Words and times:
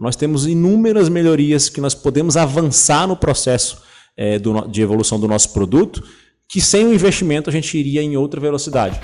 nós 0.00 0.16
temos 0.16 0.46
inúmeras 0.46 1.10
melhorias 1.10 1.68
que 1.68 1.78
nós 1.78 1.94
podemos 1.94 2.34
avançar 2.34 3.06
no 3.06 3.14
processo 3.14 3.82
é, 4.16 4.38
do, 4.38 4.66
de 4.66 4.80
evolução 4.80 5.20
do 5.20 5.28
nosso 5.28 5.52
produto, 5.52 6.02
que 6.48 6.58
sem 6.58 6.86
o 6.86 6.94
investimento 6.94 7.50
a 7.50 7.52
gente 7.52 7.76
iria 7.76 8.00
em 8.00 8.16
outra 8.16 8.40
velocidade. 8.40 8.98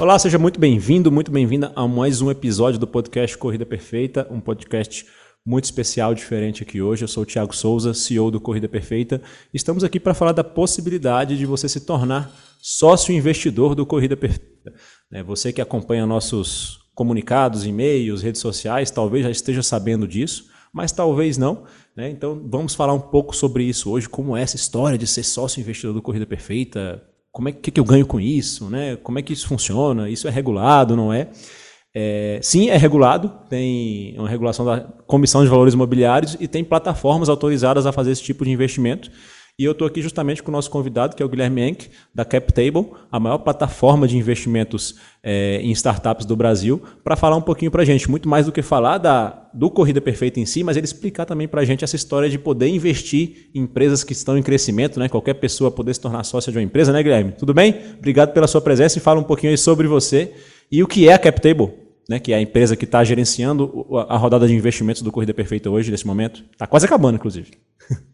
Olá, 0.00 0.18
seja 0.18 0.40
muito 0.40 0.58
bem-vindo, 0.58 1.12
muito 1.12 1.30
bem-vinda 1.30 1.70
a 1.76 1.86
mais 1.86 2.20
um 2.20 2.32
episódio 2.32 2.80
do 2.80 2.86
podcast 2.86 3.38
Corrida 3.38 3.64
Perfeita, 3.64 4.26
um 4.28 4.40
podcast 4.40 5.06
muito 5.46 5.64
especial, 5.66 6.12
diferente 6.16 6.64
aqui 6.64 6.82
hoje. 6.82 7.04
Eu 7.04 7.08
sou 7.08 7.22
o 7.22 7.26
Thiago 7.26 7.54
Souza, 7.54 7.94
CEO 7.94 8.32
do 8.32 8.40
Corrida 8.40 8.68
Perfeita. 8.68 9.22
Estamos 9.54 9.84
aqui 9.84 10.00
para 10.00 10.12
falar 10.12 10.32
da 10.32 10.42
possibilidade 10.42 11.38
de 11.38 11.46
você 11.46 11.68
se 11.68 11.80
tornar 11.82 12.34
sócio 12.60 13.14
investidor 13.14 13.76
do 13.76 13.86
Corrida 13.86 14.16
Perfeita. 14.16 14.74
É, 15.12 15.22
você 15.22 15.52
que 15.52 15.60
acompanha 15.60 16.06
nossos 16.06 16.80
comunicados, 16.94 17.66
e-mails, 17.66 18.22
redes 18.22 18.40
sociais, 18.40 18.90
talvez 18.90 19.24
já 19.24 19.30
esteja 19.30 19.62
sabendo 19.62 20.08
disso, 20.08 20.46
mas 20.72 20.92
talvez 20.92 21.36
não. 21.36 21.64
Né? 21.94 22.10
Então 22.10 22.42
vamos 22.48 22.74
falar 22.74 22.94
um 22.94 23.00
pouco 23.00 23.36
sobre 23.36 23.64
isso 23.64 23.90
hoje, 23.90 24.08
como 24.08 24.36
é 24.36 24.42
essa 24.42 24.56
história 24.56 24.98
de 24.98 25.06
ser 25.06 25.22
sócio 25.22 25.60
investidor 25.60 25.94
do 25.94 26.02
Corrida 26.02 26.26
Perfeita, 26.26 27.02
como 27.30 27.48
é 27.48 27.52
que, 27.52 27.70
que 27.70 27.78
eu 27.78 27.84
ganho 27.84 28.06
com 28.06 28.18
isso, 28.18 28.68
né? 28.70 28.96
como 28.96 29.18
é 29.18 29.22
que 29.22 29.32
isso 29.32 29.46
funciona, 29.46 30.08
isso 30.08 30.26
é 30.26 30.30
regulado, 30.30 30.96
não 30.96 31.12
é? 31.12 31.28
É, 31.94 32.38
sim, 32.42 32.68
é 32.68 32.76
regulado, 32.76 33.32
tem 33.48 34.14
uma 34.18 34.28
regulação 34.28 34.66
da 34.66 34.80
Comissão 35.06 35.42
de 35.42 35.48
Valores 35.48 35.72
Imobiliários 35.72 36.36
e 36.38 36.46
tem 36.46 36.62
plataformas 36.62 37.30
autorizadas 37.30 37.86
a 37.86 37.92
fazer 37.92 38.10
esse 38.10 38.22
tipo 38.22 38.44
de 38.44 38.50
investimento. 38.50 39.10
E 39.58 39.64
eu 39.64 39.72
estou 39.72 39.86
aqui 39.86 40.02
justamente 40.02 40.42
com 40.42 40.50
o 40.50 40.52
nosso 40.52 40.70
convidado, 40.70 41.16
que 41.16 41.22
é 41.22 41.24
o 41.24 41.28
Guilherme 41.30 41.62
Enck, 41.62 41.88
da 42.14 42.26
CapTable, 42.26 42.90
a 43.10 43.18
maior 43.18 43.38
plataforma 43.38 44.06
de 44.06 44.14
investimentos 44.14 44.96
é, 45.22 45.60
em 45.62 45.70
startups 45.70 46.26
do 46.26 46.36
Brasil, 46.36 46.82
para 47.02 47.16
falar 47.16 47.36
um 47.36 47.40
pouquinho 47.40 47.70
para 47.70 47.80
a 47.80 47.84
gente, 47.86 48.10
muito 48.10 48.28
mais 48.28 48.44
do 48.44 48.52
que 48.52 48.60
falar 48.60 48.98
da, 48.98 49.48
do 49.54 49.70
Corrida 49.70 49.98
Perfeita 49.98 50.38
em 50.38 50.44
si, 50.44 50.62
mas 50.62 50.76
ele 50.76 50.84
explicar 50.84 51.24
também 51.24 51.48
para 51.48 51.62
a 51.62 51.64
gente 51.64 51.82
essa 51.82 51.96
história 51.96 52.28
de 52.28 52.38
poder 52.38 52.68
investir 52.68 53.48
em 53.54 53.62
empresas 53.62 54.04
que 54.04 54.12
estão 54.12 54.36
em 54.36 54.42
crescimento, 54.42 55.00
né? 55.00 55.08
qualquer 55.08 55.32
pessoa 55.32 55.70
poder 55.70 55.94
se 55.94 56.02
tornar 56.02 56.22
sócia 56.24 56.52
de 56.52 56.58
uma 56.58 56.64
empresa, 56.64 56.92
né, 56.92 57.02
Guilherme? 57.02 57.32
Tudo 57.32 57.54
bem? 57.54 57.74
Obrigado 57.96 58.34
pela 58.34 58.46
sua 58.46 58.60
presença 58.60 58.98
e 58.98 59.00
fala 59.00 59.20
um 59.20 59.24
pouquinho 59.24 59.52
aí 59.52 59.56
sobre 59.56 59.88
você 59.88 60.34
e 60.70 60.82
o 60.82 60.86
que 60.86 61.08
é 61.08 61.14
a 61.14 61.18
CapTable 61.18 61.72
né, 62.08 62.20
que 62.20 62.32
é 62.32 62.36
a 62.36 62.40
empresa 62.40 62.76
que 62.76 62.84
está 62.84 63.02
gerenciando 63.02 63.86
a 64.08 64.16
rodada 64.16 64.46
de 64.46 64.54
investimentos 64.54 65.02
do 65.02 65.10
Corrida 65.10 65.34
Perfeita 65.34 65.68
hoje, 65.68 65.90
nesse 65.90 66.06
momento. 66.06 66.44
Está 66.52 66.64
quase 66.66 66.86
acabando, 66.86 67.16
inclusive. 67.16 67.50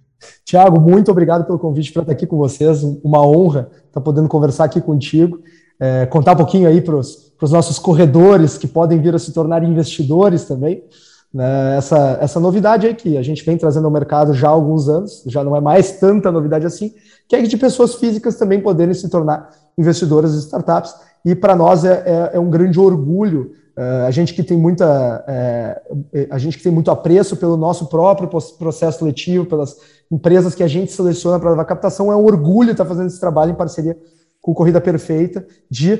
Tiago, 0.52 0.78
muito 0.78 1.10
obrigado 1.10 1.46
pelo 1.46 1.58
convite 1.58 1.90
para 1.94 2.02
estar 2.02 2.12
aqui 2.12 2.26
com 2.26 2.36
vocês. 2.36 2.82
Uma 3.02 3.26
honra 3.26 3.70
estar 3.86 4.02
podendo 4.02 4.28
conversar 4.28 4.64
aqui 4.64 4.82
contigo, 4.82 5.40
é, 5.80 6.04
contar 6.04 6.32
um 6.34 6.36
pouquinho 6.36 6.68
aí 6.68 6.82
para 6.82 6.94
os 6.94 7.50
nossos 7.50 7.78
corredores 7.78 8.58
que 8.58 8.66
podem 8.66 9.00
vir 9.00 9.14
a 9.14 9.18
se 9.18 9.32
tornar 9.32 9.64
investidores 9.64 10.44
também. 10.44 10.84
Né, 11.32 11.78
essa, 11.78 12.18
essa 12.20 12.38
novidade 12.38 12.86
aí 12.86 12.94
que 12.94 13.16
a 13.16 13.22
gente 13.22 13.42
vem 13.46 13.56
trazendo 13.56 13.86
ao 13.86 13.90
mercado 13.90 14.34
já 14.34 14.48
há 14.48 14.50
alguns 14.50 14.90
anos, 14.90 15.24
já 15.26 15.42
não 15.42 15.56
é 15.56 15.60
mais 15.62 15.92
tanta 15.92 16.30
novidade 16.30 16.66
assim, 16.66 16.92
que 17.26 17.34
é 17.34 17.40
de 17.40 17.56
pessoas 17.56 17.94
físicas 17.94 18.36
também 18.36 18.60
poderem 18.60 18.92
se 18.92 19.08
tornar 19.08 19.48
investidoras 19.78 20.34
de 20.34 20.40
startups. 20.40 20.94
E 21.24 21.34
para 21.34 21.56
nós 21.56 21.82
é, 21.82 22.02
é, 22.04 22.30
é 22.36 22.38
um 22.38 22.50
grande 22.50 22.78
orgulho 22.78 23.52
Uh, 23.76 24.06
a 24.06 24.10
gente 24.10 24.34
que 24.34 24.42
tem 24.42 24.56
muita 24.56 25.24
é, 25.26 25.82
a 26.30 26.36
gente 26.36 26.58
que 26.58 26.62
tem 26.62 26.72
muito 26.72 26.90
apreço 26.90 27.36
pelo 27.38 27.56
nosso 27.56 27.86
próprio 27.86 28.28
processo 28.28 28.98
seletivo, 28.98 29.46
pelas 29.46 29.76
empresas 30.10 30.54
que 30.54 30.62
a 30.62 30.68
gente 30.68 30.92
seleciona 30.92 31.40
para 31.40 31.58
a 31.58 31.64
captação, 31.64 32.12
é 32.12 32.16
um 32.16 32.24
orgulho 32.24 32.72
estar 32.72 32.84
fazendo 32.84 33.06
esse 33.06 33.18
trabalho 33.18 33.52
em 33.52 33.54
parceria 33.54 33.96
com 34.42 34.52
Corrida 34.52 34.80
Perfeita, 34.80 35.46
de 35.70 35.98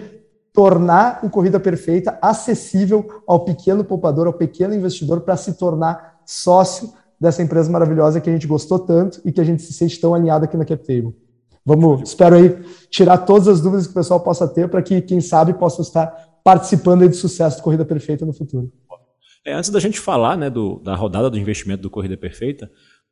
tornar 0.53 1.21
o 1.23 1.31
Corrida 1.31 1.59
Perfeita 1.59 2.19
acessível 2.21 3.23
ao 3.27 3.45
pequeno 3.45 3.83
poupador, 3.83 4.27
ao 4.27 4.33
pequeno 4.35 4.75
investidor, 4.75 5.23
para 5.23 5.37
se 5.37 5.55
tornar 5.55 6.21
sócio 6.27 6.93
dessa 7.19 7.43
empresa 7.43 7.71
maravilhosa 7.71 8.21
que 8.21 8.29
a 8.29 8.33
gente 8.33 8.47
gostou 8.47 8.81
tanto 8.81 9.21
e 9.25 9.33
que 9.33 9.41
a 9.41 9.45
gente 9.45 9.63
se 9.63 9.73
sente 9.73 9.99
tão 9.99 10.15
alinhado 10.15 10.45
aqui 10.45 10.57
na 10.57 10.65
CapTable. 10.65 11.15
Vamos, 11.65 12.11
espero 12.11 12.35
aí 12.35 12.59
tirar 12.91 13.19
todas 13.19 13.47
as 13.47 13.61
dúvidas 13.61 13.87
que 13.87 13.93
o 13.93 13.95
pessoal 13.95 14.19
possa 14.19 14.49
ter 14.49 14.69
para 14.69 14.83
que, 14.83 15.01
quem 15.01 15.21
sabe, 15.21 15.55
possa 15.55 15.81
estar 15.81 16.13
participando 16.43 17.09
de 17.09 17.17
sucesso 17.17 17.59
do 17.59 17.63
Corrida 17.63 17.85
Perfeita 17.85 18.27
no 18.27 18.33
futuro. 18.33 18.71
É, 19.45 19.53
antes 19.53 19.71
da 19.71 19.81
gente 19.81 19.99
falar 19.99 20.37
né, 20.37 20.49
do, 20.49 20.81
da 20.81 20.95
rodada 20.95 21.29
do 21.29 21.39
investimento 21.39 21.83
do 21.83 21.91
Corrida 21.91 22.17
Perfeita, 22.17 22.71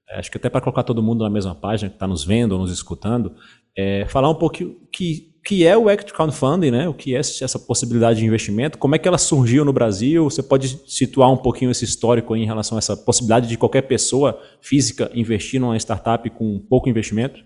é, 0.09 0.19
acho 0.19 0.31
que 0.31 0.37
até 0.37 0.49
para 0.49 0.61
colocar 0.61 0.83
todo 0.83 1.03
mundo 1.03 1.25
na 1.25 1.31
mesma 1.31 1.55
página, 1.55 1.89
que 1.89 1.97
está 1.97 2.07
nos 2.07 2.25
vendo 2.25 2.53
ou 2.53 2.59
nos 2.59 2.73
escutando, 2.73 3.35
é, 3.77 4.05
falar 4.07 4.31
um 4.31 4.35
pouquinho 4.35 4.77
que 4.93 5.31
que 5.43 5.67
é 5.67 5.77
o 5.77 5.89
Act 5.89 6.13
Crowdfunding, 6.13 6.71
né? 6.71 6.89
O 6.89 6.95
que 6.95 7.15
é 7.15 7.19
essa 7.19 7.59
possibilidade 7.59 8.19
de 8.19 8.27
investimento? 8.27 8.77
Como 8.77 8.95
é 8.95 8.99
que 8.99 9.09
ela 9.09 9.19
surgiu 9.19 9.65
no 9.65 9.73
Brasil? 9.73 10.25
Você 10.25 10.43
pode 10.43 10.81
situar 10.87 11.33
um 11.33 11.37
pouquinho 11.37 11.71
esse 11.71 11.85
histórico 11.85 12.37
em 12.37 12.45
relação 12.45 12.77
a 12.77 12.79
essa 12.79 12.97
possibilidade 12.97 13.49
de 13.49 13.57
qualquer 13.57 13.83
pessoa 13.83 14.39
física 14.61 15.11
investir 15.15 15.61
numa 15.61 15.77
startup 15.79 16.29
com 16.31 16.59
pouco 16.59 16.89
investimento? 16.89 17.43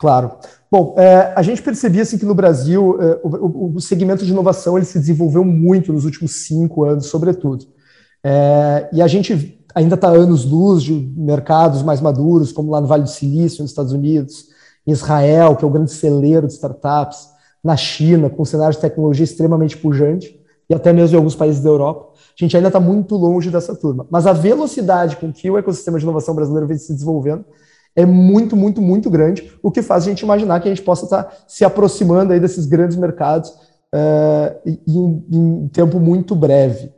Claro. 0.00 0.32
Bom, 0.70 0.94
é, 0.96 1.30
a 1.36 1.42
gente 1.42 1.60
percebia 1.60 2.02
assim, 2.02 2.16
que 2.16 2.24
no 2.24 2.34
Brasil 2.34 2.96
é, 3.02 3.20
o, 3.22 3.74
o, 3.76 3.80
segmento 3.82 4.24
de 4.24 4.32
inovação 4.32 4.78
ele 4.78 4.86
se 4.86 4.98
desenvolveu 4.98 5.44
muito 5.44 5.92
nos 5.92 6.06
últimos 6.06 6.46
cinco 6.46 6.84
anos, 6.84 7.06
sobretudo. 7.06 7.66
É, 8.24 8.88
e 8.94 9.02
a 9.02 9.06
gente 9.06 9.62
ainda 9.74 9.96
está 9.96 10.08
anos-luz 10.08 10.82
de 10.82 10.94
mercados 11.14 11.82
mais 11.82 12.00
maduros, 12.00 12.50
como 12.50 12.70
lá 12.70 12.80
no 12.80 12.86
Vale 12.86 13.02
do 13.02 13.10
Silício, 13.10 13.60
nos 13.60 13.72
Estados 13.72 13.92
Unidos, 13.92 14.46
em 14.86 14.92
Israel, 14.92 15.54
que 15.54 15.64
é 15.64 15.68
o 15.68 15.70
grande 15.70 15.92
celeiro 15.92 16.46
de 16.46 16.54
startups, 16.54 17.28
na 17.62 17.76
China, 17.76 18.30
com 18.30 18.40
um 18.40 18.46
cenário 18.46 18.74
de 18.74 18.80
tecnologia 18.80 19.24
extremamente 19.24 19.76
pujante, 19.76 20.34
e 20.68 20.74
até 20.74 20.94
mesmo 20.94 21.14
em 21.14 21.18
alguns 21.18 21.34
países 21.34 21.62
da 21.62 21.68
Europa. 21.68 22.14
A 22.14 22.42
gente 22.42 22.56
ainda 22.56 22.70
está 22.70 22.80
muito 22.80 23.16
longe 23.16 23.50
dessa 23.50 23.76
turma. 23.76 24.06
Mas 24.10 24.26
a 24.26 24.32
velocidade 24.32 25.16
com 25.16 25.30
que 25.30 25.50
o 25.50 25.58
ecossistema 25.58 25.98
de 25.98 26.04
inovação 26.04 26.34
brasileiro 26.34 26.66
vem 26.66 26.78
se 26.78 26.94
desenvolvendo 26.94 27.44
é 27.94 28.06
muito, 28.06 28.56
muito, 28.56 28.80
muito 28.80 29.10
grande, 29.10 29.50
o 29.62 29.70
que 29.70 29.82
faz 29.82 30.04
a 30.04 30.10
gente 30.10 30.20
imaginar 30.20 30.60
que 30.60 30.68
a 30.68 30.74
gente 30.74 30.84
possa 30.84 31.04
estar 31.04 31.32
se 31.46 31.64
aproximando 31.64 32.32
aí 32.32 32.40
desses 32.40 32.66
grandes 32.66 32.96
mercados 32.96 33.50
uh, 33.94 34.70
em, 34.86 35.26
em 35.32 35.68
tempo 35.68 35.98
muito 35.98 36.34
breve. 36.34 36.92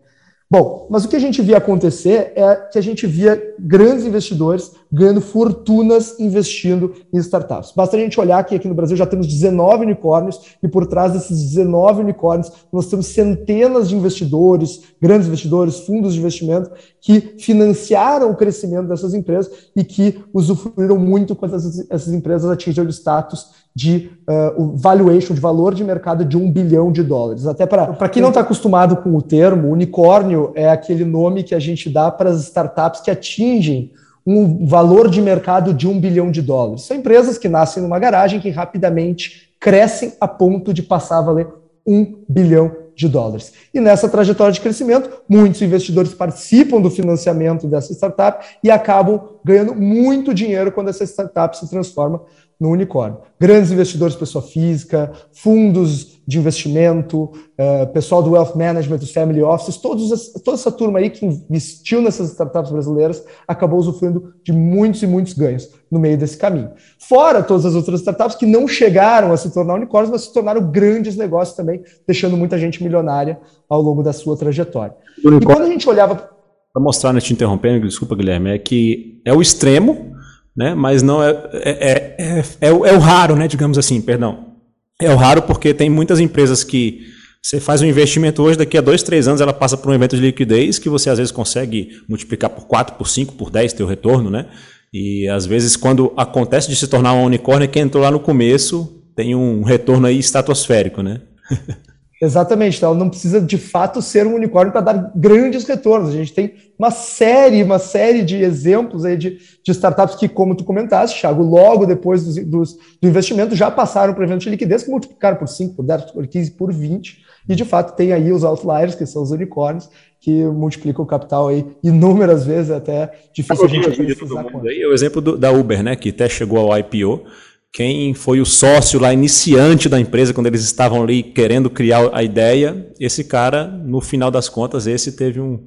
Bom, 0.52 0.86
mas 0.90 1.06
o 1.06 1.08
que 1.08 1.16
a 1.16 1.18
gente 1.18 1.40
via 1.40 1.56
acontecer 1.56 2.34
é 2.36 2.54
que 2.70 2.78
a 2.78 2.82
gente 2.82 3.06
via 3.06 3.42
grandes 3.58 4.04
investidores 4.04 4.72
ganhando 4.92 5.22
fortunas 5.22 6.20
investindo 6.20 6.92
em 7.10 7.16
startups. 7.16 7.72
Basta 7.74 7.96
a 7.96 7.98
gente 7.98 8.20
olhar 8.20 8.44
que 8.44 8.54
aqui 8.54 8.68
no 8.68 8.74
Brasil 8.74 8.94
já 8.94 9.06
temos 9.06 9.26
19 9.26 9.84
unicórnios 9.84 10.38
e 10.62 10.68
por 10.68 10.86
trás 10.86 11.14
desses 11.14 11.42
19 11.54 12.02
unicórnios 12.02 12.52
nós 12.70 12.86
temos 12.86 13.06
centenas 13.06 13.88
de 13.88 13.96
investidores, 13.96 14.82
grandes 15.00 15.26
investidores, 15.26 15.86
fundos 15.86 16.12
de 16.12 16.20
investimento 16.20 16.70
que 17.00 17.34
financiaram 17.38 18.30
o 18.30 18.36
crescimento 18.36 18.88
dessas 18.88 19.14
empresas 19.14 19.70
e 19.74 19.82
que 19.82 20.22
usufruíram 20.34 20.98
muito 20.98 21.34
quando 21.34 21.56
essas, 21.56 22.08
empresas 22.08 22.50
atingiram 22.50 22.88
o 22.88 22.90
status 22.90 23.61
de 23.74 24.10
uh, 24.28 24.76
valuation, 24.76 25.34
de 25.34 25.40
valor 25.40 25.74
de 25.74 25.82
mercado 25.82 26.24
de 26.24 26.36
um 26.36 26.50
bilhão 26.50 26.92
de 26.92 27.02
dólares. 27.02 27.46
Até 27.46 27.66
para 27.66 28.08
quem 28.08 28.20
não 28.20 28.28
está 28.28 28.40
acostumado 28.40 28.96
com 28.96 29.16
o 29.16 29.22
termo, 29.22 29.70
unicórnio 29.70 30.52
é 30.54 30.68
aquele 30.68 31.04
nome 31.04 31.42
que 31.42 31.54
a 31.54 31.58
gente 31.58 31.88
dá 31.88 32.10
para 32.10 32.30
as 32.30 32.42
startups 32.42 33.00
que 33.00 33.10
atingem 33.10 33.90
um 34.26 34.66
valor 34.66 35.08
de 35.08 35.20
mercado 35.20 35.74
de 35.74 35.88
um 35.88 35.98
bilhão 35.98 36.30
de 36.30 36.42
dólares. 36.42 36.82
São 36.82 36.96
empresas 36.96 37.38
que 37.38 37.48
nascem 37.48 37.82
numa 37.82 37.98
garagem 37.98 38.40
que 38.40 38.50
rapidamente 38.50 39.50
crescem 39.58 40.12
a 40.20 40.28
ponto 40.28 40.72
de 40.72 40.82
passar 40.82 41.18
a 41.18 41.22
valer 41.22 41.48
um 41.86 42.18
bilhão 42.28 42.82
de 42.94 43.08
dólares. 43.08 43.52
E 43.72 43.80
nessa 43.80 44.08
trajetória 44.08 44.52
de 44.52 44.60
crescimento, 44.60 45.10
muitos 45.28 45.62
investidores 45.62 46.14
participam 46.14 46.80
do 46.80 46.90
financiamento 46.90 47.66
dessa 47.66 47.92
startup 47.92 48.44
e 48.62 48.70
acabam 48.70 49.20
ganhando 49.44 49.74
muito 49.74 50.34
dinheiro 50.34 50.70
quando 50.70 50.88
essa 50.88 51.04
startup 51.04 51.56
se 51.56 51.68
transforma 51.68 52.20
no 52.62 52.70
unicórnio. 52.70 53.18
Grandes 53.40 53.72
investidores, 53.72 54.14
pessoa 54.14 54.40
física, 54.40 55.10
fundos 55.32 56.22
de 56.24 56.38
investimento, 56.38 57.24
uh, 57.24 57.92
pessoal 57.92 58.22
do 58.22 58.30
wealth 58.30 58.54
management, 58.54 58.98
os 58.98 59.10
family 59.10 59.42
offices, 59.42 59.78
todos, 59.78 60.32
toda 60.44 60.54
essa 60.54 60.70
turma 60.70 61.00
aí 61.00 61.10
que 61.10 61.26
investiu 61.26 62.00
nessas 62.00 62.30
startups 62.30 62.70
brasileiras 62.70 63.24
acabou 63.48 63.80
usufruindo 63.80 64.32
de 64.44 64.52
muitos 64.52 65.02
e 65.02 65.08
muitos 65.08 65.32
ganhos 65.32 65.70
no 65.90 65.98
meio 65.98 66.16
desse 66.16 66.36
caminho. 66.36 66.70
Fora 67.00 67.42
todas 67.42 67.66
as 67.66 67.74
outras 67.74 67.98
startups 67.98 68.36
que 68.36 68.46
não 68.46 68.68
chegaram 68.68 69.32
a 69.32 69.36
se 69.36 69.52
tornar 69.52 69.74
unicórnios, 69.74 70.12
mas 70.12 70.22
se 70.22 70.32
tornaram 70.32 70.70
grandes 70.70 71.16
negócios 71.16 71.56
também, 71.56 71.82
deixando 72.06 72.36
muita 72.36 72.56
gente 72.56 72.80
milionária 72.80 73.40
ao 73.68 73.82
longo 73.82 74.04
da 74.04 74.12
sua 74.12 74.36
trajetória. 74.36 74.94
E 75.18 75.44
quando 75.44 75.62
a 75.62 75.68
gente 75.68 75.88
olhava. 75.88 76.30
Para 76.72 76.82
mostrar, 76.82 77.12
né, 77.12 77.20
te 77.20 77.32
interrompendo, 77.32 77.88
desculpa, 77.88 78.14
Guilherme, 78.14 78.50
é 78.50 78.58
que 78.58 79.20
é 79.24 79.34
o 79.34 79.42
extremo 79.42 80.11
né? 80.56 80.74
mas 80.74 81.02
não 81.02 81.22
é, 81.22 81.30
é, 81.52 81.70
é, 81.70 82.16
é, 82.18 82.44
é, 82.60 82.72
o, 82.72 82.84
é 82.84 82.92
o 82.92 82.98
raro, 82.98 83.36
né? 83.36 83.48
digamos 83.48 83.78
assim, 83.78 84.00
perdão. 84.00 84.52
É 85.00 85.12
o 85.12 85.16
raro 85.16 85.42
porque 85.42 85.74
tem 85.74 85.90
muitas 85.90 86.20
empresas 86.20 86.62
que 86.62 87.00
você 87.42 87.58
faz 87.58 87.82
um 87.82 87.86
investimento 87.86 88.40
hoje, 88.40 88.56
daqui 88.56 88.78
a 88.78 88.80
dois, 88.80 89.02
três 89.02 89.26
anos 89.26 89.40
ela 89.40 89.52
passa 89.52 89.76
por 89.76 89.90
um 89.90 89.94
evento 89.94 90.14
de 90.14 90.22
liquidez 90.22 90.78
que 90.78 90.88
você 90.88 91.10
às 91.10 91.18
vezes 91.18 91.32
consegue 91.32 92.00
multiplicar 92.08 92.50
por 92.50 92.66
4, 92.66 92.94
por 92.94 93.08
5, 93.08 93.34
por 93.34 93.50
10 93.50 93.72
teu 93.72 93.86
retorno, 93.86 94.30
né? 94.30 94.46
E 94.94 95.26
às 95.28 95.44
vezes 95.44 95.76
quando 95.76 96.12
acontece 96.16 96.68
de 96.68 96.76
se 96.76 96.86
tornar 96.86 97.14
um 97.14 97.24
unicórnio, 97.24 97.68
quem 97.68 97.82
entrou 97.82 98.04
lá 98.04 98.12
no 98.12 98.20
começo 98.20 99.02
tem 99.16 99.34
um 99.34 99.62
retorno 99.62 100.06
aí 100.06 100.18
estratosférico, 100.18 101.02
né? 101.02 101.20
Exatamente, 102.22 102.76
então 102.76 102.90
ela 102.90 102.98
não 102.98 103.08
precisa 103.08 103.40
de 103.40 103.58
fato 103.58 104.00
ser 104.00 104.28
um 104.28 104.36
unicórnio 104.36 104.70
para 104.70 104.80
dar 104.80 105.12
grandes 105.12 105.64
retornos. 105.64 106.10
A 106.10 106.12
gente 106.12 106.32
tem 106.32 106.54
uma 106.78 106.92
série, 106.92 107.60
uma 107.64 107.80
série 107.80 108.22
de 108.22 108.36
exemplos 108.36 109.04
aí 109.04 109.16
de, 109.16 109.40
de 109.60 109.72
startups 109.72 110.14
que, 110.14 110.28
como 110.28 110.54
tu 110.54 110.62
comentaste, 110.62 111.20
Thiago, 111.20 111.42
logo 111.42 111.84
depois 111.84 112.24
dos, 112.24 112.36
dos, 112.36 112.78
do 113.00 113.08
investimento 113.08 113.56
já 113.56 113.72
passaram 113.72 114.14
para 114.14 114.22
eventos 114.22 114.44
de 114.44 114.50
liquidez 114.50 114.84
que 114.84 114.90
multiplicaram 114.90 115.36
por 115.36 115.48
5, 115.48 115.74
por 115.74 115.84
10, 115.84 116.12
por 116.12 116.24
15, 116.28 116.50
por 116.52 116.72
20, 116.72 117.24
e 117.48 117.56
de 117.56 117.64
fato 117.64 117.96
tem 117.96 118.12
aí 118.12 118.30
os 118.30 118.44
outliers, 118.44 118.94
que 118.94 119.04
são 119.04 119.20
os 119.20 119.32
unicórnios, 119.32 119.90
que 120.20 120.44
multiplicam 120.44 121.04
o 121.04 121.08
capital 121.08 121.48
aí 121.48 121.66
inúmeras 121.82 122.46
vezes, 122.46 122.70
até 122.70 123.10
difícil 123.34 123.64
a 123.64 123.68
gente 123.68 123.96
precisar. 123.96 124.46
Aí, 124.64 124.86
o 124.86 124.92
exemplo 124.92 125.20
do, 125.20 125.36
da 125.36 125.50
Uber, 125.50 125.82
né, 125.82 125.96
que 125.96 126.10
até 126.10 126.28
chegou 126.28 126.58
ao 126.58 126.78
IPO, 126.78 127.24
quem 127.72 128.12
foi 128.12 128.40
o 128.40 128.44
sócio 128.44 129.00
lá 129.00 129.12
iniciante 129.12 129.88
da 129.88 129.98
empresa 129.98 130.34
quando 130.34 130.46
eles 130.46 130.62
estavam 130.62 131.02
ali 131.02 131.22
querendo 131.22 131.70
criar 131.70 132.10
a 132.12 132.22
ideia, 132.22 132.92
esse 133.00 133.24
cara, 133.24 133.66
no 133.66 134.00
final 134.00 134.30
das 134.30 134.48
contas, 134.48 134.86
esse 134.86 135.12
teve 135.12 135.40
um, 135.40 135.64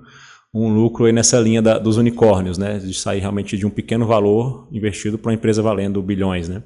um 0.54 0.72
lucro 0.72 1.06
aí 1.06 1.12
nessa 1.12 1.40
linha 1.40 1.62
da, 1.64 1.80
dos 1.80 1.98
unicórnios, 1.98 2.60
né? 2.60 2.78
De 2.78 2.94
sair 2.94 3.20
realmente 3.20 3.58
de 3.58 3.66
um 3.66 3.72
pequeno 3.72 4.06
valor 4.06 4.68
investido 4.72 5.18
para 5.18 5.32
uma 5.32 5.36
empresa 5.36 5.64
valendo 5.64 6.02
bilhões, 6.02 6.48
né? 6.48 6.62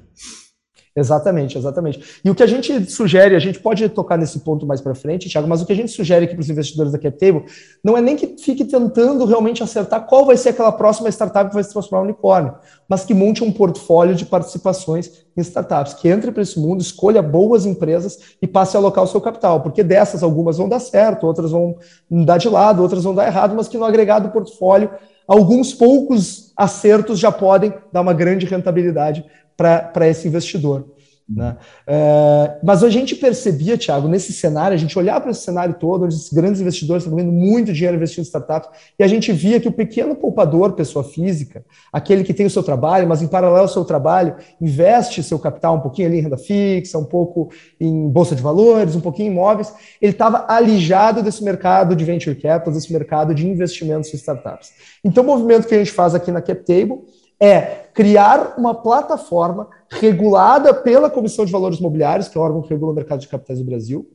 Exatamente, 1.00 1.56
exatamente. 1.56 2.20
E 2.22 2.30
o 2.30 2.34
que 2.34 2.42
a 2.42 2.46
gente 2.46 2.90
sugere, 2.90 3.34
a 3.34 3.38
gente 3.38 3.58
pode 3.58 3.88
tocar 3.88 4.18
nesse 4.18 4.40
ponto 4.40 4.66
mais 4.66 4.82
para 4.82 4.94
frente, 4.94 5.30
Thiago, 5.30 5.48
mas 5.48 5.62
o 5.62 5.66
que 5.66 5.72
a 5.72 5.76
gente 5.76 5.90
sugere 5.90 6.26
aqui 6.26 6.34
para 6.34 6.42
os 6.42 6.50
investidores 6.50 6.92
da 6.92 6.98
CapTable 6.98 7.44
não 7.82 7.96
é 7.96 8.02
nem 8.02 8.16
que 8.16 8.36
fique 8.38 8.64
tentando 8.66 9.24
realmente 9.24 9.62
acertar 9.62 10.06
qual 10.06 10.26
vai 10.26 10.36
ser 10.36 10.50
aquela 10.50 10.70
próxima 10.70 11.08
startup 11.08 11.48
que 11.48 11.54
vai 11.54 11.64
se 11.64 11.72
transformar 11.72 12.04
em 12.04 12.10
unicórnio, 12.10 12.54
mas 12.86 13.04
que 13.04 13.14
monte 13.14 13.42
um 13.42 13.50
portfólio 13.50 14.14
de 14.14 14.26
participações 14.26 15.10
em 15.34 15.40
startups, 15.40 15.94
que 15.94 16.08
entre 16.08 16.30
para 16.30 16.42
esse 16.42 16.60
mundo, 16.60 16.82
escolha 16.82 17.22
boas 17.22 17.64
empresas 17.64 18.18
e 18.42 18.46
passe 18.46 18.76
a 18.76 18.80
alocar 18.80 19.02
o 19.02 19.06
seu 19.06 19.20
capital, 19.20 19.60
porque 19.62 19.82
dessas 19.82 20.22
algumas 20.22 20.58
vão 20.58 20.68
dar 20.68 20.80
certo, 20.80 21.26
outras 21.26 21.50
vão 21.50 21.76
dar 22.10 22.36
de 22.36 22.48
lado, 22.48 22.82
outras 22.82 23.04
vão 23.04 23.14
dar 23.14 23.26
errado, 23.26 23.54
mas 23.56 23.68
que 23.68 23.78
no 23.78 23.84
agregado 23.86 24.28
portfólio, 24.30 24.90
alguns 25.26 25.72
poucos 25.72 26.52
acertos 26.54 27.18
já 27.18 27.32
podem 27.32 27.72
dar 27.90 28.02
uma 28.02 28.12
grande 28.12 28.44
rentabilidade 28.44 29.24
para 29.60 30.08
esse 30.08 30.26
investidor. 30.26 30.86
Né? 31.32 31.56
É, 31.86 32.58
mas 32.60 32.82
a 32.82 32.90
gente 32.90 33.14
percebia, 33.14 33.78
Thiago, 33.78 34.08
nesse 34.08 34.32
cenário, 34.32 34.74
a 34.74 34.78
gente 34.78 34.98
olhava 34.98 35.20
para 35.20 35.30
esse 35.30 35.42
cenário 35.42 35.76
todo, 35.78 36.04
onde 36.04 36.14
esses 36.14 36.32
grandes 36.32 36.60
investidores 36.60 37.04
estão 37.04 37.16
ganhando 37.16 37.32
muito 37.32 37.72
dinheiro 37.72 37.96
investindo 37.96 38.24
em 38.24 38.26
startups, 38.26 38.68
e 38.98 39.04
a 39.04 39.06
gente 39.06 39.30
via 39.30 39.60
que 39.60 39.68
o 39.68 39.72
pequeno 39.72 40.16
poupador, 40.16 40.72
pessoa 40.72 41.04
física, 41.04 41.64
aquele 41.92 42.24
que 42.24 42.34
tem 42.34 42.46
o 42.46 42.50
seu 42.50 42.64
trabalho, 42.64 43.06
mas 43.06 43.22
em 43.22 43.28
paralelo 43.28 43.62
ao 43.62 43.68
seu 43.68 43.84
trabalho, 43.84 44.34
investe 44.60 45.22
seu 45.22 45.38
capital 45.38 45.76
um 45.76 45.80
pouquinho 45.80 46.08
ali 46.08 46.18
em 46.18 46.22
renda 46.22 46.36
fixa, 46.36 46.98
um 46.98 47.04
pouco 47.04 47.50
em 47.80 48.08
bolsa 48.08 48.34
de 48.34 48.42
valores, 48.42 48.96
um 48.96 49.00
pouquinho 49.00 49.28
em 49.28 49.32
imóveis, 49.32 49.72
ele 50.02 50.12
estava 50.12 50.46
alijado 50.48 51.22
desse 51.22 51.44
mercado 51.44 51.94
de 51.94 52.04
venture 52.04 52.34
capital, 52.34 52.74
desse 52.74 52.92
mercado 52.92 53.32
de 53.32 53.46
investimentos 53.46 54.12
em 54.12 54.16
startups. 54.16 54.72
Então, 55.04 55.22
o 55.22 55.26
movimento 55.26 55.68
que 55.68 55.74
a 55.76 55.78
gente 55.78 55.92
faz 55.92 56.12
aqui 56.12 56.32
na 56.32 56.42
CapTable 56.42 56.98
é 57.40 57.86
criar 57.94 58.54
uma 58.58 58.74
plataforma 58.74 59.68
regulada 59.90 60.74
pela 60.74 61.10
Comissão 61.10 61.44
de 61.44 61.52
Valores 61.52 61.78
Imobiliários, 61.78 62.28
que 62.28 62.36
é 62.36 62.40
o 62.40 62.44
órgão 62.44 62.62
que 62.62 62.68
regula 62.68 62.92
o 62.92 62.94
mercado 62.94 63.20
de 63.20 63.28
capitais 63.28 63.58
do 63.58 63.64
Brasil, 63.64 64.06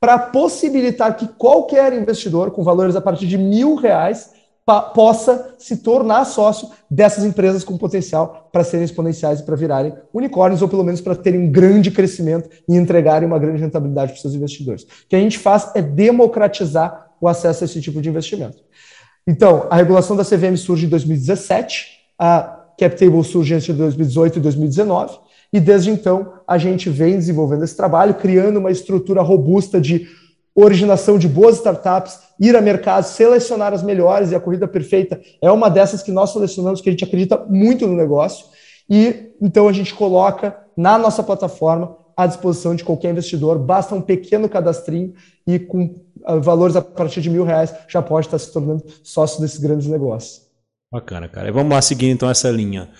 para 0.00 0.18
possibilitar 0.18 1.16
que 1.16 1.26
qualquer 1.26 1.92
investidor 1.92 2.52
com 2.52 2.62
valores 2.62 2.94
a 2.94 3.00
partir 3.00 3.26
de 3.26 3.36
mil 3.36 3.74
reais 3.74 4.30
possa 4.94 5.54
se 5.58 5.78
tornar 5.78 6.26
sócio 6.26 6.68
dessas 6.90 7.24
empresas 7.24 7.64
com 7.64 7.78
potencial 7.78 8.50
para 8.52 8.62
serem 8.62 8.84
exponenciais 8.84 9.40
e 9.40 9.42
para 9.42 9.56
virarem 9.56 9.94
unicórnios, 10.12 10.60
ou 10.60 10.68
pelo 10.68 10.84
menos 10.84 11.00
para 11.00 11.14
terem 11.14 11.40
um 11.40 11.50
grande 11.50 11.90
crescimento 11.90 12.50
e 12.68 12.76
entregarem 12.76 13.26
uma 13.26 13.38
grande 13.38 13.62
rentabilidade 13.62 14.12
para 14.12 14.20
seus 14.20 14.34
investidores. 14.34 14.82
O 14.82 15.08
que 15.08 15.16
a 15.16 15.20
gente 15.20 15.38
faz 15.38 15.70
é 15.74 15.80
democratizar 15.80 17.12
o 17.18 17.26
acesso 17.26 17.64
a 17.64 17.66
esse 17.66 17.80
tipo 17.80 18.02
de 18.02 18.10
investimento. 18.10 18.58
Então, 19.26 19.66
a 19.70 19.76
regulação 19.76 20.14
da 20.14 20.24
CVM 20.24 20.56
surge 20.56 20.86
em 20.86 20.88
2017, 20.88 21.86
a 22.18 22.57
CapTable 22.78 23.24
surge 23.24 23.54
entre 23.54 23.72
2018 23.72 24.38
e 24.38 24.40
2019, 24.40 25.18
e 25.52 25.58
desde 25.58 25.90
então 25.90 26.34
a 26.46 26.56
gente 26.56 26.88
vem 26.88 27.16
desenvolvendo 27.16 27.64
esse 27.64 27.76
trabalho, 27.76 28.14
criando 28.14 28.58
uma 28.58 28.70
estrutura 28.70 29.20
robusta 29.20 29.80
de 29.80 30.06
originação 30.54 31.18
de 31.18 31.28
boas 31.28 31.56
startups, 31.56 32.18
ir 32.40 32.56
a 32.56 32.60
mercado, 32.60 33.04
selecionar 33.04 33.72
as 33.72 33.82
melhores, 33.82 34.30
e 34.30 34.34
a 34.34 34.40
corrida 34.40 34.66
perfeita 34.66 35.20
é 35.42 35.50
uma 35.50 35.68
dessas 35.68 36.02
que 36.02 36.12
nós 36.12 36.32
selecionamos, 36.32 36.80
que 36.80 36.88
a 36.88 36.92
gente 36.92 37.04
acredita 37.04 37.44
muito 37.48 37.86
no 37.86 37.94
negócio, 37.94 38.46
e 38.88 39.32
então 39.40 39.68
a 39.68 39.72
gente 39.72 39.94
coloca 39.94 40.56
na 40.76 40.96
nossa 40.96 41.22
plataforma 41.22 41.96
à 42.16 42.26
disposição 42.26 42.74
de 42.74 42.84
qualquer 42.84 43.10
investidor, 43.10 43.58
basta 43.58 43.94
um 43.94 44.00
pequeno 44.00 44.48
cadastrinho 44.48 45.14
e 45.46 45.58
com 45.58 45.94
ah, 46.24 46.36
valores 46.36 46.74
a 46.74 46.82
partir 46.82 47.20
de 47.20 47.30
mil 47.30 47.44
reais 47.44 47.72
já 47.88 48.02
pode 48.02 48.26
estar 48.26 48.38
se 48.38 48.52
tornando 48.52 48.84
sócio 49.02 49.40
desses 49.40 49.58
grandes 49.58 49.86
negócios. 49.86 50.47
Bacana, 50.90 51.28
cara. 51.28 51.48
E 51.48 51.52
vamos 51.52 51.72
lá 51.72 51.82
seguir 51.82 52.08
então 52.08 52.28
essa 52.30 52.50
linha. 52.50 52.90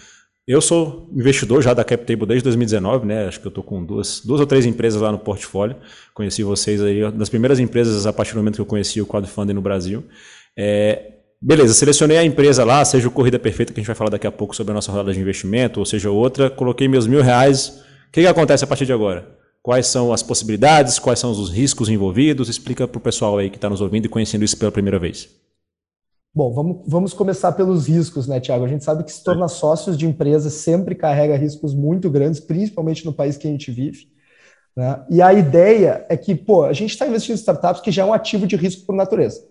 Eu 0.46 0.62
sou 0.62 1.10
investidor 1.14 1.62
já 1.62 1.74
da 1.74 1.84
CapTable 1.84 2.26
desde 2.26 2.44
2019, 2.44 3.06
né? 3.06 3.26
Acho 3.26 3.38
que 3.38 3.46
eu 3.46 3.50
estou 3.50 3.62
com 3.62 3.84
duas, 3.84 4.22
duas 4.24 4.40
ou 4.40 4.46
três 4.46 4.64
empresas 4.64 5.00
lá 5.00 5.12
no 5.12 5.18
portfólio. 5.18 5.76
Conheci 6.14 6.42
vocês 6.42 6.82
aí, 6.82 7.10
das 7.12 7.28
primeiras 7.28 7.60
empresas 7.60 8.06
a 8.06 8.12
partir 8.14 8.32
do 8.32 8.38
momento 8.38 8.54
que 8.54 8.60
eu 8.62 8.66
conheci 8.66 8.98
o 9.00 9.06
crowdfunding 9.06 9.52
no 9.52 9.60
Brasil. 9.60 10.04
É, 10.56 11.16
beleza, 11.40 11.74
selecionei 11.74 12.16
a 12.16 12.24
empresa 12.24 12.64
lá, 12.64 12.82
seja 12.84 13.08
o 13.08 13.10
Corrida 13.10 13.38
Perfeita, 13.38 13.74
que 13.74 13.80
a 13.80 13.82
gente 13.82 13.88
vai 13.88 13.96
falar 13.96 14.08
daqui 14.08 14.26
a 14.26 14.32
pouco 14.32 14.56
sobre 14.56 14.70
a 14.70 14.74
nossa 14.74 14.90
rodada 14.90 15.12
de 15.12 15.20
investimento, 15.20 15.80
ou 15.80 15.86
seja 15.86 16.10
outra, 16.10 16.48
coloquei 16.48 16.88
meus 16.88 17.06
mil 17.06 17.20
reais. 17.20 17.84
O 18.08 18.12
que, 18.12 18.22
que 18.22 18.26
acontece 18.26 18.64
a 18.64 18.66
partir 18.66 18.86
de 18.86 18.92
agora? 18.92 19.28
Quais 19.62 19.86
são 19.86 20.14
as 20.14 20.22
possibilidades, 20.22 20.98
quais 20.98 21.18
são 21.18 21.30
os 21.30 21.50
riscos 21.50 21.90
envolvidos? 21.90 22.48
Explica 22.48 22.88
para 22.88 22.96
o 22.98 23.02
pessoal 23.02 23.36
aí 23.36 23.50
que 23.50 23.56
está 23.56 23.68
nos 23.68 23.82
ouvindo 23.82 24.06
e 24.06 24.08
conhecendo 24.08 24.46
isso 24.46 24.56
pela 24.56 24.72
primeira 24.72 24.98
vez. 24.98 25.28
Bom, 26.38 26.52
vamos, 26.52 26.76
vamos 26.86 27.12
começar 27.12 27.50
pelos 27.50 27.88
riscos, 27.88 28.28
né, 28.28 28.38
Tiago? 28.38 28.64
A 28.64 28.68
gente 28.68 28.84
sabe 28.84 29.02
que 29.02 29.10
se 29.10 29.24
tornar 29.24 29.48
sócios 29.48 29.98
de 29.98 30.06
empresas 30.06 30.52
sempre 30.52 30.94
carrega 30.94 31.34
riscos 31.34 31.74
muito 31.74 32.08
grandes, 32.08 32.38
principalmente 32.38 33.04
no 33.04 33.12
país 33.12 33.36
que 33.36 33.48
a 33.48 33.50
gente 33.50 33.72
vive. 33.72 34.06
Né? 34.76 35.04
E 35.10 35.20
a 35.20 35.34
ideia 35.34 36.06
é 36.08 36.16
que, 36.16 36.36
pô, 36.36 36.62
a 36.62 36.72
gente 36.72 36.90
está 36.90 37.08
investindo 37.08 37.34
em 37.34 37.40
startups 37.40 37.82
que 37.82 37.90
já 37.90 38.02
é 38.02 38.04
um 38.04 38.12
ativo 38.12 38.46
de 38.46 38.54
risco 38.54 38.86
por 38.86 38.94
natureza. 38.94 39.44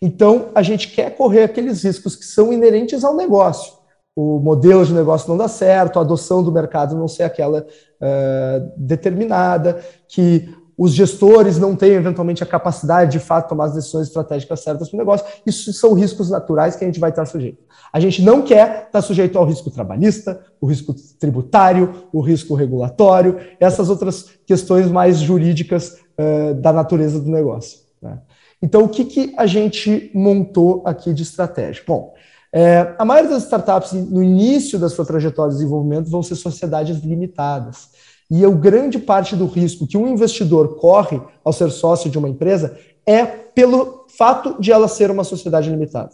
Então, 0.00 0.48
a 0.54 0.62
gente 0.62 0.88
quer 0.92 1.14
correr 1.14 1.42
aqueles 1.42 1.84
riscos 1.84 2.16
que 2.16 2.24
são 2.24 2.50
inerentes 2.50 3.04
ao 3.04 3.14
negócio. 3.14 3.74
O 4.16 4.38
modelo 4.38 4.82
de 4.82 4.94
negócio 4.94 5.28
não 5.28 5.36
dá 5.36 5.46
certo, 5.46 5.98
a 5.98 6.02
adoção 6.02 6.42
do 6.42 6.50
mercado 6.50 6.96
não 6.96 7.06
ser 7.06 7.24
aquela 7.24 7.60
uh, 7.60 8.72
determinada, 8.78 9.84
que 10.08 10.48
os 10.76 10.92
gestores 10.92 11.58
não 11.58 11.76
têm, 11.76 11.92
eventualmente, 11.92 12.42
a 12.42 12.46
capacidade 12.46 13.12
de 13.12 13.18
fato 13.18 13.48
tomar 13.48 13.66
as 13.66 13.74
decisões 13.74 14.08
estratégicas 14.08 14.60
certas 14.60 14.88
para 14.88 14.96
o 14.96 14.98
negócio. 14.98 15.26
Isso 15.46 15.72
são 15.72 15.94
riscos 15.94 16.30
naturais 16.30 16.74
que 16.74 16.84
a 16.84 16.86
gente 16.86 16.98
vai 16.98 17.10
estar 17.10 17.24
sujeito. 17.26 17.62
A 17.92 18.00
gente 18.00 18.22
não 18.22 18.42
quer 18.42 18.86
estar 18.86 19.02
sujeito 19.02 19.38
ao 19.38 19.44
risco 19.44 19.70
trabalhista, 19.70 20.40
o 20.60 20.66
risco 20.66 20.94
tributário, 21.18 22.08
o 22.12 22.20
risco 22.20 22.54
regulatório, 22.54 23.38
essas 23.60 23.88
outras 23.88 24.30
questões 24.44 24.90
mais 24.90 25.18
jurídicas 25.18 25.98
uh, 26.18 26.54
da 26.54 26.72
natureza 26.72 27.20
do 27.20 27.30
negócio. 27.30 27.78
Né? 28.02 28.18
Então, 28.60 28.82
o 28.82 28.88
que, 28.88 29.04
que 29.04 29.34
a 29.36 29.46
gente 29.46 30.10
montou 30.14 30.82
aqui 30.84 31.12
de 31.12 31.22
estratégia? 31.22 31.84
Bom, 31.86 32.14
é, 32.56 32.94
a 32.96 33.04
maioria 33.04 33.30
das 33.32 33.42
startups, 33.42 33.92
no 33.92 34.22
início 34.22 34.78
da 34.78 34.88
sua 34.88 35.04
trajetória 35.04 35.50
de 35.50 35.58
desenvolvimento, 35.58 36.08
vão 36.08 36.22
ser 36.22 36.36
sociedades 36.36 36.98
limitadas. 36.98 37.88
E 38.36 38.44
a 38.44 38.50
grande 38.50 38.98
parte 38.98 39.36
do 39.36 39.46
risco 39.46 39.86
que 39.86 39.96
um 39.96 40.08
investidor 40.08 40.74
corre 40.74 41.22
ao 41.44 41.52
ser 41.52 41.70
sócio 41.70 42.10
de 42.10 42.18
uma 42.18 42.28
empresa 42.28 42.76
é 43.06 43.24
pelo 43.24 44.06
fato 44.08 44.60
de 44.60 44.72
ela 44.72 44.88
ser 44.88 45.08
uma 45.08 45.22
sociedade 45.22 45.70
limitada. 45.70 46.10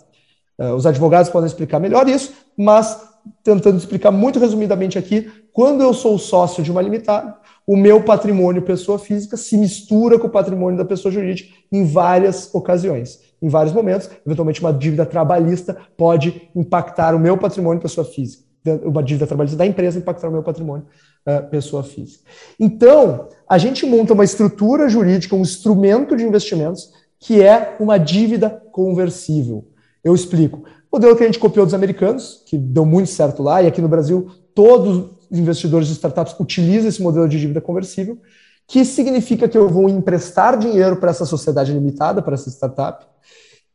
Uh, 0.58 0.74
os 0.74 0.84
advogados 0.84 1.30
podem 1.30 1.46
explicar 1.46 1.80
melhor 1.80 2.06
isso, 2.06 2.34
mas 2.54 3.08
tentando 3.42 3.78
explicar 3.78 4.10
muito 4.10 4.38
resumidamente 4.38 4.98
aqui, 4.98 5.32
quando 5.50 5.82
eu 5.82 5.94
sou 5.94 6.18
sócio 6.18 6.62
de 6.62 6.70
uma 6.70 6.82
limitada, 6.82 7.38
o 7.66 7.74
meu 7.74 8.02
patrimônio 8.02 8.60
pessoa 8.60 8.98
física 8.98 9.38
se 9.38 9.56
mistura 9.56 10.18
com 10.18 10.26
o 10.26 10.30
patrimônio 10.30 10.76
da 10.76 10.84
pessoa 10.84 11.10
jurídica 11.10 11.54
em 11.72 11.86
várias 11.86 12.54
ocasiões, 12.54 13.18
em 13.40 13.48
vários 13.48 13.72
momentos. 13.72 14.10
Eventualmente, 14.26 14.60
uma 14.60 14.74
dívida 14.74 15.06
trabalhista 15.06 15.74
pode 15.96 16.50
impactar 16.54 17.14
o 17.14 17.18
meu 17.18 17.38
patrimônio 17.38 17.80
pessoa 17.80 18.04
física, 18.04 18.44
uma 18.84 19.02
dívida 19.02 19.26
trabalhista 19.26 19.56
da 19.56 19.66
empresa 19.66 19.98
impactar 19.98 20.28
o 20.28 20.32
meu 20.32 20.42
patrimônio 20.42 20.86
uh, 21.26 21.48
pessoa 21.50 21.82
física. 21.82 22.24
Então, 22.58 23.28
a 23.48 23.58
gente 23.58 23.86
monta 23.86 24.12
uma 24.12 24.24
estrutura 24.24 24.88
jurídica, 24.88 25.34
um 25.34 25.42
instrumento 25.42 26.16
de 26.16 26.24
investimentos 26.24 26.92
que 27.18 27.42
é 27.42 27.76
uma 27.78 27.98
dívida 27.98 28.50
conversível. 28.72 29.68
Eu 30.02 30.14
explico. 30.14 30.64
O 30.90 30.96
modelo 30.96 31.14
que 31.16 31.22
a 31.22 31.26
gente 31.26 31.38
copiou 31.38 31.64
dos 31.64 31.74
americanos, 31.74 32.42
que 32.46 32.56
deu 32.56 32.84
muito 32.84 33.10
certo 33.10 33.42
lá, 33.42 33.62
e 33.62 33.66
aqui 33.66 33.80
no 33.80 33.88
Brasil 33.88 34.30
todos 34.54 35.10
os 35.30 35.38
investidores 35.38 35.86
de 35.86 35.92
startups 35.94 36.34
utilizam 36.40 36.88
esse 36.88 37.02
modelo 37.02 37.28
de 37.28 37.38
dívida 37.38 37.60
conversível, 37.60 38.18
que 38.66 38.84
significa 38.84 39.48
que 39.48 39.58
eu 39.58 39.68
vou 39.68 39.88
emprestar 39.88 40.58
dinheiro 40.58 40.96
para 40.96 41.10
essa 41.10 41.26
sociedade 41.26 41.72
limitada, 41.72 42.22
para 42.22 42.34
essa 42.34 42.48
startup, 42.50 43.06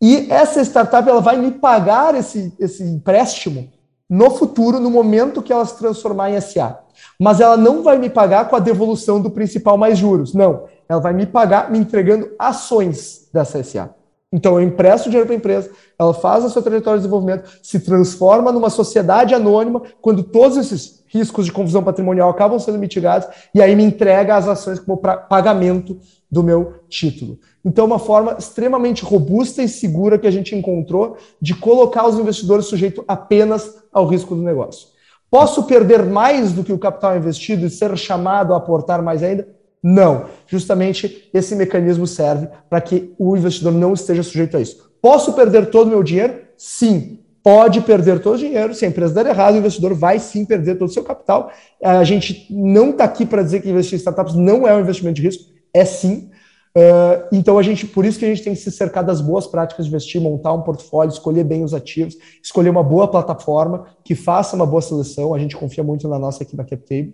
e 0.01 0.29
essa 0.29 0.61
startup 0.61 1.07
ela 1.07 1.21
vai 1.21 1.37
me 1.37 1.51
pagar 1.51 2.15
esse, 2.15 2.53
esse 2.59 2.83
empréstimo 2.83 3.71
no 4.09 4.31
futuro, 4.31 4.79
no 4.79 4.89
momento 4.89 5.41
que 5.41 5.51
ela 5.53 5.65
se 5.65 5.77
transformar 5.77 6.31
em 6.31 6.39
SA 6.39 6.85
mas 7.19 7.39
ela 7.39 7.57
não 7.57 7.83
vai 7.83 7.97
me 7.97 8.09
pagar 8.09 8.49
com 8.49 8.55
a 8.55 8.59
devolução 8.59 9.21
do 9.21 9.29
principal 9.29 9.77
mais 9.77 9.97
juros. 9.97 10.33
Não, 10.33 10.65
Ela 10.87 11.01
vai 11.01 11.13
me 11.13 11.25
pagar 11.25 11.71
me 11.71 11.79
entregando 11.79 12.31
ações 12.37 13.27
dessa 13.33 13.61
SA. 13.63 13.89
Então, 14.31 14.59
eu 14.59 14.67
empresto 14.67 15.09
dinheiro 15.09 15.25
para 15.25 15.35
a 15.35 15.37
empresa, 15.37 15.71
ela 15.97 16.13
faz 16.13 16.43
a 16.43 16.49
sua 16.49 16.61
trajetória 16.61 16.99
de 16.99 17.03
desenvolvimento, 17.03 17.49
se 17.63 17.79
transforma 17.79 18.51
numa 18.51 18.69
sociedade 18.69 19.33
anônima, 19.33 19.81
quando 20.01 20.23
todos 20.23 20.57
esses 20.57 21.03
riscos 21.07 21.45
de 21.45 21.53
confusão 21.53 21.81
patrimonial 21.81 22.29
acabam 22.29 22.59
sendo 22.59 22.77
mitigados, 22.77 23.29
e 23.53 23.61
aí 23.61 23.75
me 23.75 23.83
entrega 23.83 24.35
as 24.35 24.47
ações 24.47 24.79
como 24.79 24.97
pagamento 24.97 25.97
do 26.29 26.43
meu 26.43 26.81
título. 26.89 27.39
Então, 27.65 27.85
uma 27.85 27.97
forma 27.97 28.35
extremamente 28.37 29.03
robusta 29.03 29.63
e 29.63 29.67
segura 29.67 30.19
que 30.19 30.27
a 30.27 30.31
gente 30.31 30.55
encontrou 30.55 31.17
de 31.41 31.55
colocar 31.55 32.07
os 32.07 32.19
investidores 32.19 32.67
sujeitos 32.67 33.03
apenas 33.07 33.83
ao 33.91 34.05
risco 34.05 34.35
do 34.35 34.43
negócio. 34.43 34.89
Posso 35.31 35.63
perder 35.63 36.03
mais 36.03 36.53
do 36.53 36.63
que 36.63 36.71
o 36.71 36.77
capital 36.77 37.17
investido 37.17 37.65
e 37.65 37.69
ser 37.69 37.97
chamado 37.97 38.53
a 38.53 38.57
aportar 38.57 39.01
mais 39.01 39.23
ainda? 39.23 39.47
Não. 39.81 40.25
Justamente 40.47 41.29
esse 41.33 41.55
mecanismo 41.55 42.05
serve 42.05 42.47
para 42.69 42.79
que 42.79 43.13
o 43.17 43.35
investidor 43.35 43.73
não 43.73 43.93
esteja 43.93 44.21
sujeito 44.21 44.55
a 44.55 44.61
isso. 44.61 44.91
Posso 45.01 45.33
perder 45.33 45.71
todo 45.71 45.87
o 45.87 45.89
meu 45.89 46.03
dinheiro? 46.03 46.35
Sim. 46.55 47.19
Pode 47.43 47.81
perder 47.81 48.19
todo 48.19 48.35
o 48.35 48.39
dinheiro. 48.39 48.73
Se 48.73 48.85
a 48.85 48.87
empresa 48.87 49.13
der 49.13 49.27
errado, 49.27 49.55
o 49.55 49.57
investidor 49.57 49.93
vai 49.93 50.19
sim 50.19 50.45
perder 50.45 50.77
todo 50.77 50.89
o 50.89 50.93
seu 50.93 51.03
capital. 51.03 51.51
A 51.83 52.03
gente 52.03 52.47
não 52.49 52.91
está 52.91 53.03
aqui 53.03 53.25
para 53.25 53.43
dizer 53.43 53.61
que 53.61 53.69
investir 53.69 53.95
em 53.95 53.97
startups 53.97 54.35
não 54.35 54.67
é 54.67 54.73
um 54.73 54.79
investimento 54.79 55.15
de 55.15 55.23
risco. 55.23 55.43
É 55.73 55.83
sim. 55.85 56.29
Uh, 56.77 57.23
então 57.31 57.57
a 57.57 57.63
gente, 57.63 57.87
por 57.87 58.03
isso 58.03 58.19
que 58.19 58.25
a 58.25 58.27
gente 58.27 58.43
tem 58.43 58.53
que 58.53 58.59
se 58.59 58.69
cercar 58.69 59.01
das 59.01 59.21
boas 59.21 59.47
práticas 59.47 59.85
de 59.85 59.91
investir, 59.91 60.19
montar 60.19 60.51
um 60.51 60.61
portfólio, 60.61 61.09
escolher 61.11 61.45
bem 61.45 61.63
os 61.63 61.73
ativos, 61.73 62.17
escolher 62.43 62.69
uma 62.69 62.83
boa 62.83 63.07
plataforma 63.07 63.85
que 64.03 64.13
faça 64.13 64.57
uma 64.57 64.65
boa 64.65 64.81
seleção. 64.81 65.33
A 65.33 65.39
gente 65.39 65.55
confia 65.55 65.83
muito 65.83 66.05
na 66.09 66.19
nossa 66.19 66.43
aqui 66.43 66.55
na 66.55 66.65
CapTable 66.65 67.13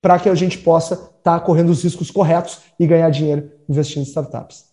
para 0.00 0.18
que 0.18 0.28
a 0.28 0.34
gente 0.34 0.56
possa 0.58 0.94
estar 0.94 1.10
tá 1.22 1.40
correndo 1.40 1.68
os 1.68 1.82
riscos 1.84 2.10
corretos 2.10 2.60
e 2.80 2.86
ganhar 2.86 3.10
dinheiro 3.10 3.50
investindo 3.68 4.04
em 4.04 4.06
startups. 4.06 4.64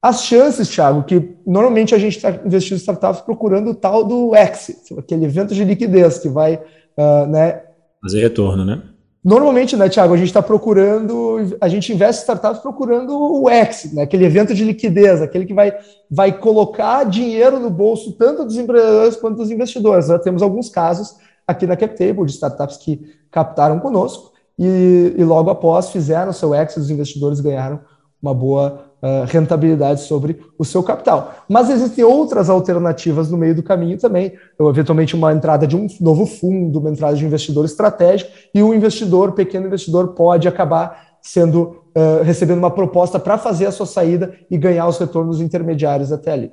As 0.00 0.24
chances, 0.24 0.68
Thiago, 0.68 1.04
que 1.04 1.36
normalmente 1.46 1.94
a 1.94 1.98
gente 1.98 2.16
está 2.16 2.30
investindo 2.44 2.76
em 2.76 2.80
startups 2.80 3.20
procurando 3.20 3.70
o 3.70 3.74
tal 3.74 4.02
do 4.02 4.34
exit, 4.34 4.98
aquele 4.98 5.26
evento 5.26 5.54
de 5.54 5.62
liquidez 5.62 6.18
que 6.18 6.28
vai, 6.28 6.54
uh, 6.54 7.26
né? 7.28 7.62
Fazer 8.00 8.20
retorno, 8.20 8.64
né? 8.64 8.82
Normalmente, 9.24 9.76
né, 9.76 9.88
Thiago, 9.88 10.14
a 10.14 10.16
gente 10.16 10.26
está 10.26 10.42
procurando, 10.42 11.56
a 11.60 11.68
gente 11.68 11.92
investe 11.92 12.20
em 12.20 12.22
startups 12.22 12.60
procurando 12.60 13.16
o 13.16 13.48
exit, 13.48 13.94
né, 13.94 14.02
aquele 14.02 14.24
evento 14.24 14.52
de 14.52 14.64
liquidez, 14.64 15.22
aquele 15.22 15.46
que 15.46 15.54
vai, 15.54 15.72
vai 16.10 16.36
colocar 16.36 17.04
dinheiro 17.04 17.60
no 17.60 17.70
bolso 17.70 18.12
tanto 18.12 18.44
dos 18.44 18.56
empreendedores 18.56 19.16
quanto 19.16 19.36
dos 19.36 19.50
investidores. 19.50 20.08
Já 20.08 20.18
temos 20.18 20.42
alguns 20.42 20.68
casos 20.68 21.16
aqui 21.46 21.68
na 21.68 21.76
CapTable 21.76 22.26
de 22.26 22.32
startups 22.32 22.76
que 22.78 23.14
captaram 23.30 23.78
conosco 23.78 24.32
e, 24.58 25.14
e 25.16 25.24
logo 25.24 25.50
após 25.50 25.90
fizeram 25.90 26.32
seu 26.32 26.52
exit, 26.52 26.80
os 26.80 26.90
investidores 26.90 27.38
ganharam 27.38 27.80
uma 28.20 28.34
boa 28.34 28.91
uh, 29.02 29.26
rentabilidade 29.26 30.02
sobre 30.02 30.40
o 30.58 30.64
seu 30.64 30.82
capital. 30.82 31.34
Mas 31.48 31.68
existem 31.68 32.04
outras 32.04 32.48
alternativas 32.48 33.30
no 33.30 33.36
meio 33.36 33.54
do 33.54 33.62
caminho 33.62 33.98
também, 33.98 34.32
então, 34.54 34.68
eventualmente 34.68 35.16
uma 35.16 35.32
entrada 35.32 35.66
de 35.66 35.76
um 35.76 35.86
novo 36.00 36.24
fundo, 36.24 36.78
uma 36.78 36.90
entrada 36.90 37.16
de 37.16 37.24
um 37.24 37.26
investidor 37.26 37.64
estratégico, 37.64 38.30
e 38.54 38.62
um 38.62 38.72
investidor, 38.72 39.32
pequeno 39.32 39.66
investidor, 39.66 40.08
pode 40.14 40.46
acabar 40.46 41.12
sendo 41.20 41.82
uh, 41.96 42.22
recebendo 42.22 42.58
uma 42.58 42.70
proposta 42.70 43.18
para 43.18 43.38
fazer 43.38 43.66
a 43.66 43.72
sua 43.72 43.86
saída 43.86 44.34
e 44.50 44.56
ganhar 44.56 44.86
os 44.86 44.98
retornos 44.98 45.40
intermediários 45.40 46.12
até 46.12 46.32
ali. 46.32 46.52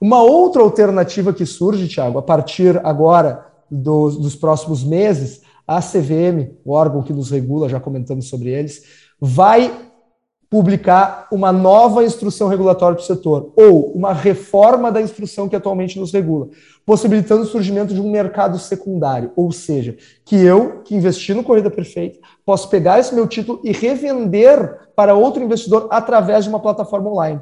Uma 0.00 0.22
outra 0.22 0.62
alternativa 0.62 1.32
que 1.32 1.44
surge, 1.44 1.88
Tiago, 1.88 2.18
a 2.18 2.22
partir 2.22 2.80
agora 2.84 3.46
dos, 3.70 4.16
dos 4.16 4.34
próximos 4.34 4.84
meses, 4.84 5.42
a 5.66 5.80
CVM, 5.80 6.54
o 6.64 6.72
órgão 6.72 7.02
que 7.02 7.12
nos 7.12 7.30
regula, 7.30 7.68
já 7.68 7.78
comentamos 7.78 8.28
sobre 8.28 8.48
eles, 8.48 8.82
vai 9.20 9.87
publicar 10.50 11.28
uma 11.30 11.52
nova 11.52 12.04
instrução 12.04 12.48
regulatória 12.48 12.96
para 12.96 13.02
o 13.02 13.06
setor, 13.06 13.52
ou 13.54 13.92
uma 13.92 14.12
reforma 14.12 14.90
da 14.90 15.00
instrução 15.00 15.48
que 15.48 15.56
atualmente 15.56 15.98
nos 15.98 16.12
regula, 16.12 16.48
possibilitando 16.86 17.42
o 17.42 17.46
surgimento 17.46 17.92
de 17.92 18.00
um 18.00 18.10
mercado 18.10 18.58
secundário, 18.58 19.30
ou 19.36 19.52
seja, 19.52 19.96
que 20.24 20.36
eu, 20.36 20.80
que 20.82 20.94
investi 20.94 21.34
no 21.34 21.44
Corrida 21.44 21.70
Perfeita, 21.70 22.18
posso 22.46 22.68
pegar 22.70 22.98
esse 22.98 23.14
meu 23.14 23.26
título 23.26 23.60
e 23.62 23.72
revender 23.72 24.88
para 24.96 25.14
outro 25.14 25.42
investidor 25.42 25.86
através 25.90 26.44
de 26.44 26.50
uma 26.50 26.60
plataforma 26.60 27.10
online. 27.10 27.40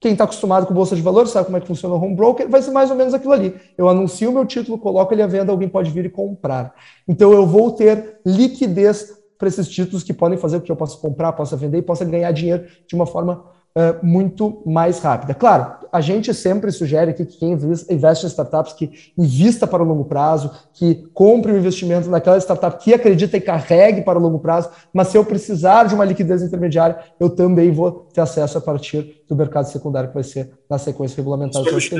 Quem 0.00 0.12
está 0.12 0.24
acostumado 0.24 0.66
com 0.66 0.72
bolsa 0.72 0.96
de 0.96 1.02
valores 1.02 1.30
sabe 1.30 1.44
como 1.44 1.58
é 1.58 1.60
que 1.60 1.66
funciona 1.66 1.94
o 1.94 2.02
home 2.02 2.16
broker, 2.16 2.48
vai 2.48 2.62
ser 2.62 2.70
mais 2.70 2.90
ou 2.90 2.96
menos 2.96 3.12
aquilo 3.12 3.34
ali. 3.34 3.54
Eu 3.76 3.86
anuncio 3.86 4.30
o 4.30 4.32
meu 4.32 4.46
título, 4.46 4.78
coloco 4.78 5.12
ele 5.12 5.22
à 5.22 5.26
venda, 5.26 5.52
alguém 5.52 5.68
pode 5.68 5.90
vir 5.90 6.06
e 6.06 6.08
comprar. 6.08 6.74
Então 7.06 7.32
eu 7.32 7.46
vou 7.46 7.70
ter 7.70 8.18
liquidez 8.24 9.19
para 9.40 9.48
esses 9.48 9.66
títulos 9.66 10.02
que 10.02 10.12
podem 10.12 10.36
fazer 10.36 10.58
o 10.58 10.60
que 10.60 10.70
eu 10.70 10.76
possa 10.76 10.98
comprar, 10.98 11.32
possa 11.32 11.56
vender 11.56 11.78
e 11.78 11.82
possa 11.82 12.04
ganhar 12.04 12.30
dinheiro 12.30 12.66
de 12.86 12.94
uma 12.94 13.06
forma 13.06 13.42
uh, 13.74 14.06
muito 14.06 14.62
mais 14.66 14.98
rápida. 14.98 15.32
Claro, 15.32 15.80
a 15.90 16.02
gente 16.02 16.34
sempre 16.34 16.70
sugere 16.70 17.14
que 17.14 17.24
quem 17.24 17.52
investe 17.52 18.26
em 18.26 18.28
startups 18.28 18.74
que 18.74 18.90
invista 19.16 19.66
para 19.66 19.82
o 19.82 19.86
longo 19.86 20.04
prazo, 20.04 20.50
que 20.74 21.06
compre 21.14 21.52
o 21.52 21.54
um 21.54 21.58
investimento 21.58 22.10
naquela 22.10 22.36
startup 22.36 22.84
que 22.84 22.92
acredita 22.92 23.38
e 23.38 23.40
carregue 23.40 24.02
para 24.02 24.18
o 24.18 24.22
longo 24.22 24.38
prazo, 24.38 24.68
mas 24.92 25.08
se 25.08 25.16
eu 25.16 25.24
precisar 25.24 25.84
de 25.84 25.94
uma 25.94 26.04
liquidez 26.04 26.42
intermediária, 26.42 26.98
eu 27.18 27.30
também 27.30 27.72
vou 27.72 28.08
ter 28.12 28.20
acesso 28.20 28.58
a 28.58 28.60
partir 28.60 29.22
do 29.26 29.34
mercado 29.34 29.64
secundário, 29.64 30.10
que 30.10 30.14
vai 30.14 30.22
ser 30.22 30.50
na 30.68 30.76
sequência 30.76 31.16
regulamentar 31.16 31.62
Isso 31.62 31.70
existe, 31.70 31.94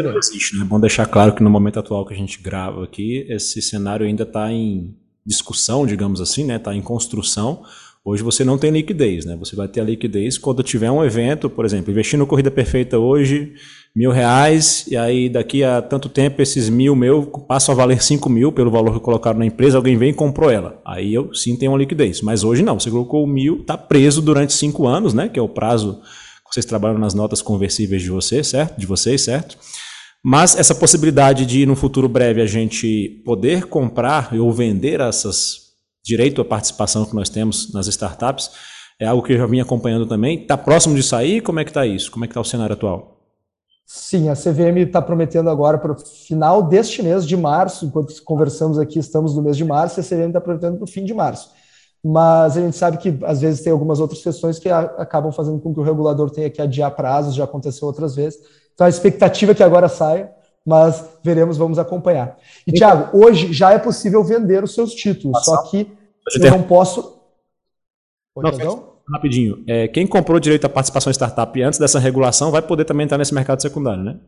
né? 0.57 0.63
É 0.63 0.65
bom 0.65 0.79
deixar 0.79 1.07
claro 1.07 1.35
que 1.35 1.43
no 1.43 1.49
momento 1.49 1.81
atual 1.81 2.05
que 2.05 2.13
a 2.13 2.17
gente 2.17 2.43
grava 2.43 2.85
aqui, 2.85 3.27
esse 3.31 3.63
cenário 3.63 4.07
ainda 4.07 4.25
está 4.25 4.53
em 4.53 4.95
discussão, 5.27 5.87
digamos 5.87 6.21
assim, 6.21 6.45
né? 6.45 6.57
Está 6.57 6.75
em 6.75 6.83
construção. 6.83 7.63
Hoje 8.03 8.23
você 8.23 8.45
não 8.45 8.57
tem 8.57 8.71
liquidez, 8.71 9.27
né? 9.27 9.37
Você 9.37 9.55
vai 9.55 9.69
ter 9.69 9.83
a 9.83 9.85
liquidez 9.85 10.39
quando 10.39 10.63
tiver 10.63 10.91
um 10.91 11.05
evento, 11.05 11.51
por 11.51 11.67
exemplo, 11.67 11.91
investindo 11.91 12.27
Corrida 12.27 12.51
Perfeita 12.51 12.99
hoje, 12.99 13.53
mil 13.95 14.11
reais, 14.11 14.87
e 14.89 14.97
aí 14.97 15.29
daqui 15.29 15.63
a 15.63 15.83
tanto 15.83 16.09
tempo 16.09 16.41
esses 16.41 16.71
mil 16.71 16.97
meu 16.97 17.27
passam 17.47 17.75
a 17.75 17.77
valer 17.77 18.03
cinco 18.03 18.31
mil 18.31 18.53
pelo 18.53 18.71
valor 18.71 18.95
que 18.95 19.01
colocaram 19.01 19.39
na 19.39 19.45
empresa, 19.45 19.77
alguém 19.77 19.99
vem 19.99 20.11
e 20.11 20.15
comprou 20.15 20.51
ela. 20.51 20.81
Aí 20.85 21.13
eu 21.13 21.35
sim 21.35 21.57
tenho 21.57 21.73
uma 21.73 21.79
liquidez. 21.79 22.23
Mas 22.23 22.43
hoje 22.43 22.63
não, 22.63 22.81
você 22.81 22.91
colocou 22.91 23.27
mil, 23.27 23.61
está 23.61 23.77
preso 23.77 24.23
durante 24.23 24.55
cinco 24.55 24.87
anos, 24.87 25.13
né? 25.13 25.29
Que 25.29 25.39
é 25.39 25.43
o 25.43 25.49
prazo 25.49 26.01
que 26.49 26.55
vocês 26.55 26.65
trabalham 26.65 26.99
nas 26.99 27.13
notas 27.13 27.43
conversíveis 27.43 28.01
de 28.01 28.09
você, 28.09 28.43
certo? 28.43 28.79
De 28.79 28.87
vocês, 28.87 29.21
certo? 29.21 29.59
Mas 30.23 30.57
essa 30.57 30.75
possibilidade 30.75 31.47
de, 31.47 31.65
no 31.65 31.75
futuro 31.75 32.09
breve, 32.09 32.43
a 32.43 32.47
gente 32.47 33.23
poder 33.25 33.67
comprar 33.67 34.35
ou 34.35 34.53
vender 34.53 35.01
essas 35.01 35.71
direito 36.05 36.41
à 36.41 36.45
participação 36.45 37.05
que 37.05 37.15
nós 37.15 37.29
temos 37.29 37.73
nas 37.73 37.87
startups, 37.87 38.51
é 38.99 39.07
algo 39.07 39.23
que 39.23 39.33
eu 39.33 39.39
já 39.39 39.47
vim 39.47 39.61
acompanhando 39.61 40.07
também. 40.07 40.43
Está 40.43 40.57
próximo 40.57 40.95
de 40.95 41.03
sair? 41.03 41.41
Como 41.41 41.59
é 41.61 41.65
que 41.65 41.71
está 41.71 41.87
isso? 41.87 42.11
Como 42.11 42.25
é 42.25 42.29
que 42.29 42.33
está 42.33 42.41
o 42.41 42.45
cenário 42.45 42.75
atual? 42.75 43.19
Sim, 43.87 44.29
a 44.29 44.35
CVM 44.35 44.79
está 44.87 45.03
prometendo 45.03 45.51
agora 45.51 45.77
para 45.77 45.93
o 45.93 45.99
final 45.99 46.63
deste 46.63 47.03
mês 47.03 47.27
de 47.27 47.37
março, 47.37 47.87
enquanto 47.87 48.15
conversamos 48.23 48.79
aqui, 48.79 48.99
estamos 49.01 49.35
no 49.35 49.43
mês 49.43 49.57
de 49.57 49.65
março, 49.65 49.99
e 49.99 50.01
a 50.01 50.05
CVM 50.05 50.29
está 50.29 50.41
prometendo 50.41 50.77
para 50.77 50.85
o 50.85 50.87
fim 50.87 51.05
de 51.05 51.13
março. 51.13 51.51
Mas 52.05 52.57
a 52.57 52.61
gente 52.61 52.77
sabe 52.77 52.99
que 52.99 53.19
às 53.25 53.41
vezes 53.41 53.63
tem 53.63 53.73
algumas 53.73 53.99
outras 53.99 54.23
questões 54.23 54.59
que 54.59 54.71
acabam 54.71 55.33
fazendo 55.33 55.59
com 55.61 55.75
que 55.75 55.81
o 55.81 55.83
regulador 55.83 56.31
tenha 56.31 56.49
que 56.49 56.63
adiar 56.63 56.95
prazos, 56.95 57.35
já 57.35 57.45
aconteceu 57.45 57.87
outras 57.89 58.15
vezes. 58.15 58.39
Então 58.75 58.87
a 58.87 58.91
expectativa 58.91 59.53
é 59.53 59.55
que 59.55 59.63
agora 59.63 59.89
saia, 59.89 60.31
mas 60.65 61.05
veremos, 61.23 61.57
vamos 61.57 61.79
acompanhar. 61.79 62.37
E, 62.67 62.73
Tiago, 62.73 63.17
hoje 63.17 63.53
já 63.53 63.73
é 63.73 63.79
possível 63.79 64.23
vender 64.23 64.63
os 64.63 64.75
seus 64.75 64.95
títulos, 64.95 65.45
só 65.45 65.63
que 65.65 65.91
eu 66.41 66.51
não 66.51 66.63
posso. 66.63 67.19
não, 68.37 68.91
rapidinho. 69.13 69.65
É, 69.67 69.89
quem 69.89 70.07
comprou 70.07 70.39
direito 70.39 70.67
à 70.67 70.69
participação 70.69 71.11
em 71.11 71.15
startup 71.15 71.63
antes 71.63 71.79
dessa 71.79 71.99
regulação 71.99 72.51
vai 72.51 72.63
poder 72.63 72.85
também 72.85 73.05
entrar 73.05 73.19
nesse 73.19 73.35
mercado 73.35 73.61
secundário, 73.61 74.03
né? 74.03 74.19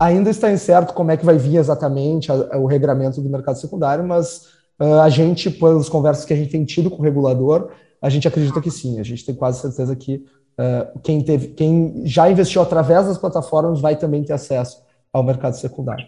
Ainda 0.00 0.30
está 0.30 0.50
incerto 0.50 0.94
como 0.94 1.12
é 1.12 1.16
que 1.16 1.24
vai 1.24 1.38
vir 1.38 1.56
exatamente 1.56 2.32
a, 2.32 2.34
a, 2.34 2.58
o 2.58 2.66
regramento 2.66 3.20
do 3.20 3.28
mercado 3.28 3.60
secundário, 3.60 4.04
mas 4.04 4.48
uh, 4.80 5.00
a 5.00 5.08
gente, 5.08 5.48
pelas 5.48 5.88
conversas 5.88 6.24
que 6.24 6.32
a 6.32 6.36
gente 6.36 6.50
tem 6.50 6.64
tido 6.64 6.90
com 6.90 6.98
o 6.98 7.04
regulador, 7.04 7.70
a 8.00 8.08
gente 8.08 8.26
acredita 8.26 8.60
que 8.60 8.70
sim. 8.70 8.98
A 8.98 9.04
gente 9.04 9.24
tem 9.24 9.34
quase 9.34 9.60
certeza 9.60 9.94
que 9.94 10.24
uh, 10.58 10.98
quem, 11.00 11.22
teve, 11.22 11.48
quem 11.48 12.02
já 12.04 12.30
investiu 12.30 12.62
através 12.62 13.06
das 13.06 13.18
plataformas 13.18 13.80
vai 13.80 13.96
também 13.96 14.22
ter 14.24 14.32
acesso 14.32 14.82
ao 15.12 15.22
mercado 15.22 15.54
secundário. 15.54 16.06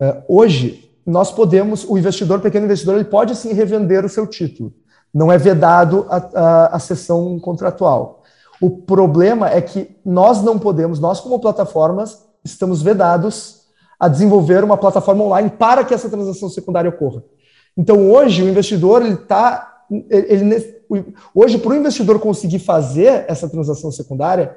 Uh, 0.00 0.22
hoje, 0.28 0.90
nós 1.06 1.32
podemos, 1.32 1.84
o 1.84 1.96
investidor, 1.96 2.40
pequeno 2.40 2.66
investidor, 2.66 2.96
ele 2.96 3.04
pode 3.04 3.34
sim 3.34 3.52
revender 3.52 4.04
o 4.04 4.08
seu 4.08 4.26
título. 4.26 4.72
Não 5.12 5.32
é 5.32 5.38
vedado 5.38 6.06
a, 6.08 6.16
a, 6.16 6.66
a 6.76 6.78
sessão 6.78 7.38
contratual. 7.38 8.22
O 8.60 8.70
problema 8.70 9.48
é 9.48 9.60
que 9.60 9.96
nós 10.04 10.42
não 10.42 10.58
podemos, 10.58 11.00
nós 11.00 11.20
como 11.20 11.38
plataformas, 11.38 12.26
estamos 12.44 12.82
vedados 12.82 13.62
a 13.98 14.08
desenvolver 14.08 14.62
uma 14.62 14.76
plataforma 14.76 15.24
online 15.24 15.50
para 15.50 15.84
que 15.84 15.94
essa 15.94 16.08
transação 16.08 16.48
secundária 16.48 16.90
ocorra. 16.90 17.22
Então, 17.76 18.10
hoje, 18.10 18.42
o 18.42 18.48
investidor, 18.48 19.02
ele 19.02 19.14
está. 19.14 19.84
Ele, 20.10 20.77
hoje, 21.34 21.58
para 21.58 21.72
o 21.72 21.76
investidor 21.76 22.18
conseguir 22.18 22.58
fazer 22.58 23.24
essa 23.28 23.48
transação 23.48 23.90
secundária, 23.90 24.56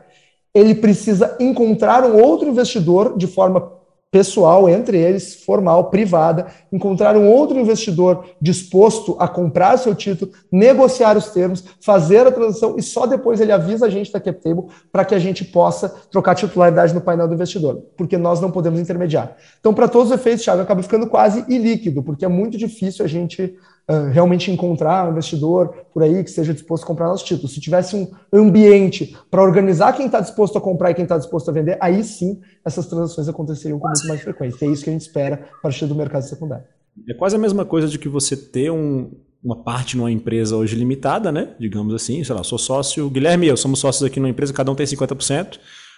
ele 0.53 0.75
precisa 0.75 1.35
encontrar 1.39 2.03
um 2.05 2.21
outro 2.21 2.47
investidor 2.47 3.17
de 3.17 3.27
forma 3.27 3.81
pessoal 4.11 4.67
entre 4.67 4.97
eles, 4.97 5.35
formal, 5.35 5.89
privada, 5.89 6.47
encontrar 6.71 7.15
um 7.15 7.29
outro 7.29 7.57
investidor 7.57 8.25
disposto 8.41 9.15
a 9.17 9.25
comprar 9.25 9.77
seu 9.77 9.95
título, 9.95 10.33
negociar 10.51 11.15
os 11.15 11.29
termos, 11.29 11.63
fazer 11.79 12.27
a 12.27 12.31
transação 12.31 12.75
e 12.77 12.83
só 12.83 13.05
depois 13.05 13.39
ele 13.39 13.53
avisa 13.53 13.85
a 13.85 13.89
gente 13.89 14.11
da 14.11 14.19
CapTable 14.19 14.65
para 14.91 15.05
que 15.05 15.15
a 15.15 15.19
gente 15.19 15.45
possa 15.45 15.88
trocar 16.11 16.35
titularidade 16.35 16.93
no 16.93 17.00
painel 17.00 17.25
do 17.25 17.35
investidor, 17.35 17.81
porque 17.95 18.17
nós 18.17 18.41
não 18.41 18.51
podemos 18.51 18.81
intermediar. 18.81 19.38
Então, 19.61 19.73
para 19.73 19.88
todos 19.88 20.11
os 20.11 20.19
efeitos, 20.19 20.43
Thiago, 20.43 20.61
acaba 20.61 20.83
ficando 20.83 21.07
quase 21.07 21.45
ilíquido, 21.47 22.03
porque 22.03 22.25
é 22.25 22.27
muito 22.27 22.57
difícil 22.57 23.05
a 23.05 23.07
gente 23.07 23.55
uh, 23.91 24.10
realmente 24.12 24.50
encontrar 24.50 25.07
um 25.07 25.12
investidor 25.12 25.86
por 25.93 26.01
aí 26.03 26.24
que 26.24 26.29
esteja 26.29 26.53
disposto 26.53 26.83
a 26.83 26.88
comprar 26.88 27.07
nossos 27.07 27.27
títulos. 27.27 27.53
Se 27.53 27.60
tivesse 27.60 27.95
um 27.95 28.07
ambiente 28.33 29.17
para 29.29 29.41
organizar 29.41 29.93
quem 29.93 30.05
está 30.05 30.19
disposto 30.19 30.57
a 30.57 30.62
comprar 30.62 30.91
e 30.91 30.93
quem 30.93 31.03
está 31.03 31.17
disposto 31.17 31.50
a 31.50 31.53
vender, 31.53 31.77
aí 31.81 32.03
sim 32.03 32.39
essas 32.63 32.88
transações 32.88 33.27
aconteceriam 33.27 33.79
com 33.79 33.88
muito 33.88 34.07
mais 34.07 34.21
frequência. 34.21 34.65
É 34.65 34.69
isso 34.69 34.83
que 34.83 34.89
a 34.89 34.93
gente 34.93 35.01
espera 35.01 35.50
a 35.60 35.62
partir 35.62 35.86
do 35.86 35.95
mercado 35.95 36.24
secundário. 36.24 36.65
É 37.10 37.13
quase 37.13 37.36
a 37.36 37.39
mesma 37.39 37.65
coisa 37.65 37.88
de 37.88 37.98
que 37.98 38.10
você 38.10 38.36
ter 38.36 38.71
um, 38.71 39.12
uma 39.43 39.63
parte 39.63 39.98
numa 39.98 40.12
empresa 40.12 40.55
hoje 40.55 40.75
limitada, 40.75 41.31
né? 41.31 41.50
Digamos 41.60 41.93
assim, 41.93 42.24
sei 42.24 42.36
lá, 42.36 42.43
sou 42.43 42.57
sócio, 42.57 43.10
Guilherme 43.10 43.48
e 43.48 43.50
eu 43.50 43.57
somos 43.57 43.79
sócios 43.79 44.03
aqui 44.03 44.19
numa 44.19 44.29
empresa, 44.29 44.53
cada 44.53 44.71
um 44.71 44.75
tem 44.75 44.86
50%. 44.86 45.57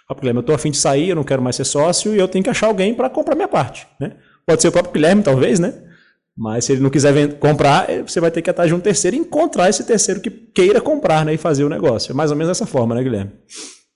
O 0.10 0.16
Guilherme, 0.16 0.40
eu 0.40 0.42
estou 0.42 0.56
afim 0.56 0.70
de 0.72 0.78
sair, 0.78 1.10
eu 1.10 1.16
não 1.16 1.24
quero 1.24 1.42
mais 1.42 1.56
ser 1.56 1.66
sócio 1.66 2.14
e 2.14 2.20
eu 2.20 2.28
tenho 2.28 2.44
que 2.44 2.50
achar 2.50 2.68
alguém 2.68 2.94
para 2.94 3.10
comprar 3.10 3.36
minha 3.36 3.48
parte, 3.48 3.88
né? 4.00 4.14
Pode 4.46 4.62
ser 4.62 4.68
o 4.68 4.72
próprio 4.72 4.94
Guilherme, 4.94 5.24
talvez, 5.24 5.60
né? 5.60 5.74
Mas 6.36 6.66
se 6.66 6.72
ele 6.72 6.82
não 6.82 6.90
quiser 6.90 7.38
comprar, 7.38 7.90
eh, 7.90 8.02
você 8.02 8.20
vai 8.20 8.32
ter 8.32 8.42
que 8.42 8.50
atrás 8.50 8.68
de 8.68 8.76
um 8.76 8.80
terceiro 8.80 9.16
e 9.16 9.20
encontrar 9.20 9.70
esse 9.70 9.84
terceiro 9.84 10.20
que 10.20 10.32
queira 10.32 10.82
comprar 10.82 11.24
né, 11.24 11.34
e 11.34 11.38
fazer 11.38 11.64
o 11.64 11.70
negócio. 11.70 12.12
É 12.12 12.16
mais 12.16 12.32
ou 12.32 12.38
menos 12.38 12.50
dessa 12.50 12.66
forma, 12.66 12.96
né, 12.96 13.04
Guilherme? 13.04 13.32